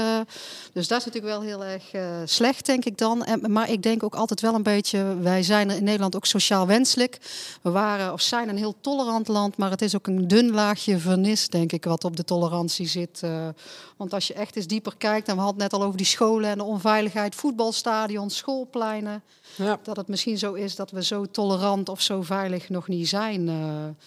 Dus 0.78 0.88
dat 0.88 0.98
is 0.98 1.04
natuurlijk 1.04 1.34
wel 1.34 1.42
heel 1.42 1.64
erg 1.64 1.94
uh, 1.94 2.02
slecht, 2.24 2.66
denk 2.66 2.84
ik 2.84 2.98
dan. 2.98 3.24
En, 3.24 3.52
maar 3.52 3.70
ik 3.70 3.82
denk 3.82 4.02
ook 4.02 4.14
altijd 4.14 4.40
wel 4.40 4.54
een 4.54 4.62
beetje, 4.62 5.16
wij 5.20 5.42
zijn 5.42 5.70
in 5.70 5.84
Nederland 5.84 6.16
ook 6.16 6.26
sociaal 6.26 6.66
wenselijk. 6.66 7.18
We 7.62 7.70
waren 7.70 8.12
of 8.12 8.20
zijn 8.20 8.48
een 8.48 8.56
heel 8.56 8.74
tolerant 8.80 9.28
land, 9.28 9.56
maar 9.56 9.70
het 9.70 9.82
is 9.82 9.96
ook 9.96 10.06
een 10.06 10.28
dun 10.28 10.50
laagje 10.50 10.98
vernis, 10.98 11.48
denk 11.48 11.72
ik, 11.72 11.84
wat 11.84 12.04
op 12.04 12.16
de 12.16 12.24
tolerantie 12.24 12.86
zit. 12.86 13.20
Uh, 13.24 13.48
want 13.96 14.12
als 14.14 14.26
je 14.26 14.34
echt 14.34 14.56
eens 14.56 14.66
dieper 14.66 14.96
kijkt, 14.96 15.28
en 15.28 15.34
we 15.34 15.40
hadden 15.40 15.62
het 15.62 15.72
net 15.72 15.80
al 15.80 15.86
over 15.86 15.96
die 15.96 16.06
scholen 16.06 16.50
en 16.50 16.58
de 16.58 16.64
onveiligheid, 16.64 17.34
voetbalstadions, 17.34 18.36
schoolpleinen. 18.36 19.22
Ja. 19.54 19.78
Dat 19.82 19.96
het 19.96 20.08
misschien 20.08 20.38
zo 20.38 20.52
is 20.52 20.76
dat 20.76 20.90
we 20.90 21.04
zo 21.04 21.24
tolerant 21.24 21.88
of 21.88 22.00
zo 22.00 22.22
veilig 22.22 22.68
nog 22.68 22.88
niet 22.88 23.08
zijn. 23.08 23.48
Uh, 23.48 23.54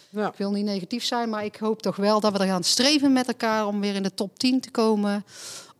ja. 0.10 0.28
Ik 0.28 0.38
wil 0.38 0.52
niet 0.52 0.66
negatief 0.66 1.04
zijn, 1.04 1.30
maar 1.30 1.46
ik 1.46 1.56
hoop 1.56 1.82
toch 1.82 1.96
wel 1.96 2.20
dat 2.20 2.32
we 2.34 2.40
er 2.40 2.46
gaan 2.46 2.64
streven 2.64 3.14
met 3.14 3.28
elkaar 3.28 3.68
om 3.68 3.82
weer 3.82 3.96
in 3.96 4.04
de 4.04 4.14
top 4.14 4.40
10 4.40 4.60
te 4.60 4.72
komen. 4.72 5.24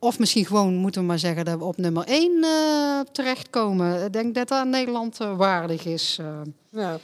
Of 0.04 0.18
misschien 0.18 0.46
gewoon 0.46 0.74
moeten 0.74 1.00
we 1.00 1.06
maar 1.06 1.18
zeggen 1.18 1.44
dat 1.44 1.58
we 1.58 1.64
op 1.64 1.76
nummer 1.76 2.04
1 2.06 2.32
uh, 2.32 2.98
eh, 2.98 3.06
terechtkomen. 3.12 4.04
Ik 4.04 4.12
denk 4.12 4.34
dat 4.34 4.48
dat 4.48 4.66
Nederland 4.66 5.20
uh, 5.20 5.36
waardig 5.36 5.84
is. 5.84 6.18
Uh. 6.20 6.40
Ja. 6.70 6.98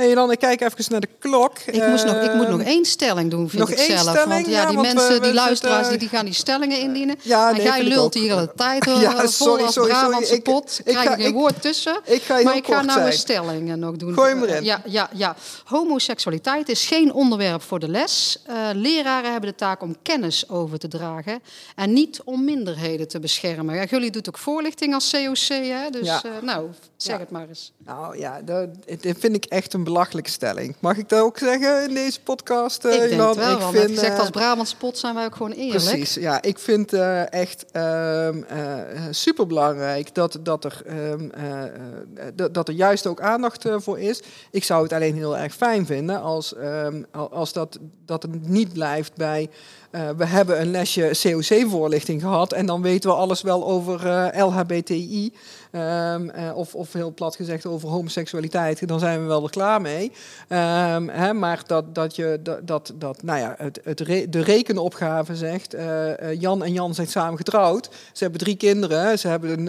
En 0.00 0.14
dan, 0.14 0.30
ik 0.30 0.38
kijk 0.38 0.60
even 0.60 0.84
naar 0.88 1.00
de 1.00 1.08
klok. 1.18 1.58
Ik, 1.58 1.86
moest 1.86 2.04
nog, 2.04 2.22
ik 2.22 2.34
moet 2.34 2.48
nog 2.48 2.60
één 2.60 2.84
stelling 2.84 3.30
doen, 3.30 3.48
vind 3.48 3.62
nog 3.62 3.70
ik 3.70 3.78
één 3.78 3.98
zelf. 3.98 4.00
Stelling? 4.00 4.28
Want 4.28 4.46
ja, 4.46 4.66
die 4.66 4.78
mensen, 4.78 5.22
die 5.22 5.32
luisteraars, 5.32 5.88
die, 5.88 5.98
die 5.98 6.08
gaan 6.08 6.24
die 6.24 6.34
stellingen 6.34 6.78
indienen. 6.78 7.18
Ja, 7.30 7.50
nee, 7.50 7.60
en 7.60 7.66
jij 7.66 7.82
lult 7.82 8.14
hier 8.14 8.36
de 8.36 8.50
tijd 8.56 8.84
ja, 8.84 9.26
sorry, 9.26 9.62
als 9.62 9.72
sorry, 9.72 9.94
sorry. 9.94 10.40
pot. 10.40 10.80
Ik, 10.84 10.94
krijg 10.94 11.10
ik 11.10 11.24
geen 11.24 11.32
woord 11.32 11.62
tussen. 11.62 12.00
Ik 12.04 12.22
ga 12.22 12.42
maar 12.42 12.56
ik 12.56 12.66
ga 12.66 12.82
nou 12.82 13.00
een 13.00 13.12
stelling 13.12 13.76
nog 13.76 13.96
doen. 13.96 14.14
Gooi 14.14 14.34
hem 14.34 14.42
erin. 14.42 14.64
Ja, 14.64 14.82
ja, 14.84 15.10
ja. 15.12 15.36
Homoseksualiteit 15.64 16.68
is 16.68 16.86
geen 16.86 17.12
onderwerp 17.12 17.62
voor 17.62 17.78
de 17.78 17.88
les. 17.88 18.42
Uh, 18.48 18.54
leraren 18.72 19.30
hebben 19.32 19.50
de 19.50 19.56
taak 19.56 19.82
om 19.82 19.96
kennis 20.02 20.48
over 20.48 20.78
te 20.78 20.88
dragen. 20.88 21.42
En 21.76 21.92
niet 21.92 22.20
om 22.24 22.44
minderheden 22.44 23.08
te 23.08 23.20
beschermen. 23.20 23.74
Ja, 23.74 23.84
jullie 23.84 24.10
doet 24.10 24.28
ook 24.28 24.38
voorlichting 24.38 24.94
als 24.94 25.10
COC, 25.10 25.48
hè? 25.48 25.90
Dus 25.90 26.06
ja. 26.06 26.22
uh, 26.24 26.30
nou, 26.42 26.68
zeg 27.02 27.18
het 27.18 27.30
maar 27.30 27.48
eens. 27.48 27.72
Nou 27.84 28.18
ja, 28.18 28.42
dat, 28.42 28.68
dat 29.00 29.16
vind 29.18 29.34
ik 29.34 29.44
echt 29.44 29.72
een 29.72 29.84
belachelijke 29.84 30.30
stelling. 30.30 30.74
Mag 30.78 30.96
ik 30.96 31.08
dat 31.08 31.20
ook 31.20 31.38
zeggen 31.38 31.88
in 31.88 31.94
deze 31.94 32.20
podcast? 32.20 32.84
Uh, 32.84 32.94
ik 32.94 33.00
denk 33.00 33.14
wel, 33.16 33.30
ik 33.30 33.58
want 33.58 33.76
vind, 33.76 33.90
gezegd, 33.90 34.18
als 34.18 34.26
eh, 34.26 34.32
Brabantse 34.32 34.76
pot 34.76 34.98
zijn 34.98 35.14
wij 35.14 35.24
ook 35.24 35.34
gewoon 35.34 35.52
eerlijk. 35.52 35.84
Precies, 35.84 36.14
ja. 36.14 36.42
Ik 36.42 36.58
vind 36.58 36.94
uh, 36.94 37.32
echt 37.32 37.64
uh, 37.72 38.28
super 39.10 39.46
belangrijk 39.46 40.14
dat, 40.14 40.38
dat, 40.42 40.64
er, 40.64 40.82
uh, 40.86 42.48
dat 42.52 42.68
er 42.68 42.74
juist 42.74 43.06
ook 43.06 43.20
aandacht 43.20 43.64
voor 43.76 43.98
is. 43.98 44.22
Ik 44.50 44.64
zou 44.64 44.82
het 44.82 44.92
alleen 44.92 45.14
heel 45.14 45.36
erg 45.36 45.54
fijn 45.54 45.86
vinden 45.86 46.20
als, 46.20 46.54
ehm, 46.54 47.02
als 47.10 47.52
dat, 47.52 47.78
dat 48.04 48.22
het 48.22 48.48
niet 48.48 48.72
blijft 48.72 49.14
bij... 49.14 49.50
we 49.90 50.24
hebben 50.24 50.60
een 50.60 50.70
lesje 50.70 51.10
COC-voorlichting 51.22 52.20
gehad 52.20 52.52
en 52.52 52.66
dan 52.66 52.82
weten 52.82 53.10
we 53.10 53.16
alles 53.16 53.42
wel 53.42 53.66
over 53.66 54.00
LHBTI. 54.42 55.32
Um, 55.72 56.30
of, 56.54 56.74
of 56.74 56.92
heel 56.92 57.12
plat 57.14 57.36
gezegd 57.36 57.66
over 57.66 57.88
homoseksualiteit, 57.88 58.88
dan 58.88 58.98
zijn 58.98 59.20
we 59.20 59.26
wel 59.26 59.42
er 59.42 59.50
klaar 59.50 59.80
mee. 59.80 60.12
Um, 60.48 61.08
hè, 61.08 61.32
maar 61.32 61.62
dat, 61.66 61.94
dat 61.94 62.16
je 62.16 62.38
dat, 62.42 62.66
dat, 62.66 62.92
dat 62.94 63.22
nou 63.22 63.38
ja, 63.38 63.54
het, 63.58 63.80
het 63.84 64.00
re, 64.00 64.28
de 64.28 64.42
rekenopgave 64.42 65.36
zegt, 65.36 65.76
Jan 66.38 66.64
en 66.64 66.72
Jan 66.72 66.94
zijn 66.94 67.06
samen 67.06 67.36
getrouwd. 67.36 67.88
Ze 68.12 68.22
hebben 68.22 68.40
drie 68.40 68.56
kinderen, 68.56 69.18
ze 69.18 69.28
hebben 69.28 69.50
een, 69.50 69.66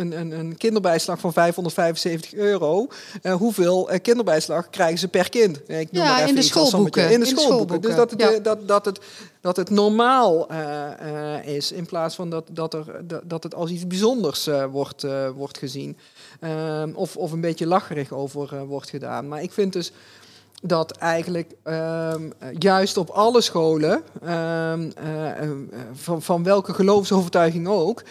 een, 0.00 0.20
een, 0.20 0.30
een 0.30 0.56
kinderbijslag 0.56 1.20
van 1.20 1.32
575 1.32 2.34
euro. 2.34 2.88
Hoeveel 3.22 3.90
kinderbijslag 4.02 4.70
krijgen 4.70 4.98
ze 4.98 5.08
per 5.08 5.28
kind? 5.28 5.60
Ik 5.66 5.92
noem 5.92 6.02
ja, 6.02 6.08
maar 6.08 6.18
even 6.18 6.28
in 6.28 6.34
de 6.34 6.42
schoolboeken. 6.42 7.10
In 7.10 7.20
de 7.20 7.26
schoolboeken. 7.26 7.80
Dus 7.80 7.94
dat, 7.94 8.10
het, 8.10 8.20
ja. 8.20 8.38
dat, 8.38 8.68
dat 8.68 8.84
het 8.84 9.00
dat 9.40 9.56
het 9.56 9.70
normaal 9.70 10.52
uh, 10.52 10.86
uh, 11.02 11.46
is, 11.46 11.72
in 11.72 11.86
plaats 11.86 12.14
van 12.14 12.30
dat, 12.30 12.48
dat, 12.52 12.74
er, 12.74 12.84
dat 13.24 13.42
het 13.42 13.54
als 13.54 13.70
iets 13.70 13.86
bijzonders 13.86 14.48
uh, 14.48 14.64
wordt, 14.64 15.06
wordt 15.34 15.58
gezien. 15.58 15.96
Ehm, 16.40 16.90
of, 16.94 17.16
of 17.16 17.32
een 17.32 17.40
beetje 17.40 17.66
lacherig 17.66 18.12
over 18.12 18.66
wordt 18.66 18.90
gedaan. 18.90 19.28
Maar 19.28 19.42
ik 19.42 19.52
vind 19.52 19.72
dus 19.72 19.92
dat 20.62 20.90
eigenlijk 20.90 21.54
um, 21.64 22.32
juist 22.58 22.96
op 22.96 23.08
alle 23.08 23.40
scholen, 23.40 24.02
um, 24.28 24.92
van, 25.92 26.22
van 26.22 26.42
welke 26.42 26.74
geloofsovertuiging 26.74 27.68
ook, 27.68 28.02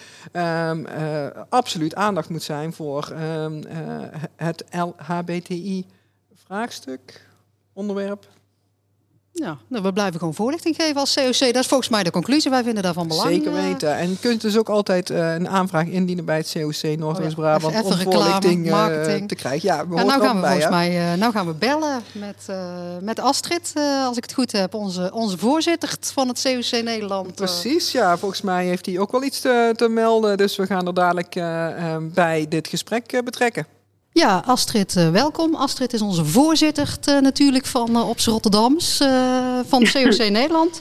absoluut 1.50 1.96
aandacht 1.96 2.30
moet 2.30 2.44
zijn 2.44 2.74
voor 2.74 3.14
het 4.36 4.64
LHBTI-vraagstuk, 4.72 7.28
onderwerp. 7.74 8.28
Ja, 9.44 9.58
nou, 9.68 9.84
we 9.84 9.94
blijven 9.94 10.20
gewoon 10.20 10.34
voorlichting 10.34 10.76
geven 10.76 10.96
als 10.96 11.14
COC. 11.14 11.40
Dat 11.40 11.56
is 11.56 11.68
volgens 11.68 11.90
mij 11.90 12.04
de 12.04 12.12
conclusie. 12.12 12.52
Wij 12.52 12.64
vinden 12.64 12.84
daarvan 12.84 13.08
belang. 13.08 13.30
Zeker 13.30 13.54
weten. 13.54 13.98
En 13.98 14.10
je 14.10 14.18
kunt 14.20 14.42
dus 14.42 14.58
ook 14.58 14.70
altijd 14.70 15.10
uh, 15.10 15.34
een 15.34 15.50
aanvraag 15.50 15.86
indienen 15.86 16.26
bij 16.26 16.38
het 16.38 16.52
COC 16.52 16.98
Noordwest-Brabant 16.98 17.76
oh 17.76 17.82
ja, 17.82 17.88
om 17.88 18.12
voorlichting 18.12 18.68
uh, 18.68 18.86
te 19.26 19.36
krijgen. 19.36 19.68
Ja, 19.68 19.76
ja 19.76 20.04
nou 20.04 20.22
gaan 20.22 20.36
we 20.36 20.42
bij, 20.42 20.52
volgens 20.52 20.70
mij 20.70 21.12
uh, 21.12 21.20
nou 21.20 21.32
gaan 21.32 21.46
we 21.46 21.54
bellen 21.54 22.04
met, 22.12 22.46
met 23.02 23.20
Astrid, 23.20 23.74
als 24.06 24.18
ik 24.18 24.24
het 24.24 24.34
goed 24.34 24.52
heb, 24.52 24.74
onze, 24.74 25.12
onze 25.14 25.38
voorzitter 25.38 25.96
van 26.00 26.28
het 26.28 26.42
COC 26.42 26.84
Nederland. 26.84 27.36
Precies, 27.36 27.92
ja. 27.92 28.18
Volgens 28.18 28.42
mij 28.42 28.66
heeft 28.66 28.86
hij 28.86 29.00
ook 29.00 29.12
wel 29.12 29.24
iets 29.24 29.40
te, 29.40 29.74
te 29.76 29.88
melden. 29.88 30.38
Dus 30.38 30.56
we 30.56 30.66
gaan 30.66 30.88
er 30.88 30.94
dadelijk 30.94 31.34
bij 32.14 32.46
dit 32.50 32.68
gesprek 32.68 33.22
betrekken. 33.24 33.77
Ja, 34.24 34.42
Astrid, 34.46 34.96
uh, 34.96 35.12
welkom. 35.12 35.56
Astrid 35.56 35.94
is 35.94 36.02
onze 36.02 36.26
voorzitter 36.26 36.90
uh, 37.10 37.22
natuurlijk 37.22 37.66
van 37.66 37.90
uh, 37.90 38.10
Ops 38.10 38.26
Rotterdams 38.28 38.98
van 39.72 39.84
COC 39.94 40.30
Nederland. 40.30 40.74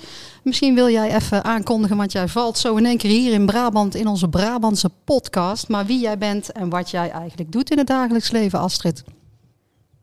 Misschien 0.45 0.75
wil 0.75 0.89
jij 0.89 1.15
even 1.15 1.45
aankondigen, 1.45 1.97
want 1.97 2.13
jij 2.13 2.27
valt 2.27 2.57
zo 2.57 2.77
in 2.77 2.87
één 2.87 2.99
keer 2.99 3.11
hier 3.11 3.33
in 3.33 3.47
Brabant 3.47 3.95
in 3.95 4.07
onze 4.07 4.29
Brabantse 4.29 4.91
podcast. 5.05 5.69
Maar 5.69 5.85
wie 5.87 6.01
jij 6.01 6.19
bent 6.19 6.53
en 6.53 6.69
wat 6.69 6.91
jij 6.91 7.11
eigenlijk 7.11 7.53
doet 7.53 7.71
in 7.71 7.79
het 7.79 7.87
dagelijks 7.87 8.31
leven, 8.31 8.59
Astrid. 8.59 9.05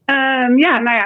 Um, 0.05 0.57
ja, 0.57 0.79
nou 0.79 0.95
ja, 0.97 1.05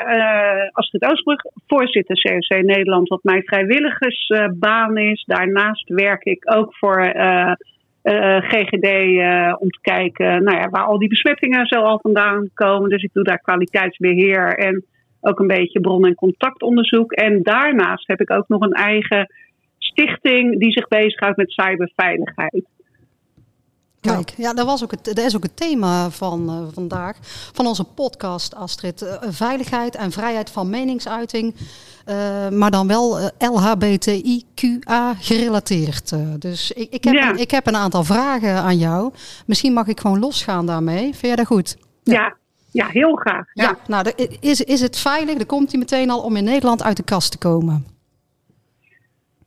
Astrid 0.71 1.03
Oostbrug, 1.03 1.41
voorzitter 1.67 2.21
COC 2.21 2.61
Nederland, 2.63 3.07
wat 3.07 3.23
mijn 3.23 3.43
vrijwilligersbaan 3.43 4.97
is. 4.97 5.23
Daarnaast 5.23 5.89
werk 5.89 6.23
ik 6.23 6.51
ook 6.55 6.75
voor 6.75 6.97
eh, 6.97 7.51
GGD 8.41 8.83
uh, 8.83 9.47
eh, 9.47 9.55
om 9.59 9.69
te 9.69 9.79
kijken 9.81 10.43
nou 10.43 10.57
ja, 10.57 10.69
waar 10.69 10.83
al 10.83 10.99
die 10.99 11.09
besmettingen 11.09 11.65
zo 11.65 11.81
al 11.81 11.99
vandaan 11.99 12.49
komen. 12.53 12.89
Dus 12.89 13.03
ik 13.03 13.13
doe 13.13 13.23
daar 13.23 13.39
kwaliteitsbeheer 13.39 14.57
en 14.57 14.85
ook 15.21 15.39
een 15.39 15.47
beetje 15.47 15.79
bron- 15.79 16.05
en 16.05 16.15
contactonderzoek. 16.15 17.11
En 17.11 17.43
daarnaast 17.43 18.07
heb 18.07 18.21
ik 18.21 18.31
ook 18.31 18.47
nog 18.47 18.61
een 18.61 18.73
eigen 18.73 19.33
stichting 19.77 20.59
die 20.59 20.71
zich 20.71 20.87
bezighoudt 20.87 21.37
met 21.37 21.51
cyberveiligheid. 21.51 22.65
Kijk, 24.13 24.33
ja, 24.37 24.53
dat, 24.53 24.65
was 24.65 24.83
ook 24.83 24.91
het, 24.91 25.05
dat 25.05 25.17
is 25.17 25.35
ook 25.35 25.43
het 25.43 25.57
thema 25.57 26.09
van 26.09 26.49
uh, 26.49 26.73
vandaag, 26.73 27.17
van 27.53 27.67
onze 27.67 27.83
podcast, 27.83 28.55
Astrid. 28.55 29.01
Uh, 29.01 29.13
veiligheid 29.29 29.95
en 29.95 30.11
vrijheid 30.11 30.49
van 30.49 30.69
meningsuiting, 30.69 31.55
uh, 31.55 32.49
maar 32.49 32.71
dan 32.71 32.87
wel 32.87 33.19
LHBTIQA 33.37 35.13
gerelateerd. 35.19 36.13
dus 36.39 36.71
ik, 36.71 36.87
ik, 36.93 37.03
heb 37.03 37.13
ja. 37.13 37.29
een, 37.29 37.39
ik 37.39 37.51
heb 37.51 37.67
een 37.67 37.75
aantal 37.75 38.03
vragen 38.03 38.53
aan 38.53 38.77
jou. 38.77 39.13
Misschien 39.45 39.73
mag 39.73 39.87
ik 39.87 39.99
gewoon 39.99 40.19
losgaan 40.19 40.65
daarmee. 40.65 41.03
Vind 41.03 41.19
jij 41.19 41.35
dat 41.35 41.45
goed? 41.45 41.77
Ja. 42.03 42.13
ja. 42.13 42.35
Ja, 42.71 42.87
heel 42.87 43.15
graag. 43.15 43.45
Ja, 43.53 43.63
ja 43.63 43.77
nou, 43.87 44.11
is, 44.39 44.61
is 44.61 44.81
het 44.81 44.97
veilig, 44.97 45.35
daar 45.35 45.45
komt 45.45 45.71
hij 45.71 45.79
meteen 45.79 46.09
al, 46.09 46.21
om 46.21 46.35
in 46.35 46.43
Nederland 46.43 46.83
uit 46.83 46.97
de 46.97 47.03
kast 47.03 47.31
te 47.31 47.37
komen? 47.37 47.96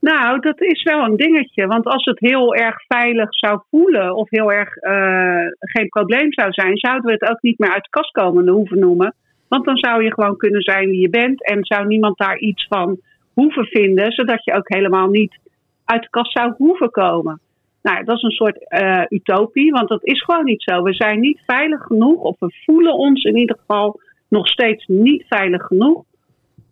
Nou, 0.00 0.40
dat 0.40 0.60
is 0.60 0.82
wel 0.82 1.04
een 1.04 1.16
dingetje. 1.16 1.66
Want 1.66 1.84
als 1.84 2.04
het 2.04 2.20
heel 2.20 2.54
erg 2.54 2.84
veilig 2.88 3.34
zou 3.34 3.60
voelen 3.70 4.14
of 4.14 4.30
heel 4.30 4.52
erg 4.52 4.76
uh, 4.76 5.46
geen 5.58 5.88
probleem 5.88 6.32
zou 6.32 6.52
zijn, 6.52 6.76
zouden 6.76 7.04
we 7.04 7.12
het 7.12 7.30
ook 7.30 7.42
niet 7.42 7.58
meer 7.58 7.72
uit 7.72 7.84
de 7.84 7.90
kast 7.90 8.10
komen 8.10 8.48
hoeven 8.48 8.78
noemen. 8.78 9.14
Want 9.48 9.64
dan 9.64 9.76
zou 9.76 10.04
je 10.04 10.12
gewoon 10.14 10.36
kunnen 10.36 10.62
zijn 10.62 10.90
wie 10.90 11.00
je 11.00 11.10
bent 11.10 11.44
en 11.46 11.64
zou 11.64 11.86
niemand 11.86 12.18
daar 12.18 12.38
iets 12.38 12.66
van 12.68 13.00
hoeven 13.34 13.64
vinden, 13.66 14.12
zodat 14.12 14.44
je 14.44 14.54
ook 14.54 14.68
helemaal 14.74 15.08
niet 15.08 15.38
uit 15.84 16.02
de 16.02 16.10
kast 16.10 16.32
zou 16.32 16.54
hoeven 16.56 16.90
komen. 16.90 17.40
Nou, 17.82 18.04
dat 18.04 18.16
is 18.16 18.22
een 18.22 18.30
soort 18.30 18.66
uh, 18.68 19.02
utopie, 19.08 19.72
want 19.72 19.88
dat 19.88 20.04
is 20.04 20.22
gewoon 20.22 20.44
niet 20.44 20.62
zo. 20.62 20.82
We 20.82 20.92
zijn 20.92 21.20
niet 21.20 21.42
veilig 21.46 21.82
genoeg, 21.82 22.20
of 22.20 22.36
we 22.38 22.54
voelen 22.64 22.94
ons 22.94 23.24
in 23.24 23.36
ieder 23.36 23.56
geval 23.58 24.00
nog 24.28 24.48
steeds 24.48 24.86
niet 24.86 25.24
veilig 25.28 25.62
genoeg 25.62 26.04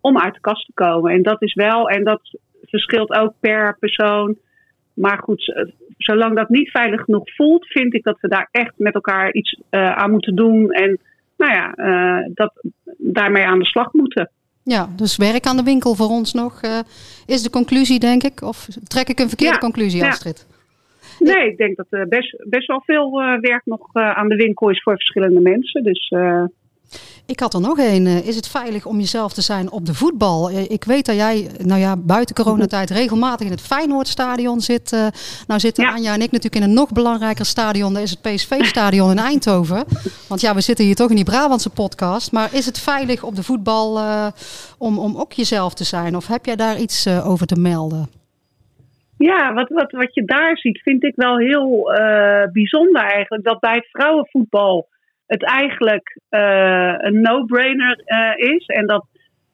om 0.01 0.19
uit 0.19 0.33
de 0.33 0.39
kast 0.39 0.65
te 0.65 0.73
komen. 0.73 1.11
En 1.11 1.23
dat 1.23 1.41
is 1.41 1.53
wel, 1.53 1.89
en 1.89 2.03
dat 2.03 2.21
verschilt 2.69 3.11
ook 3.11 3.33
per 3.39 3.77
persoon. 3.79 4.37
Maar 4.93 5.17
goed, 5.17 5.53
zolang 5.97 6.35
dat 6.35 6.49
niet 6.49 6.69
veilig 6.69 7.01
genoeg 7.01 7.35
voelt, 7.35 7.67
vind 7.67 7.93
ik 7.93 8.03
dat 8.03 8.17
we 8.21 8.27
daar 8.27 8.47
echt 8.51 8.73
met 8.77 8.93
elkaar 8.93 9.31
iets 9.31 9.61
uh, 9.71 9.91
aan 9.91 10.11
moeten 10.11 10.35
doen. 10.35 10.71
En 10.71 10.99
nou 11.37 11.53
ja, 11.53 11.73
uh, 11.77 12.29
dat, 12.33 12.53
daarmee 12.97 13.45
aan 13.45 13.59
de 13.59 13.65
slag 13.65 13.93
moeten. 13.93 14.31
Ja, 14.63 14.89
dus 14.95 15.17
werk 15.17 15.45
aan 15.45 15.57
de 15.57 15.63
winkel 15.63 15.95
voor 15.95 16.09
ons 16.09 16.33
nog 16.33 16.63
uh, 16.63 16.79
is 17.25 17.43
de 17.43 17.49
conclusie, 17.49 17.99
denk 17.99 18.23
ik. 18.23 18.41
Of 18.41 18.67
trek 18.87 19.09
ik 19.09 19.19
een 19.19 19.27
verkeerde 19.27 19.53
ja, 19.53 19.59
conclusie, 19.59 20.05
Astrid? 20.05 20.47
Ja. 21.19 21.33
Nee, 21.33 21.49
ik 21.49 21.57
denk 21.57 21.75
dat 21.75 21.85
er 21.89 22.07
best, 22.07 22.35
best 22.49 22.67
wel 22.67 22.81
veel 22.85 23.11
werk 23.41 23.61
nog 23.65 23.93
aan 23.93 24.27
de 24.27 24.35
winkel 24.35 24.69
is 24.69 24.81
voor 24.81 24.93
verschillende 24.93 25.39
mensen. 25.39 25.83
Dus 25.83 26.13
ik 27.25 27.39
had 27.39 27.53
er 27.53 27.61
nog 27.61 27.77
een. 27.77 28.05
Eh, 28.05 28.27
is 28.27 28.35
het 28.35 28.47
veilig 28.47 28.85
om 28.85 28.97
jezelf 28.99 29.33
te 29.33 29.41
zijn 29.41 29.71
op 29.71 29.85
de 29.85 29.93
voetbal? 29.93 30.49
Eh, 30.49 30.71
ik 30.71 30.83
weet 30.83 31.05
dat 31.05 31.15
jij, 31.15 31.49
nou 31.63 31.79
ja, 31.79 31.95
buiten 31.97 32.35
coronatijd 32.35 32.89
regelmatig 32.89 33.45
in 33.45 33.51
het 33.51 33.61
Feyenoordstadion 33.61 34.61
zit. 34.61 34.91
Uh, 34.91 35.07
nou 35.47 35.59
zitten 35.59 35.83
ja. 35.83 35.91
Anja 35.91 36.13
en 36.13 36.21
ik 36.21 36.31
natuurlijk 36.31 36.63
in 36.63 36.69
een 36.69 36.73
nog 36.73 36.91
belangrijker 36.91 37.45
stadion. 37.45 37.93
Dat 37.93 38.03
is 38.03 38.09
het 38.09 38.21
PSV-stadion 38.21 39.11
in 39.11 39.17
Eindhoven. 39.17 39.83
Want 40.27 40.41
ja, 40.41 40.53
we 40.53 40.61
zitten 40.61 40.85
hier 40.85 40.95
toch 40.95 41.09
in 41.09 41.15
die 41.15 41.25
Brabantse 41.25 41.69
podcast. 41.69 42.31
Maar 42.31 42.53
is 42.53 42.65
het 42.65 42.79
veilig 42.79 43.23
op 43.23 43.35
de 43.35 43.43
voetbal 43.43 43.97
uh, 43.97 44.27
om, 44.77 44.99
om 44.99 45.17
ook 45.17 45.33
jezelf 45.33 45.73
te 45.73 45.83
zijn? 45.83 46.15
Of 46.15 46.27
heb 46.27 46.45
jij 46.45 46.55
daar 46.55 46.79
iets 46.79 47.07
uh, 47.07 47.29
over 47.29 47.47
te 47.47 47.59
melden? 47.59 48.09
Ja, 49.17 49.53
wat, 49.53 49.69
wat, 49.69 49.91
wat 49.91 50.13
je 50.13 50.25
daar 50.25 50.57
ziet 50.57 50.81
vind 50.81 51.03
ik 51.03 51.13
wel 51.15 51.37
heel 51.37 51.91
bijzonder 52.53 53.01
eigenlijk. 53.01 53.43
Dat 53.43 53.59
bij 53.59 53.87
vrouwenvoetbal 53.91 54.87
het 55.29 55.43
eigenlijk 55.43 56.19
uh, 56.29 56.93
een 56.97 57.21
no-brainer 57.21 58.01
uh, 58.05 58.53
is. 58.53 58.65
En 58.65 58.85
dat 58.85 59.05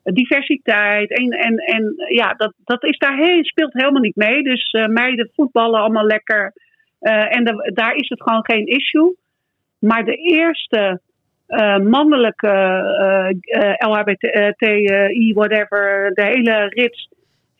diversiteit 0.03 1.09
en, 1.09 1.29
en, 1.29 1.57
en 1.57 1.93
ja, 2.07 2.33
dat, 2.33 2.53
dat 2.63 2.83
is 2.83 2.97
daar 2.97 3.17
heel, 3.17 3.43
speelt 3.43 3.73
helemaal 3.73 4.01
niet 4.01 4.15
mee. 4.15 4.43
Dus 4.43 4.73
uh, 4.73 4.85
meiden 4.85 5.31
voetballen 5.35 5.79
allemaal 5.79 6.05
lekker. 6.05 6.53
en 6.99 7.43
daar 7.73 7.95
is 7.95 8.09
het 8.09 8.21
gewoon 8.21 8.45
geen 8.45 8.65
issue. 8.65 9.15
Maar 9.79 10.05
de 10.05 10.15
eerste 10.15 11.01
mannelijke 11.83 12.47
LHBTI, 13.77 15.33
whatever, 15.33 16.11
de 16.13 16.23
hele 16.23 16.65
rits 16.69 17.09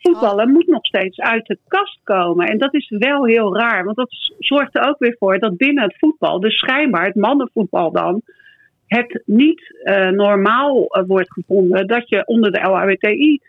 voetballen 0.05 0.51
moet 0.51 0.67
nog 0.67 0.85
steeds 0.85 1.19
uit 1.19 1.45
de 1.45 1.57
kast 1.67 1.99
komen. 2.03 2.47
En 2.47 2.57
dat 2.57 2.73
is 2.73 2.89
wel 2.89 3.25
heel 3.25 3.57
raar, 3.57 3.83
want 3.83 3.97
dat 3.97 4.09
zorgt 4.39 4.75
er 4.75 4.87
ook 4.87 4.99
weer 4.99 5.15
voor 5.19 5.39
dat 5.39 5.57
binnen 5.57 5.83
het 5.83 5.97
voetbal, 5.99 6.39
dus 6.39 6.57
schijnbaar 6.57 7.05
het 7.05 7.15
mannenvoetbal 7.15 7.91
dan, 7.91 8.21
het 8.87 9.21
niet 9.25 9.75
uh, 9.83 10.09
normaal 10.09 10.77
uh, 10.77 11.03
wordt 11.07 11.33
gevonden 11.33 11.87
dat 11.87 12.09
je 12.09 12.25
onder 12.25 12.51
de 12.51 12.59
LHBTI 12.59 13.39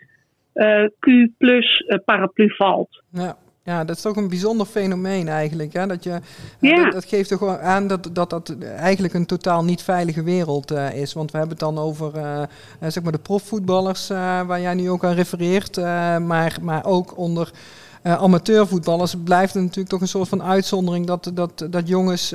uh, 0.53 0.83
Q 0.99 1.07
plus 1.37 1.85
paraplu 2.05 2.55
valt. 2.55 3.03
Ja. 3.11 3.37
Ja, 3.67 3.83
dat 3.83 3.95
is 3.95 4.01
toch 4.01 4.15
een 4.15 4.27
bijzonder 4.27 4.65
fenomeen 4.65 5.27
eigenlijk. 5.27 5.73
Hè? 5.73 5.87
Dat, 5.87 6.03
je, 6.03 6.19
ja. 6.59 6.83
dat, 6.83 6.93
dat, 6.93 7.05
geeft 7.05 7.29
toch 7.29 7.37
gewoon 7.37 7.59
aan 7.59 7.87
dat, 7.87 8.09
dat 8.11 8.29
dat 8.29 8.55
eigenlijk 8.77 9.13
een 9.13 9.25
totaal 9.25 9.63
niet 9.63 9.81
veilige 9.81 10.23
wereld 10.23 10.71
uh, 10.71 10.93
is. 10.93 11.13
Want 11.13 11.31
we 11.31 11.37
hebben 11.37 11.57
het 11.57 11.65
dan 11.65 11.83
over 11.83 12.15
uh, 12.15 12.41
zeg 12.87 13.03
maar 13.03 13.11
de 13.11 13.17
profvoetballers, 13.17 14.09
uh, 14.09 14.17
waar 14.41 14.61
jij 14.61 14.73
nu 14.73 14.89
ook 14.89 15.05
aan 15.05 15.13
refereert. 15.13 15.75
maar, 16.21 16.57
maar 16.61 16.85
ook 16.85 17.17
onder 17.17 17.51
amateurvoetballers 18.03 19.15
blijft 19.23 19.53
het 19.53 19.63
natuurlijk 19.63 19.89
toch 19.89 20.01
een 20.01 20.07
soort 20.07 20.29
van 20.29 20.43
uitzondering 20.43 21.05
dat, 21.05 21.31
dat, 21.33 21.65
dat 21.69 21.87
jongens 21.87 22.29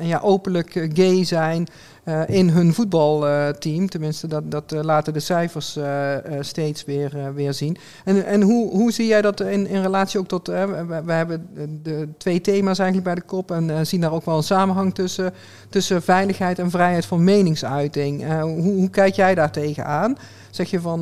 ja, 0.00 0.20
openlijk 0.22 0.88
gay 0.92 1.24
zijn. 1.24 1.66
Uh, 2.08 2.20
in 2.26 2.48
hun 2.48 2.74
voetbalteam. 2.74 3.88
Tenminste, 3.88 4.26
dat, 4.26 4.50
dat 4.50 4.72
uh, 4.72 4.80
laten 4.82 5.12
de 5.12 5.20
cijfers 5.20 5.76
uh, 5.76 6.14
steeds 6.40 6.84
weer, 6.84 7.34
weer 7.34 7.54
zien. 7.54 7.76
En, 8.04 8.26
en 8.26 8.42
hoe, 8.42 8.70
hoe 8.70 8.92
zie 8.92 9.06
jij 9.06 9.22
dat 9.22 9.40
in, 9.40 9.66
in 9.66 9.82
relatie 9.82 10.20
ook 10.20 10.28
tot... 10.28 10.46
we, 10.46 11.02
we, 11.04 11.12
hebben 11.12 11.48
de 11.82 12.08
twee 12.18 12.40
thema's 12.40 12.78
eigenlijk 12.78 13.08
bij 13.08 13.14
de 13.14 13.26
kop... 13.26 13.50
en 13.50 13.86
zien 13.86 14.00
daar 14.00 14.12
ook 14.12 14.24
wel 14.24 14.36
een 14.36 14.42
samenhang 14.42 14.94
tussen, 14.94 15.34
tussen 15.68 16.02
veiligheid 16.02 16.58
en 16.58 16.70
vrijheid 16.70 17.06
van 17.06 17.24
meningsuiting. 17.24 18.40
hoe, 18.40 18.60
hoe 18.60 18.90
kijk 18.90 19.14
jij 19.14 19.34
daar 19.34 19.52
tegenaan? 19.52 20.16
Zeg 20.50 20.70
je 20.70 20.80
van, 20.80 21.00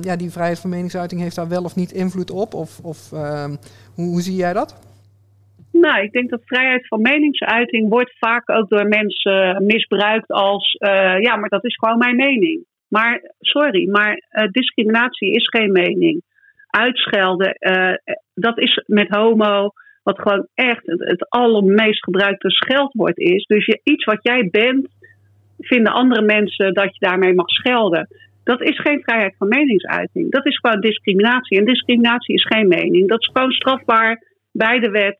ja, 0.00 0.16
die 0.16 0.30
vrijheid 0.30 0.58
van 0.58 0.70
meningsuiting 0.70 1.20
heeft 1.20 1.36
daar 1.36 1.48
wel 1.48 1.64
of 1.64 1.74
niet 1.74 1.92
invloed 1.92 2.30
op? 2.30 2.54
Of, 2.54 2.78
of 2.82 3.10
hoe, 3.94 4.06
hoe 4.06 4.22
zie 4.22 4.36
jij 4.36 4.52
dat? 4.52 4.74
Nou, 5.80 6.02
ik 6.02 6.12
denk 6.12 6.30
dat 6.30 6.40
vrijheid 6.44 6.86
van 6.86 7.00
meningsuiting 7.00 7.88
wordt 7.88 8.18
vaak 8.18 8.50
ook 8.50 8.68
door 8.68 8.88
mensen 8.88 9.64
misbruikt 9.66 10.28
als 10.28 10.76
uh, 10.78 11.20
ja, 11.20 11.36
maar 11.36 11.48
dat 11.48 11.64
is 11.64 11.76
gewoon 11.76 11.98
mijn 11.98 12.16
mening. 12.16 12.64
Maar 12.88 13.34
sorry, 13.40 13.88
maar 13.90 14.22
uh, 14.30 14.48
discriminatie 14.50 15.30
is 15.30 15.48
geen 15.48 15.72
mening. 15.72 16.22
Uitschelden, 16.70 17.58
dat 18.34 18.58
is 18.58 18.82
met 18.86 19.08
homo, 19.08 19.70
wat 20.02 20.20
gewoon 20.20 20.46
echt 20.54 20.86
het, 20.86 21.00
het 21.00 21.28
allermeest 21.28 22.04
gebruikte 22.04 22.50
scheldwoord 22.50 23.18
is. 23.18 23.44
Dus 23.44 23.66
je, 23.66 23.80
iets 23.84 24.04
wat 24.04 24.18
jij 24.22 24.48
bent, 24.50 24.88
vinden 25.58 25.92
andere 25.92 26.22
mensen 26.22 26.74
dat 26.74 26.96
je 26.96 27.06
daarmee 27.06 27.34
mag 27.34 27.48
schelden. 27.48 28.08
Dat 28.44 28.62
is 28.62 28.80
geen 28.80 29.02
vrijheid 29.02 29.34
van 29.38 29.48
meningsuiting. 29.48 30.30
Dat 30.30 30.46
is 30.46 30.58
gewoon 30.58 30.80
discriminatie. 30.80 31.58
En 31.58 31.64
discriminatie 31.64 32.34
is 32.34 32.46
geen 32.46 32.68
mening. 32.68 33.08
Dat 33.08 33.20
is 33.20 33.30
gewoon 33.32 33.50
strafbaar 33.50 34.22
bij 34.52 34.78
de 34.78 34.90
wet. 34.90 35.18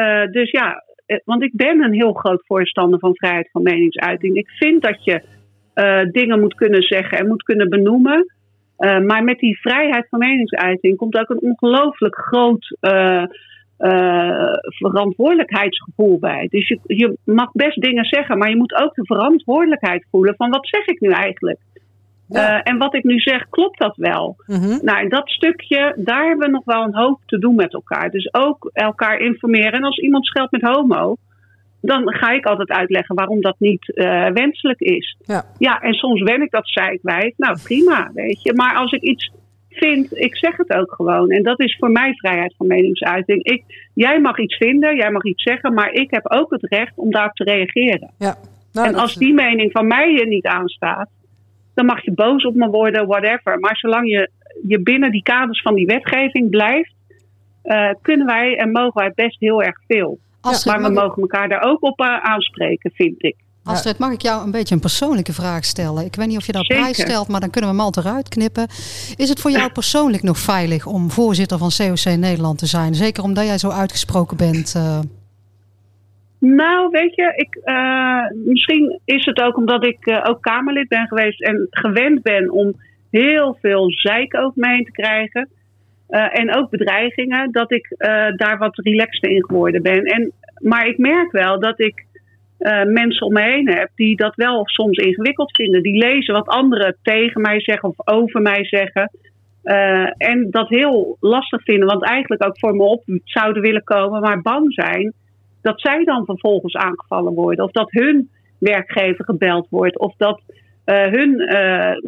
Uh, 0.00 0.26
dus 0.30 0.50
ja, 0.50 0.84
eh, 1.06 1.18
want 1.24 1.42
ik 1.42 1.52
ben 1.54 1.82
een 1.82 1.92
heel 1.92 2.12
groot 2.12 2.46
voorstander 2.46 2.98
van 2.98 3.16
vrijheid 3.16 3.48
van 3.52 3.62
meningsuiting. 3.62 4.36
Ik 4.36 4.48
vind 4.48 4.82
dat 4.82 5.04
je 5.04 5.22
uh, 5.74 6.10
dingen 6.10 6.40
moet 6.40 6.54
kunnen 6.54 6.82
zeggen 6.82 7.18
en 7.18 7.26
moet 7.26 7.42
kunnen 7.42 7.68
benoemen. 7.68 8.34
Maar 8.76 9.24
met 9.24 9.38
die 9.38 9.60
vrijheid 9.60 10.06
van 10.08 10.18
meningsuiting 10.18 10.96
komt 10.96 11.18
ook 11.18 11.30
een 11.30 11.40
ongelooflijk 11.40 12.16
groot 12.16 12.76
uh, 12.80 13.24
verantwoordelijkheidsgevoel 14.62 16.18
bij. 16.18 16.46
Dus 16.50 16.68
je, 16.68 16.80
je 16.82 17.18
mag 17.24 17.52
best 17.52 17.80
dingen 17.80 18.04
zeggen, 18.04 18.38
maar 18.38 18.50
je 18.50 18.56
moet 18.56 18.74
ook 18.74 18.94
de 18.94 19.04
verantwoordelijkheid 19.04 20.06
voelen 20.10 20.34
van 20.36 20.50
wat 20.50 20.68
zeg 20.68 20.86
ik 20.86 21.00
nu 21.00 21.10
eigenlijk? 21.10 21.58
Ja. 22.28 22.62
en 22.62 22.78
wat 22.78 22.94
ik 22.94 23.04
nu 23.04 23.18
zeg, 23.18 23.48
klopt 23.48 23.78
dat 23.78 23.96
wel? 23.96 24.36
Mhm. 24.46 24.78
Nou, 24.82 24.98
en 24.98 25.08
dat 25.08 25.28
stukje, 25.28 25.94
daar 25.96 26.26
hebben 26.26 26.46
we 26.46 26.52
nog 26.52 26.64
wel 26.64 26.82
een 26.82 26.94
hoop 26.94 27.20
te 27.26 27.38
doen 27.38 27.54
met 27.54 27.72
elkaar. 27.72 28.10
Dus 28.10 28.34
ook 28.34 28.70
elkaar 28.72 29.18
informeren. 29.18 29.72
En 29.72 29.84
als 29.84 29.98
iemand 29.98 30.26
scheldt 30.26 30.52
met 30.52 30.62
homo, 30.62 31.16
dan 31.80 32.14
ga 32.14 32.30
ik 32.30 32.46
altijd 32.46 32.68
uitleggen 32.68 33.14
waarom 33.14 33.40
dat 33.40 33.56
niet 33.58 33.92
uh, 33.94 34.26
wenselijk 34.28 34.80
is. 34.80 35.16
Ja. 35.24 35.44
ja, 35.58 35.80
en 35.80 35.94
soms 35.94 36.22
wen 36.22 36.42
ik 36.42 36.50
dat 36.50 36.68
zeikwijf. 36.68 37.32
Nou, 37.36 37.58
prima, 37.62 38.10
weet 38.14 38.42
je. 38.42 38.54
Maar 38.54 38.74
als 38.74 38.92
ik 38.92 39.02
iets 39.02 39.32
vind, 39.70 40.18
ik 40.18 40.36
zeg 40.36 40.56
het 40.56 40.72
ook 40.72 40.92
gewoon. 40.92 41.30
En 41.30 41.42
dat 41.42 41.60
is 41.60 41.76
voor 41.78 41.90
mij 41.90 42.14
vrijheid 42.14 42.54
van 42.56 42.66
meningsuiting. 42.66 43.44
Ik, 43.44 43.64
jij 43.94 44.20
mag 44.20 44.38
iets 44.38 44.56
vinden, 44.56 44.96
jij 44.96 45.10
mag 45.10 45.24
iets 45.24 45.42
zeggen, 45.42 45.74
maar 45.74 45.92
ik 45.92 46.10
heb 46.10 46.32
ook 46.32 46.50
het 46.50 46.62
recht 46.62 46.92
om 46.96 47.10
daarop 47.10 47.34
te 47.34 47.44
reageren. 47.44 48.10
Ja. 48.18 48.36
Nou, 48.72 48.88
en 48.88 48.94
als 48.94 49.14
die 49.14 49.34
mening 49.34 49.72
van 49.72 49.86
mij 49.86 50.12
je 50.12 50.26
niet 50.26 50.46
aanstaat, 50.46 51.08
dan 51.76 51.86
mag 51.86 52.04
je 52.04 52.12
boos 52.12 52.44
op 52.44 52.54
me 52.54 52.68
worden, 52.68 53.06
whatever. 53.06 53.58
Maar 53.58 53.76
zolang 53.76 54.08
je, 54.08 54.30
je 54.66 54.80
binnen 54.80 55.10
die 55.10 55.22
kaders 55.22 55.62
van 55.62 55.74
die 55.74 55.86
wetgeving 55.86 56.50
blijft, 56.50 56.94
uh, 57.64 57.90
kunnen 58.02 58.26
wij 58.26 58.56
en 58.56 58.70
mogen 58.70 59.00
wij 59.00 59.12
best 59.14 59.40
heel 59.40 59.62
erg 59.62 59.76
veel. 59.86 60.18
Maar 60.64 60.82
we 60.82 60.90
mogen 60.90 61.22
elkaar 61.22 61.48
daar 61.48 61.62
ook 61.62 61.82
op 61.82 62.00
uh, 62.00 62.18
aanspreken, 62.18 62.90
vind 62.94 63.24
ik. 63.24 63.36
Astrid, 63.62 63.98
mag 63.98 64.12
ik 64.12 64.22
jou 64.22 64.44
een 64.44 64.50
beetje 64.50 64.74
een 64.74 64.80
persoonlijke 64.80 65.32
vraag 65.32 65.64
stellen? 65.64 66.04
Ik 66.04 66.14
weet 66.14 66.26
niet 66.26 66.36
of 66.36 66.46
je 66.46 66.52
dat 66.52 66.66
prijs 66.66 67.00
stelt, 67.00 67.28
maar 67.28 67.40
dan 67.40 67.50
kunnen 67.50 67.70
we 67.70 67.76
hem 67.76 67.84
al 67.84 67.92
eruit 67.98 68.28
knippen. 68.28 68.66
Is 69.16 69.28
het 69.28 69.40
voor 69.40 69.50
jou 69.50 69.72
persoonlijk 69.80 70.22
nog 70.22 70.38
veilig 70.38 70.86
om 70.86 71.10
voorzitter 71.10 71.58
van 71.58 71.70
COC 71.76 72.16
Nederland 72.16 72.58
te 72.58 72.66
zijn? 72.66 72.94
Zeker 72.94 73.22
omdat 73.22 73.44
jij 73.44 73.58
zo 73.58 73.68
uitgesproken 73.70 74.36
bent. 74.36 74.74
Uh... 74.76 74.98
Nou, 76.38 76.88
weet 76.90 77.14
je, 77.14 77.32
ik, 77.36 77.58
uh, 77.64 78.44
misschien 78.44 79.00
is 79.04 79.24
het 79.24 79.40
ook 79.40 79.56
omdat 79.56 79.86
ik 79.86 80.06
uh, 80.06 80.24
ook 80.28 80.42
Kamerlid 80.42 80.88
ben 80.88 81.06
geweest 81.06 81.42
en 81.42 81.66
gewend 81.70 82.22
ben 82.22 82.50
om 82.50 82.72
heel 83.10 83.58
veel 83.60 83.90
zeik 83.90 84.36
ook 84.36 84.56
mee 84.56 84.82
te 84.82 84.90
krijgen. 84.90 85.48
Uh, 86.10 86.38
en 86.38 86.56
ook 86.56 86.70
bedreigingen, 86.70 87.52
dat 87.52 87.72
ik 87.72 87.94
daar 88.36 88.58
wat 88.58 88.78
relaxter 88.78 89.30
in 89.30 89.44
geworden 89.44 89.82
ben. 89.82 90.04
En, 90.04 90.32
maar 90.58 90.86
ik 90.86 90.98
merk 90.98 91.32
wel 91.32 91.60
dat 91.60 91.80
ik 91.80 92.06
mensen 92.86 93.26
om 93.26 93.32
me 93.32 93.42
heen 93.42 93.68
heb 93.68 93.90
die 93.94 94.16
dat 94.16 94.34
wel 94.34 94.68
soms 94.68 94.96
ingewikkeld 94.96 95.56
vinden. 95.56 95.82
Die 95.82 95.98
lezen 95.98 96.34
wat 96.34 96.46
anderen 96.46 96.96
tegen 97.02 97.40
mij 97.40 97.60
zeggen 97.60 97.88
of 97.88 98.08
over 98.08 98.42
mij 98.42 98.64
zeggen. 98.64 99.10
En 100.16 100.50
dat 100.50 100.68
heel 100.68 101.16
lastig 101.20 101.62
vinden, 101.62 101.88
want 101.88 102.04
eigenlijk 102.04 102.44
ook 102.44 102.58
voor 102.58 102.76
me 102.76 102.82
op 102.82 103.02
zouden 103.24 103.62
willen 103.62 103.84
komen, 103.84 104.20
maar 104.20 104.42
bang 104.42 104.72
zijn 104.72 105.12
dat 105.66 105.80
zij 105.80 106.04
dan 106.04 106.24
vervolgens 106.24 106.74
aangevallen 106.74 107.34
worden. 107.34 107.64
Of 107.64 107.70
dat 107.70 107.90
hun 107.90 108.30
werkgever 108.58 109.24
gebeld 109.24 109.66
wordt. 109.70 109.98
Of 109.98 110.14
dat 110.16 110.40
uh, 110.86 111.04
hun 111.04 111.36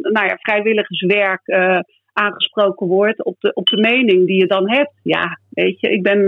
nou 0.01 0.25
ja, 0.27 0.37
vrijwilligerswerk 0.37 1.41
aangesproken 2.13 2.87
wordt 2.87 3.23
op 3.23 3.35
de, 3.39 3.53
op 3.53 3.67
de 3.67 3.79
mening 3.79 4.27
die 4.27 4.39
je 4.39 4.47
dan 4.47 4.69
hebt. 4.69 4.93
Ja, 5.03 5.39
weet 5.49 5.79
je, 5.79 5.89
ik 5.89 6.03
ben 6.03 6.19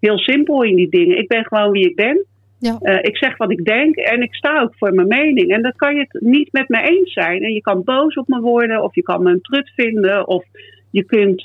heel 0.00 0.18
simpel 0.18 0.62
in 0.62 0.76
die 0.76 0.88
dingen. 0.88 1.18
Ik 1.18 1.28
ben 1.28 1.44
gewoon 1.44 1.70
wie 1.70 1.88
ik 1.88 1.96
ben. 1.96 2.26
Ja. 2.58 2.78
Ik 3.00 3.16
zeg 3.16 3.36
wat 3.36 3.50
ik 3.50 3.64
denk 3.64 3.96
en 3.96 4.22
ik 4.22 4.34
sta 4.34 4.60
ook 4.60 4.74
voor 4.76 4.94
mijn 4.94 5.08
mening. 5.08 5.52
En 5.52 5.62
dan 5.62 5.72
kan 5.76 5.94
je 5.94 6.00
het 6.00 6.22
niet 6.22 6.52
met 6.52 6.68
me 6.68 6.82
eens 6.82 7.12
zijn. 7.12 7.42
En 7.42 7.52
je 7.52 7.60
kan 7.60 7.84
boos 7.84 8.14
op 8.14 8.28
me 8.28 8.40
worden, 8.40 8.82
of 8.82 8.94
je 8.94 9.02
kan 9.02 9.22
me 9.22 9.30
een 9.30 9.40
trut 9.40 9.72
vinden, 9.76 10.26
of 10.26 10.44
je 10.90 11.04
kunt. 11.04 11.44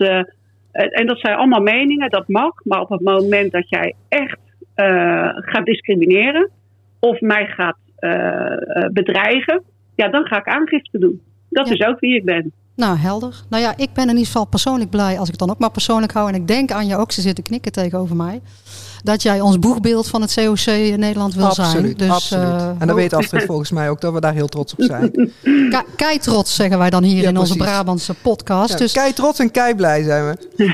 En 0.72 1.08
dat 1.08 1.20
zijn 1.20 1.36
allemaal 1.36 1.62
meningen, 1.62 2.10
dat 2.10 2.28
mag. 2.28 2.54
Maar 2.64 2.82
op 2.82 2.90
het 2.90 3.02
moment 3.02 3.52
dat 3.52 3.70
jij 3.70 3.94
echt 4.10 4.40
gaat 5.36 5.66
discrimineren, 5.66 6.50
of 7.00 7.20
mij 7.22 7.46
gaat 7.46 7.78
bedreigen, 8.92 9.64
ja, 9.96 10.08
dan 10.10 10.26
ga 10.26 10.38
ik 10.38 10.48
aangifte 10.48 11.00
doen. 11.00 11.22
Dat 11.50 11.68
Ja. 11.68 11.74
is 11.74 11.82
ook 11.86 12.00
wie 12.00 12.16
ik 12.16 12.26
ben. 12.26 12.52
Nou, 12.76 12.98
helder. 12.98 13.36
Nou 13.50 13.64
ja, 13.64 13.74
ik 13.78 13.94
ben 13.94 14.04
in 14.04 14.10
ieder 14.10 14.26
geval 14.26 14.46
persoonlijk 14.48 14.90
blij 14.90 15.18
als 15.18 15.26
ik 15.26 15.32
het 15.32 15.40
dan 15.40 15.50
ook 15.50 15.60
maar 15.60 15.72
persoonlijk 15.72 16.12
hou. 16.12 16.30
En 16.30 16.36
ik 16.36 16.48
denk 16.48 16.72
aan 16.72 16.88
je 16.88 16.96
ook, 16.98 17.12
ze 17.12 17.22
zitten 17.22 17.44
knikken 17.44 17.72
tegenover 17.72 18.16
mij. 18.16 18.42
Dat 19.04 19.22
jij 19.22 19.42
ons 19.42 19.60
boegbeeld 19.60 20.08
van 20.08 20.22
het 20.22 20.34
COC 20.34 20.66
in 20.66 21.00
Nederland 21.00 21.34
wil 21.36 21.52
zijn. 21.52 21.94
Dus, 21.98 22.10
absoluut. 22.10 22.44
eh, 22.44 22.68
en 22.80 22.88
dan 22.88 22.96
weet 22.96 23.14
Astrid 23.14 23.44
volgens 23.44 23.72
mij 23.72 23.90
ook 23.90 24.02
dat 24.02 24.14
we 24.14 24.20
daar 24.20 24.34
heel 24.34 24.48
trots 24.48 24.74
op 24.76 24.82
zijn. 24.84 25.12
Ke- 25.70 25.84
kei 25.96 26.18
trots 26.20 26.56
zeggen 26.56 26.78
wij 26.78 26.90
dan 26.90 27.04
hier 27.04 27.22
Ja, 27.24 27.30
in 27.30 27.38
onze 27.38 27.54
precies. 27.56 27.72
Brabantse 27.74 28.14
podcast. 28.14 28.70
Ja, 28.72 28.78
dus 28.78 28.92
Kei 28.92 29.14
trots 29.14 29.40
en 29.40 29.52
kei 29.52 29.76
blij 29.76 30.04
zijn 30.04 30.26
we. 30.26 30.38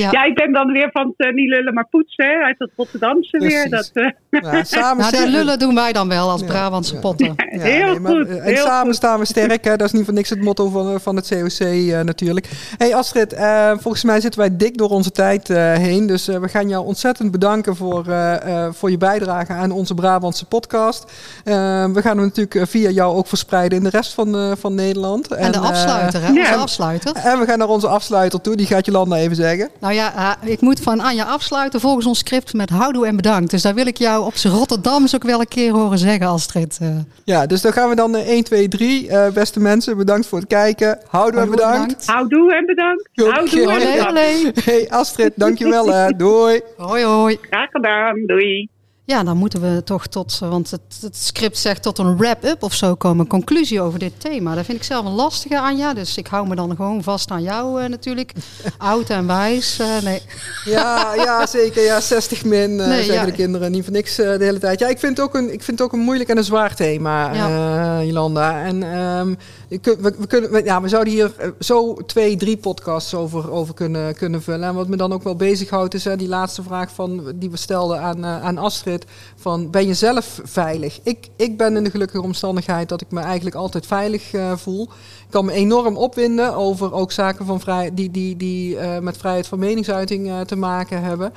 ja. 0.00 0.08
Ja, 0.10 0.24
ik 0.24 0.34
ben 0.34 0.52
dan 0.52 0.72
weer 0.72 0.88
van 0.92 1.14
het 1.16 1.26
uh, 1.28 1.34
niet 1.34 1.48
lullen 1.48 1.74
maar 1.74 1.86
poetsen, 1.90 2.24
hè, 2.26 2.44
uit 2.44 2.54
het 2.58 2.70
Rotterdamse 2.76 3.38
weer. 3.38 3.68
Precies. 3.68 3.90
Dat, 3.92 4.04
uh, 4.30 4.42
Ja, 4.52 4.64
samen 4.64 5.04
Nou, 5.12 5.24
de 5.24 5.30
lullen 5.30 5.58
doen 5.58 5.74
wij 5.74 5.92
dan 5.92 6.08
wel 6.08 6.30
als 6.30 6.40
Ja, 6.40 6.46
Brabantse 6.46 6.94
ja. 6.94 7.00
potten. 7.00 7.34
Ja, 7.36 7.60
heel 7.60 8.00
maar, 8.00 8.12
goed. 8.12 8.28
eh, 8.28 8.36
En 8.36 8.42
heel 8.44 8.64
samen 8.64 8.86
goed. 8.86 8.94
staan 8.96 9.18
we 9.18 9.24
sterk. 9.24 9.64
Hè? 9.64 9.76
Dat 9.76 9.86
is 9.86 9.92
niet 9.92 10.04
voor 10.04 10.14
niks 10.14 10.30
het 10.30 10.40
motto 10.42 10.68
van, 10.68 10.92
eh, 10.92 10.98
van 11.00 11.16
het 11.16 11.28
COC 11.28 11.58
eh, 11.66 12.00
natuurlijk. 12.00 12.48
Hey 12.78 12.94
Astrid, 12.94 13.32
eh, 13.32 13.70
volgens 13.78 14.04
mij 14.04 14.20
zitten 14.20 14.40
wij 14.40 14.56
dik 14.56 14.78
door 14.78 14.88
onze 14.90 15.10
tijd 15.10 15.50
eh, 15.50 15.72
heen. 15.72 16.06
Dus 16.06 16.28
eh, 16.28 16.38
we 16.38 16.48
gaan 16.48 16.68
jou 16.68 16.86
ontzettend 16.86 17.30
bedanken 17.30 17.44
voor, 17.62 18.06
eh, 18.06 18.64
eh, 18.64 18.72
voor 18.72 18.90
je 18.90 18.96
bijdrage 18.98 19.52
aan 19.52 19.70
onze 19.70 19.94
Brabantse 19.94 20.44
podcast. 20.44 21.04
Eh, 21.44 21.54
we 21.84 22.02
gaan 22.02 22.16
hem 22.18 22.26
natuurlijk 22.34 22.70
via 22.70 22.90
jou 22.90 23.16
ook 23.16 23.26
verspreiden 23.26 23.78
in 23.78 23.84
de 23.84 23.90
rest 23.90 24.12
van, 24.12 24.36
eh, 24.36 24.52
van 24.58 24.74
Nederland. 24.74 25.28
En 25.28 25.52
de 25.52 25.58
afsluiter, 25.58 26.22
hè? 26.22 26.28
Onze 26.28 26.54
afsluiter. 26.54 27.14
en 27.16 27.38
we 27.38 27.44
gaan 27.46 27.58
naar 27.58 27.68
onze 27.68 27.88
afsluiter 27.88 28.40
toe. 28.40 28.56
Die 28.56 28.66
gaat 28.66 28.86
Jolanda 28.86 29.16
even 29.16 29.36
zeggen. 29.36 29.68
Nou 29.80 29.94
ja, 29.94 30.36
ik 30.42 30.60
moet 30.60 30.80
van 30.80 31.00
Anja 31.00 31.24
afsluiten 31.24 31.80
volgens 31.80 32.06
ons 32.06 32.18
script 32.18 32.52
met 32.52 32.70
houdoe 32.70 33.06
en 33.06 33.16
bedankt. 33.16 33.50
Dus 33.50 33.62
daar 33.62 33.74
wil 33.74 33.86
ik 33.86 33.96
jou 33.96 34.24
op 34.24 34.36
z'n 34.36 34.48
Rotterdams 34.48 35.14
ook 35.14 35.22
wel 35.22 35.40
een 35.40 35.48
keer 35.48 35.72
horen 35.72 35.98
zeggen, 35.98 36.26
Astrid. 36.26 36.78
Eh, 36.80 36.88
Ja, 37.24 37.46
dus 37.46 37.60
dan 37.60 37.72
gaan 37.72 37.88
we 37.88 37.94
dan 37.94 38.16
eh, 38.16 38.28
1, 38.28 38.44
2, 38.44 38.68
3. 38.68 39.08
Eh, 39.08 39.32
beste 39.32 39.60
mensen, 39.60 39.96
bedankt 39.96 40.26
voor 40.26 40.38
het 40.38 40.48
kijken. 40.48 40.98
Houden 41.08 41.34
we 41.40 41.46
houdoe, 41.46 41.56
bedankt. 41.56 42.06
Houdoe 42.06 42.54
en 42.54 42.66
bedankt. 42.66 43.08
Houdoe 43.14 43.72
en 43.72 43.96
bedankt. 43.96 44.64
Hey 44.64 44.90
Astrid, 44.90 45.32
dankjewel. 45.36 45.86
hè. 45.92 46.10
Doei. 46.10 46.60
Hoi, 46.76 47.04
hoi. 47.04 47.35
Graag 47.40 47.70
gedaan. 47.70 48.22
Doei. 48.26 48.68
Ja, 49.04 49.24
dan 49.24 49.36
moeten 49.36 49.60
we 49.60 49.82
toch 49.84 50.06
tot, 50.06 50.38
eh, 50.42 50.48
want 50.48 50.70
het, 50.70 50.98
het 51.00 51.16
script 51.16 51.58
zegt 51.58 51.82
tot 51.82 51.98
een 51.98 52.16
wrap-up 52.16 52.62
of 52.62 52.74
zo 52.74 52.94
komen, 52.94 53.20
een 53.20 53.26
conclusie 53.26 53.80
over 53.80 53.98
dit 53.98 54.20
thema. 54.20 54.54
Dat 54.54 54.64
vind 54.64 54.78
ik 54.78 54.84
zelf 54.84 55.04
een 55.06 55.12
lastige, 55.12 55.60
Anja. 55.60 55.94
Dus 55.94 56.16
ik 56.16 56.26
hou 56.26 56.48
me 56.48 56.54
dan 56.54 56.76
gewoon 56.76 57.02
vast 57.02 57.30
aan 57.30 57.42
jou 57.42 57.82
eh, 57.82 57.88
natuurlijk. 57.88 58.32
Oud 58.78 59.10
en 59.10 59.26
wijs. 59.26 59.78
eh, 59.78 60.02
nee. 60.02 60.22
Ja, 60.64 61.14
ja, 61.14 61.46
zeker. 61.46 61.82
Ja, 61.82 62.00
60 62.00 62.44
min 62.44 62.80
eh, 62.80 62.86
Nee, 62.86 62.96
zeggen 63.02 63.14
ja. 63.14 63.24
de 63.24 63.32
kinderen 63.32 63.70
niet 63.70 63.84
voor 63.84 63.92
niks 63.92 64.16
de 64.16 64.36
hele 64.40 64.58
tijd. 64.58 64.78
Ja, 64.78 64.88
ik 64.88 64.98
vind 64.98 65.16
het 65.16 65.26
ook 65.26 65.34
een, 65.34 65.52
ik 65.52 65.62
vind 65.62 65.78
het 65.78 65.82
ook 65.88 65.92
een 65.92 66.04
moeilijk 66.04 66.28
en 66.30 66.36
een 66.36 66.44
zwaar 66.44 66.74
thema, 66.74 67.32
eh, 67.32 68.06
Jolanda. 68.06 68.62
En 68.64 68.82
ehm, 68.82 69.34
we, 69.68 70.26
kunnen, 70.26 70.64
ja, 70.64 70.80
we 70.80 70.88
zouden 70.88 71.12
hier 71.12 71.34
eh, 71.36 71.48
zo 71.58 71.94
twee, 71.94 72.36
drie 72.36 72.56
podcasts 72.56 73.14
over, 73.14 73.50
over 73.50 73.74
kunnen, 73.74 74.14
kunnen 74.14 74.42
vullen. 74.42 74.68
En 74.68 74.74
wat 74.74 74.88
me 74.88 74.96
dan 74.96 75.12
ook 75.12 75.22
wel 75.22 75.36
bezighoudt 75.36 75.94
is 75.94 76.04
hè, 76.04 76.16
die 76.16 76.28
laatste 76.28 76.62
vraag 76.62 76.90
van, 76.90 77.32
die 77.34 77.50
we 77.50 77.56
stelden 77.56 78.00
aan, 78.00 78.24
eh, 78.24 78.42
aan 78.42 78.58
Astrid. 78.58 79.04
Van, 79.36 79.70
ben 79.70 79.86
je 79.86 79.94
zelf 79.94 80.40
veilig? 80.44 81.00
Ik, 81.02 81.28
ik 81.36 81.56
ben 81.56 81.76
in 81.76 81.84
de 81.84 81.90
gelukkige 81.90 82.22
omstandigheid 82.22 82.88
dat 82.88 83.00
ik 83.00 83.10
me 83.10 83.20
eigenlijk 83.20 83.56
altijd 83.56 83.86
veilig 83.86 84.32
eh, 84.32 84.56
voel. 84.56 84.82
Ik 84.82 85.30
kan 85.30 85.44
me 85.44 85.52
enorm 85.52 85.96
opwinden 85.96 86.54
over 86.54 86.92
ook 86.92 87.12
zaken 87.12 87.46
van 87.46 87.60
vrij, 87.60 87.90
die, 87.94 88.10
die, 88.10 88.36
die 88.36 88.78
met 89.00 89.16
vrijheid 89.16 89.46
van 89.46 89.58
meningsuiting 89.58 90.44
te 90.46 90.56
maken 90.56 91.02
hebben. 91.02 91.32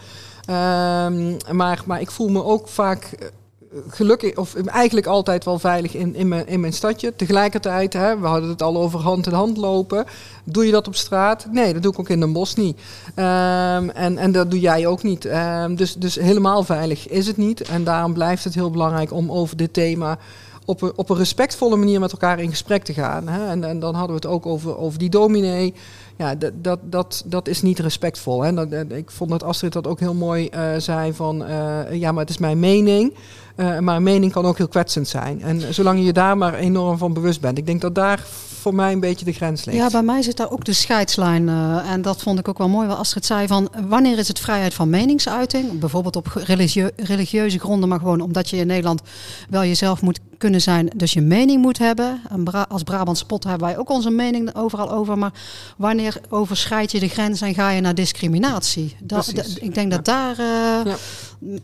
Ehm, 0.46 1.38
maar, 1.56 1.84
maar 1.86 2.02
ik 2.02 2.12
voel 2.12 2.30
me 2.30 2.44
ook 2.44 2.68
vaak 2.68 3.32
gelukkig, 3.88 4.36
of 4.36 4.56
eigenlijk 4.56 5.08
altijd 5.08 5.46
wel 5.46 5.60
veilig 5.60 5.94
in, 5.94 6.16
in, 6.16 6.28
mijn, 6.28 6.48
in 6.48 6.60
mijn 6.60 6.74
stadje. 6.74 7.16
Tegelijkertijd, 7.16 7.94
hè, 7.94 8.20
we 8.20 8.28
hadden 8.28 8.50
het 8.50 8.62
al 8.62 8.78
over 8.78 9.00
hand 9.00 9.28
in 9.28 9.34
hand 9.34 9.58
lopen. 9.58 10.06
Doe 10.44 10.66
je 10.66 10.72
dat 10.72 10.88
op 10.88 10.96
straat? 10.96 11.48
Nee, 11.52 11.74
dat 11.74 11.82
doe 11.82 11.92
ik 11.92 12.00
ook 12.00 12.10
in 12.10 12.20
Den 12.20 12.34
Bosch 12.34 12.56
niet. 12.56 12.80
Ehm, 13.16 13.90
en, 13.90 14.18
en 14.18 14.32
dat 14.32 14.52
doe 14.52 14.60
jij 14.60 14.88
ook 14.88 15.04
niet. 15.04 15.26
Ehm, 15.26 15.76
dus, 15.76 15.94
dus 15.94 16.16
helemaal 16.16 16.64
veilig 16.64 17.08
is 17.08 17.28
het 17.28 17.38
niet. 17.38 17.62
En 17.62 17.84
daarom 17.84 18.14
blijft 18.14 18.44
het 18.44 18.56
heel 18.56 18.72
belangrijk 18.72 19.14
om 19.14 19.32
over 19.32 19.58
dit 19.58 19.74
thema 19.74 20.18
op 20.66 20.82
een, 20.82 20.92
op 20.96 21.10
een 21.10 21.18
respectvolle 21.18 21.76
manier 21.76 22.00
met 22.00 22.12
elkaar 22.12 22.40
in 22.40 22.50
gesprek 22.50 22.84
te 22.84 22.94
gaan. 22.94 23.28
Hè? 23.28 23.48
En, 23.48 23.64
en 23.64 23.80
dan 23.80 23.96
hadden 23.96 24.16
we 24.16 24.28
het 24.28 24.36
ook 24.36 24.46
over, 24.46 24.78
over 24.78 25.00
die 25.00 25.10
dominee. 25.10 25.74
Ja, 26.20 26.36
dat, 26.36 26.52
dat, 26.84 27.24
dat, 27.26 27.48
is 27.48 27.62
niet 27.62 27.80
respectvol. 27.80 28.42
Hè? 28.42 28.54
Dat, 28.54 28.72
dat- 28.72 28.92
ik 28.92 29.12
vond 29.12 29.30
dat 29.30 29.44
Astrid 29.44 29.74
dat 29.74 29.88
ook 29.88 30.00
heel 30.00 30.14
mooi 30.14 30.48
eh, 30.48 30.70
zei 30.78 31.14
van... 31.14 31.46
eh, 31.46 31.94
ja, 31.94 32.12
maar 32.12 32.22
het 32.22 32.30
is 32.30 32.38
mijn 32.38 32.60
mening. 32.60 33.14
maar 33.56 33.96
een 33.96 34.04
mening 34.04 34.32
kan 34.32 34.46
ook 34.46 34.58
heel 34.58 34.68
kwetsend 34.68 35.08
zijn. 35.08 35.42
En 35.42 35.74
zolang 35.74 36.06
je 36.06 36.14
daar 36.14 36.38
maar 36.38 36.54
enorm 36.54 36.98
van 36.98 37.14
bewust 37.14 37.42
bent. 37.42 37.58
Ik 37.58 37.66
denk 37.66 37.82
dat 37.82 37.96
daar 37.96 38.20
voor 38.60 38.76
mij 38.76 38.92
een 38.92 39.00
beetje 39.00 39.26
de 39.26 39.32
grens 39.34 39.66
ligt. 39.66 39.78
Ja, 39.78 39.90
bij 39.90 40.04
mij 40.04 40.22
zit 40.22 40.38
daar 40.38 40.52
ook 40.52 40.66
de 40.66 40.74
scheidslijn. 40.74 41.50
en 41.86 42.02
dat 42.02 42.22
vond 42.22 42.40
ik 42.40 42.48
ook 42.48 42.58
wel 42.58 42.70
mooi. 42.70 42.88
Als 42.90 42.98
Astrid 43.00 43.26
zei 43.26 43.48
van 43.48 43.70
wanneer 43.88 44.18
is 44.18 44.28
het 44.28 44.40
vrijheid 44.40 44.74
van 44.74 44.90
meningsuiting? 44.90 45.80
Bijvoorbeeld 45.80 46.16
op 46.16 46.28
religieuze 46.96 47.60
gronden, 47.60 47.90
maar 47.90 48.00
gewoon 48.00 48.22
omdat 48.22 48.50
je 48.50 48.58
in 48.58 48.68
Nederland 48.68 49.02
wel 49.50 49.64
jezelf 49.64 50.02
moet 50.02 50.20
kunnen 50.40 50.62
zijn, 50.62 50.90
dus 50.96 51.14
je 51.14 51.22
mening 51.22 51.62
moet 51.62 51.78
hebben. 51.78 52.22
als 52.68 52.84
Brabant 52.84 53.18
Spot 53.18 53.44
hebben 53.44 53.68
wij 53.68 53.78
ook 53.78 53.90
onze 53.90 54.10
mening 54.10 54.56
overal 54.56 54.92
over. 54.92 55.18
Maar 55.18 55.32
wanneer 55.78 56.22
overschrijd 56.30 56.92
je 56.92 57.00
de 57.00 57.08
grens 57.08 57.42
en 57.42 57.54
ga 57.54 57.70
je 57.70 57.82
naar 57.82 57.96
discriminatie? 57.96 58.96
Dat, 59.00 59.34
ik 59.60 59.74
denk 59.74 59.92
dat 59.92 60.06
daar 60.06 60.40
uh, 60.40 60.46
ja. 60.86 60.96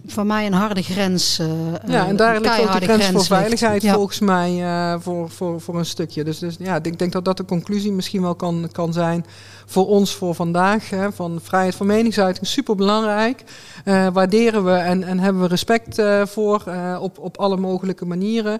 voor 0.05 0.25
mij 0.25 0.45
een 0.45 0.53
harde 0.53 0.83
grens. 0.83 1.39
Uh, 1.39 1.47
ja, 1.87 2.07
en 2.07 2.15
daar 2.15 2.41
ligt 2.41 2.59
ook 2.59 2.79
de 2.79 2.85
grens, 2.85 3.05
voor 3.05 3.25
veiligheid 3.25 3.87
volgens 3.87 4.19
mij 4.19 4.51
uh, 4.51 4.95
voor, 4.99 5.29
voor, 5.29 5.61
voor 5.61 5.77
een 5.77 5.85
stukje. 5.85 6.23
Dus, 6.23 6.39
dus 6.39 6.55
ja, 6.59 6.79
ik 6.81 6.99
denk 6.99 7.11
dat 7.11 7.25
dat 7.25 7.37
de 7.37 7.45
conclusie 7.45 7.91
misschien 7.91 8.21
wel 8.21 8.35
kan, 8.35 8.69
kan 8.71 8.93
zijn 8.93 9.25
voor 9.65 9.87
ons 9.87 10.15
voor 10.15 10.35
vandaag. 10.35 10.89
Hè, 10.89 11.11
van 11.11 11.39
vrijheid 11.43 11.75
van 11.75 11.85
meningsuiting, 11.85 12.47
super 12.47 12.75
belangrijk. 12.75 13.43
Uh, 13.85 14.07
waarderen 14.13 14.65
we 14.65 14.71
en, 14.71 15.03
en 15.03 15.19
hebben 15.19 15.41
we 15.41 15.47
respect 15.47 15.99
uh, 15.99 16.25
voor 16.25 16.63
uh, 16.67 16.97
op, 17.01 17.19
op 17.19 17.37
alle 17.37 17.57
mogelijke 17.57 18.05
manieren. 18.05 18.59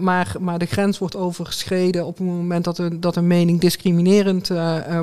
maar, 0.00 0.34
maar 0.40 0.58
de 0.58 0.66
grens 0.66 0.98
wordt 0.98 1.16
overgeschreden 1.16 2.06
op 2.06 2.18
het 2.18 2.26
moment 2.26 2.64
dat 2.64 2.78
een, 2.78 3.00
dat 3.00 3.16
een 3.16 3.26
mening 3.26 3.60
discriminerend 3.60 4.50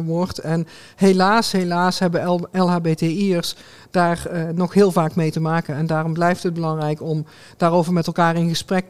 wordt. 0.06 0.38
En 0.38 0.68
helaas, 0.96 1.52
helaas 1.52 2.00
hebben 2.00 2.48
LHBTI'ers 2.52 3.56
daar 3.92 4.30
nog 4.54 4.74
heel 4.74 4.92
vaak 4.92 5.16
mee 5.16 5.32
te 5.32 5.40
maken. 5.40 5.76
En 5.76 5.88
daarom 5.88 6.14
blijft 6.14 6.44
het 6.44 6.54
belangrijk 6.54 7.02
om 7.02 7.26
daarover 7.58 7.94
met 7.94 8.08
elkaar 8.08 8.36
in 8.36 8.50
gesprek 8.50 8.86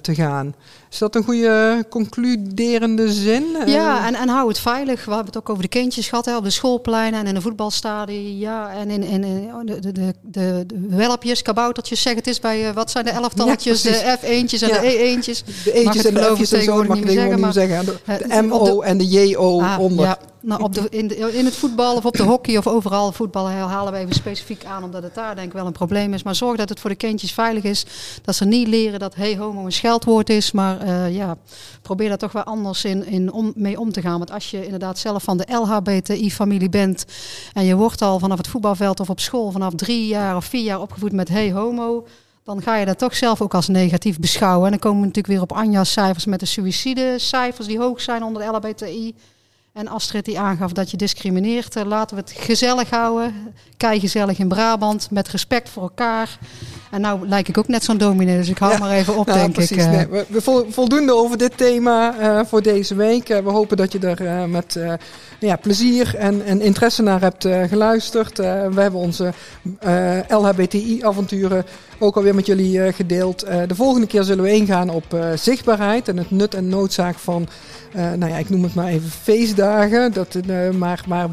te 0.00 0.14
gaan. 0.14 0.54
Is 0.92 0.98
dat 0.98 1.14
een 1.14 1.24
goede 1.24 1.84
concluderende 1.90 3.12
zin? 3.12 3.44
Ja, 3.66 4.06
en, 4.06 4.14
en 4.14 4.28
hou 4.28 4.48
het 4.48 4.58
veilig. 4.58 5.04
We 5.04 5.10
hebben 5.10 5.26
het 5.26 5.36
ook 5.36 5.48
over 5.48 5.62
de 5.62 5.68
kindjes 5.68 6.08
gehad, 6.08 6.24
hè, 6.24 6.36
op 6.36 6.44
de 6.44 6.50
schoolpleinen 6.50 7.20
en 7.20 7.26
in 7.26 7.34
de. 7.34 8.38
Ja, 8.38 8.70
en 8.70 8.90
in, 8.90 9.02
in, 9.02 9.24
in 9.24 9.50
de, 9.64 9.80
de, 9.80 9.92
de, 9.92 10.14
de, 10.22 10.66
welpjes, 10.88 11.42
kaboutertjes, 11.42 12.02
zeg 12.02 12.14
het 12.14 12.26
is 12.26 12.40
bij, 12.40 12.72
wat 12.72 12.90
zijn 12.90 13.04
de 13.04 13.10
elftalletjes, 13.10 13.82
ja, 13.82 13.90
de 13.90 14.18
F1'tjes 14.18 14.62
en 14.62 14.68
ja. 14.68 14.80
de 14.80 15.16
E1'tjes. 15.16 15.64
De 15.64 15.72
E'tjes 15.72 16.04
en 16.04 16.14
de 16.14 16.34
F'jes 16.36 16.52
en 16.52 16.62
zo, 16.62 16.84
mag 16.84 16.98
ik 16.98 17.10
zeggen, 17.10 17.52
zeggen. 17.52 17.84
De, 17.84 18.28
de 18.28 18.42
MO 18.42 18.80
en 18.80 18.98
de 18.98 19.06
JO 19.06 19.60
ah, 19.60 19.78
onder. 19.78 20.04
Ja. 20.04 20.18
Nou, 20.42 20.62
op 20.62 20.74
de, 20.74 20.86
in, 20.90 21.08
de, 21.08 21.14
in 21.14 21.44
het 21.44 21.54
voetbal 21.54 21.96
of 21.96 22.04
op 22.04 22.16
de 22.16 22.22
hockey 22.22 22.56
of 22.56 22.66
overal 22.66 23.12
voetbal 23.12 23.48
halen 23.48 23.92
we 23.92 23.98
even 23.98 24.14
specifiek 24.14 24.64
aan, 24.64 24.84
omdat 24.84 25.02
het 25.02 25.14
daar 25.14 25.34
denk 25.34 25.46
ik 25.46 25.52
wel 25.52 25.66
een 25.66 25.72
probleem 25.72 26.14
is. 26.14 26.22
Maar 26.22 26.34
zorg 26.34 26.56
dat 26.56 26.68
het 26.68 26.80
voor 26.80 26.90
de 26.90 26.96
kindjes 26.96 27.32
veilig 27.32 27.62
is. 27.62 27.86
Dat 28.22 28.34
ze 28.34 28.44
niet 28.44 28.68
leren 28.68 28.98
dat 28.98 29.14
hey 29.14 29.36
homo 29.36 29.64
een 29.64 29.72
scheldwoord 29.72 30.30
is. 30.30 30.52
Maar 30.52 30.80
uh, 30.82 31.14
ja, 31.14 31.36
probeer 31.82 32.08
daar 32.08 32.18
toch 32.18 32.32
wel 32.32 32.42
anders 32.42 32.84
in, 32.84 33.06
in 33.06 33.52
mee 33.54 33.80
om 33.80 33.92
te 33.92 34.00
gaan. 34.00 34.18
Want 34.18 34.30
als 34.30 34.50
je 34.50 34.64
inderdaad 34.64 34.98
zelf 34.98 35.22
van 35.22 35.36
de 35.36 35.52
LHBTI-familie 35.52 36.68
bent 36.68 37.04
en 37.52 37.64
je 37.64 37.76
wordt 37.76 38.02
al 38.02 38.18
vanaf 38.18 38.38
het 38.38 38.48
voetbalveld 38.48 39.00
of 39.00 39.10
op 39.10 39.20
school 39.20 39.50
vanaf 39.50 39.74
drie 39.74 40.06
jaar 40.06 40.36
of 40.36 40.44
vier 40.44 40.64
jaar 40.64 40.80
opgevoed 40.80 41.12
met 41.12 41.28
hey 41.28 41.52
homo 41.52 42.06
dan 42.44 42.62
ga 42.62 42.76
je 42.76 42.86
dat 42.86 42.98
toch 42.98 43.16
zelf 43.16 43.40
ook 43.40 43.54
als 43.54 43.68
negatief 43.68 44.18
beschouwen. 44.18 44.64
En 44.64 44.70
dan 44.70 44.80
komen 44.80 45.00
we 45.00 45.06
natuurlijk 45.06 45.34
weer 45.34 45.42
op 45.42 45.52
Anja's 45.52 45.92
cijfers 45.92 46.24
met 46.24 46.40
de 46.40 46.46
suïcidecijfers 46.46 47.66
die 47.66 47.78
hoog 47.78 48.00
zijn 48.00 48.22
onder 48.22 48.42
de 48.42 48.48
LHBTI. 48.48 49.14
En 49.72 49.88
Astrid 49.88 50.24
die 50.24 50.38
aangaf 50.38 50.72
dat 50.72 50.90
je 50.90 50.96
discrimineert. 50.96 51.76
Uh, 51.76 51.84
laten 51.84 52.16
we 52.16 52.22
het 52.22 52.32
gezellig 52.32 52.90
houden. 52.90 53.54
Kei 53.76 54.00
gezellig 54.00 54.38
in 54.38 54.48
Brabant. 54.48 55.10
Met 55.10 55.28
respect 55.28 55.68
voor 55.68 55.82
elkaar. 55.82 56.38
En 56.92 57.00
nou 57.00 57.28
lijk 57.28 57.48
ik 57.48 57.58
ook 57.58 57.68
net 57.68 57.84
zo'n 57.84 57.98
dominee. 57.98 58.36
Dus 58.36 58.48
ik 58.48 58.58
hou 58.58 58.78
maar 58.78 58.90
even 58.90 59.16
op, 59.16 59.26
denk 59.26 59.52
precies, 59.52 59.70
ik. 59.70 59.78
Uh. 59.78 59.90
Nee, 59.90 60.06
we, 60.06 60.26
we 60.28 60.64
voldoende 60.68 61.14
over 61.14 61.38
dit 61.38 61.56
thema 61.56 62.20
uh, 62.20 62.40
voor 62.46 62.62
deze 62.62 62.94
week. 62.94 63.28
we 63.28 63.50
hopen 63.50 63.76
dat 63.76 63.92
je 63.92 63.98
er 63.98 64.48
met 64.48 64.78
ja, 65.38 65.56
plezier 65.56 66.16
en, 66.16 66.44
en 66.44 66.60
interesse 66.60 67.02
naar 67.02 67.20
hebt 67.20 67.46
geluisterd. 67.68 68.36
we 68.36 68.80
hebben 68.80 69.00
onze 69.00 69.32
LHBTI-avonturen 70.28 71.64
ook 71.98 72.16
alweer 72.16 72.34
met 72.34 72.46
jullie 72.46 72.92
gedeeld. 72.92 73.40
de 73.40 73.74
volgende 73.74 74.06
keer 74.06 74.22
zullen 74.22 74.44
we 74.44 74.52
ingaan 74.52 74.90
op 74.90 75.16
zichtbaarheid. 75.34 76.08
En 76.08 76.16
het 76.16 76.30
nut 76.30 76.54
en 76.54 76.68
noodzaak 76.68 77.18
van 77.18 77.48
nou 77.92 78.26
ja, 78.26 78.36
ik 78.36 78.50
noem 78.50 78.62
het 78.62 78.74
maar 78.74 78.88
even 78.88 79.10
feestdagen. 79.10 80.12
Dat, 80.12 80.38
maar 80.78 81.04
maar 81.06 81.28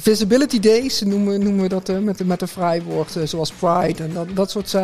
visibility 0.00 0.60
days 0.60 1.00
noemen, 1.00 1.42
noemen 1.42 1.62
we 1.62 1.68
dat 1.68 1.92
met, 2.02 2.26
met 2.26 2.42
een 2.42 2.48
vrij 2.48 2.82
woord. 2.82 3.16
zoals 3.24 3.52
pride 3.52 4.02
en 4.02 4.10
dat, 4.12 4.26
dat 4.34 4.50
soort 4.50 4.68
zaken. 4.68 4.79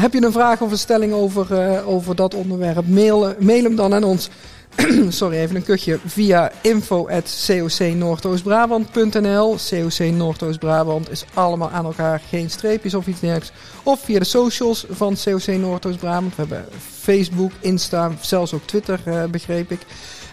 Heb 0.00 0.12
je 0.12 0.22
een 0.22 0.32
vraag 0.32 0.60
of 0.60 0.70
een 0.70 0.78
stelling 0.78 1.12
over, 1.12 1.84
over 1.84 2.16
dat 2.16 2.34
onderwerp? 2.34 2.86
Mail, 2.86 3.34
mail 3.38 3.62
hem 3.62 3.76
dan 3.76 3.94
aan 3.94 4.04
ons. 4.04 4.30
sorry, 5.08 5.36
even 5.36 5.56
een 5.56 5.64
kuchje. 5.64 5.98
Via 6.06 6.52
info.cocnoordoostbrabant.nl 6.60 9.56
COC 9.68 9.98
Noordoostbrabant 9.98 11.10
is 11.10 11.24
allemaal 11.34 11.70
aan 11.70 11.84
elkaar. 11.84 12.20
Geen 12.28 12.50
streepjes 12.50 12.94
of 12.94 13.06
iets 13.06 13.20
dergelijks. 13.20 13.52
Of 13.82 14.00
via 14.00 14.18
de 14.18 14.24
socials 14.24 14.86
van 14.90 15.16
COC 15.24 15.46
Noordoostbrabant. 15.46 16.36
We 16.36 16.42
hebben 16.42 16.66
Facebook, 17.00 17.52
Insta, 17.60 18.12
zelfs 18.20 18.54
ook 18.54 18.62
Twitter, 18.64 19.00
begreep 19.30 19.70
ik. 19.70 19.80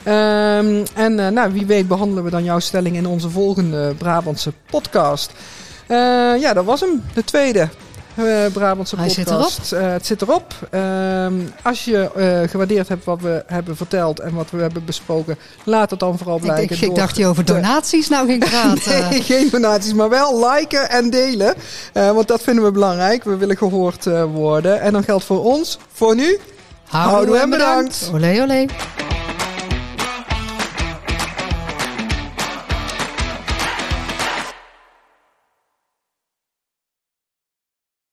Um, 0.08 0.84
en 0.96 1.16
nou, 1.16 1.52
wie 1.52 1.66
weet 1.66 1.88
behandelen 1.88 2.24
we 2.24 2.30
dan 2.30 2.44
jouw 2.44 2.60
stelling 2.60 2.96
in 2.96 3.08
onze 3.08 3.30
volgende 3.30 3.94
Brabantse 3.98 4.54
podcast. 4.70 5.32
Ja, 6.40 6.54
dat 6.54 6.66
was 6.66 6.80
hem. 6.80 7.04
De 7.14 7.24
tweede. 7.24 7.70
Uh, 8.16 8.46
Brabantse 8.54 8.96
Hij 8.96 9.14
podcast. 9.14 9.66
Zit 9.66 9.80
uh, 9.80 9.92
het 9.92 10.06
zit 10.06 10.22
erop. 10.22 10.54
Uh, 10.72 11.28
als 11.64 11.86
je 11.86 12.10
uh, 12.18 12.50
gewaardeerd 12.50 12.88
hebt 12.88 13.06
wat 13.06 13.22
we 13.22 13.44
hebben 13.48 13.78
verteld 13.78 14.20
en 14.20 14.34
wat 14.34 14.52
we 14.52 14.62
hebben 14.62 14.86
besproken, 14.86 15.38
laat 15.64 15.90
het 15.90 16.00
dan 16.00 16.18
vooral 16.18 16.40
blijken. 16.40 16.64
Ik, 16.64 16.82
ik, 16.82 16.90
ik 16.90 16.96
dacht 16.96 17.18
je 17.18 17.26
over 17.26 17.46
donaties 17.46 18.10
nou 18.10 18.28
ging 18.28 18.40
praten. 18.50 19.10
nee, 19.10 19.22
geen 19.22 19.50
donaties, 19.50 19.94
maar 19.94 20.10
wel 20.10 20.50
liken 20.50 20.90
en 20.90 21.10
delen. 21.10 21.56
want 21.94 22.28
dat 22.28 22.42
vinden 22.42 22.64
we 22.64 22.72
belangrijk. 22.72 23.24
We 23.24 23.38
willen 23.38 23.58
gehoord 23.58 24.06
worden. 24.34 24.82
En 24.82 24.94
dan 24.94 25.04
geldt 25.04 25.24
voor 25.24 25.44
ons, 25.44 25.78
voor 25.94 26.16
nu. 26.16 26.40
Houdoe 26.84 27.38
en 27.38 27.50
bedankt. 27.50 28.12
bedankt. 28.12 28.26
Olé, 28.26 28.42
olé. 28.42 28.66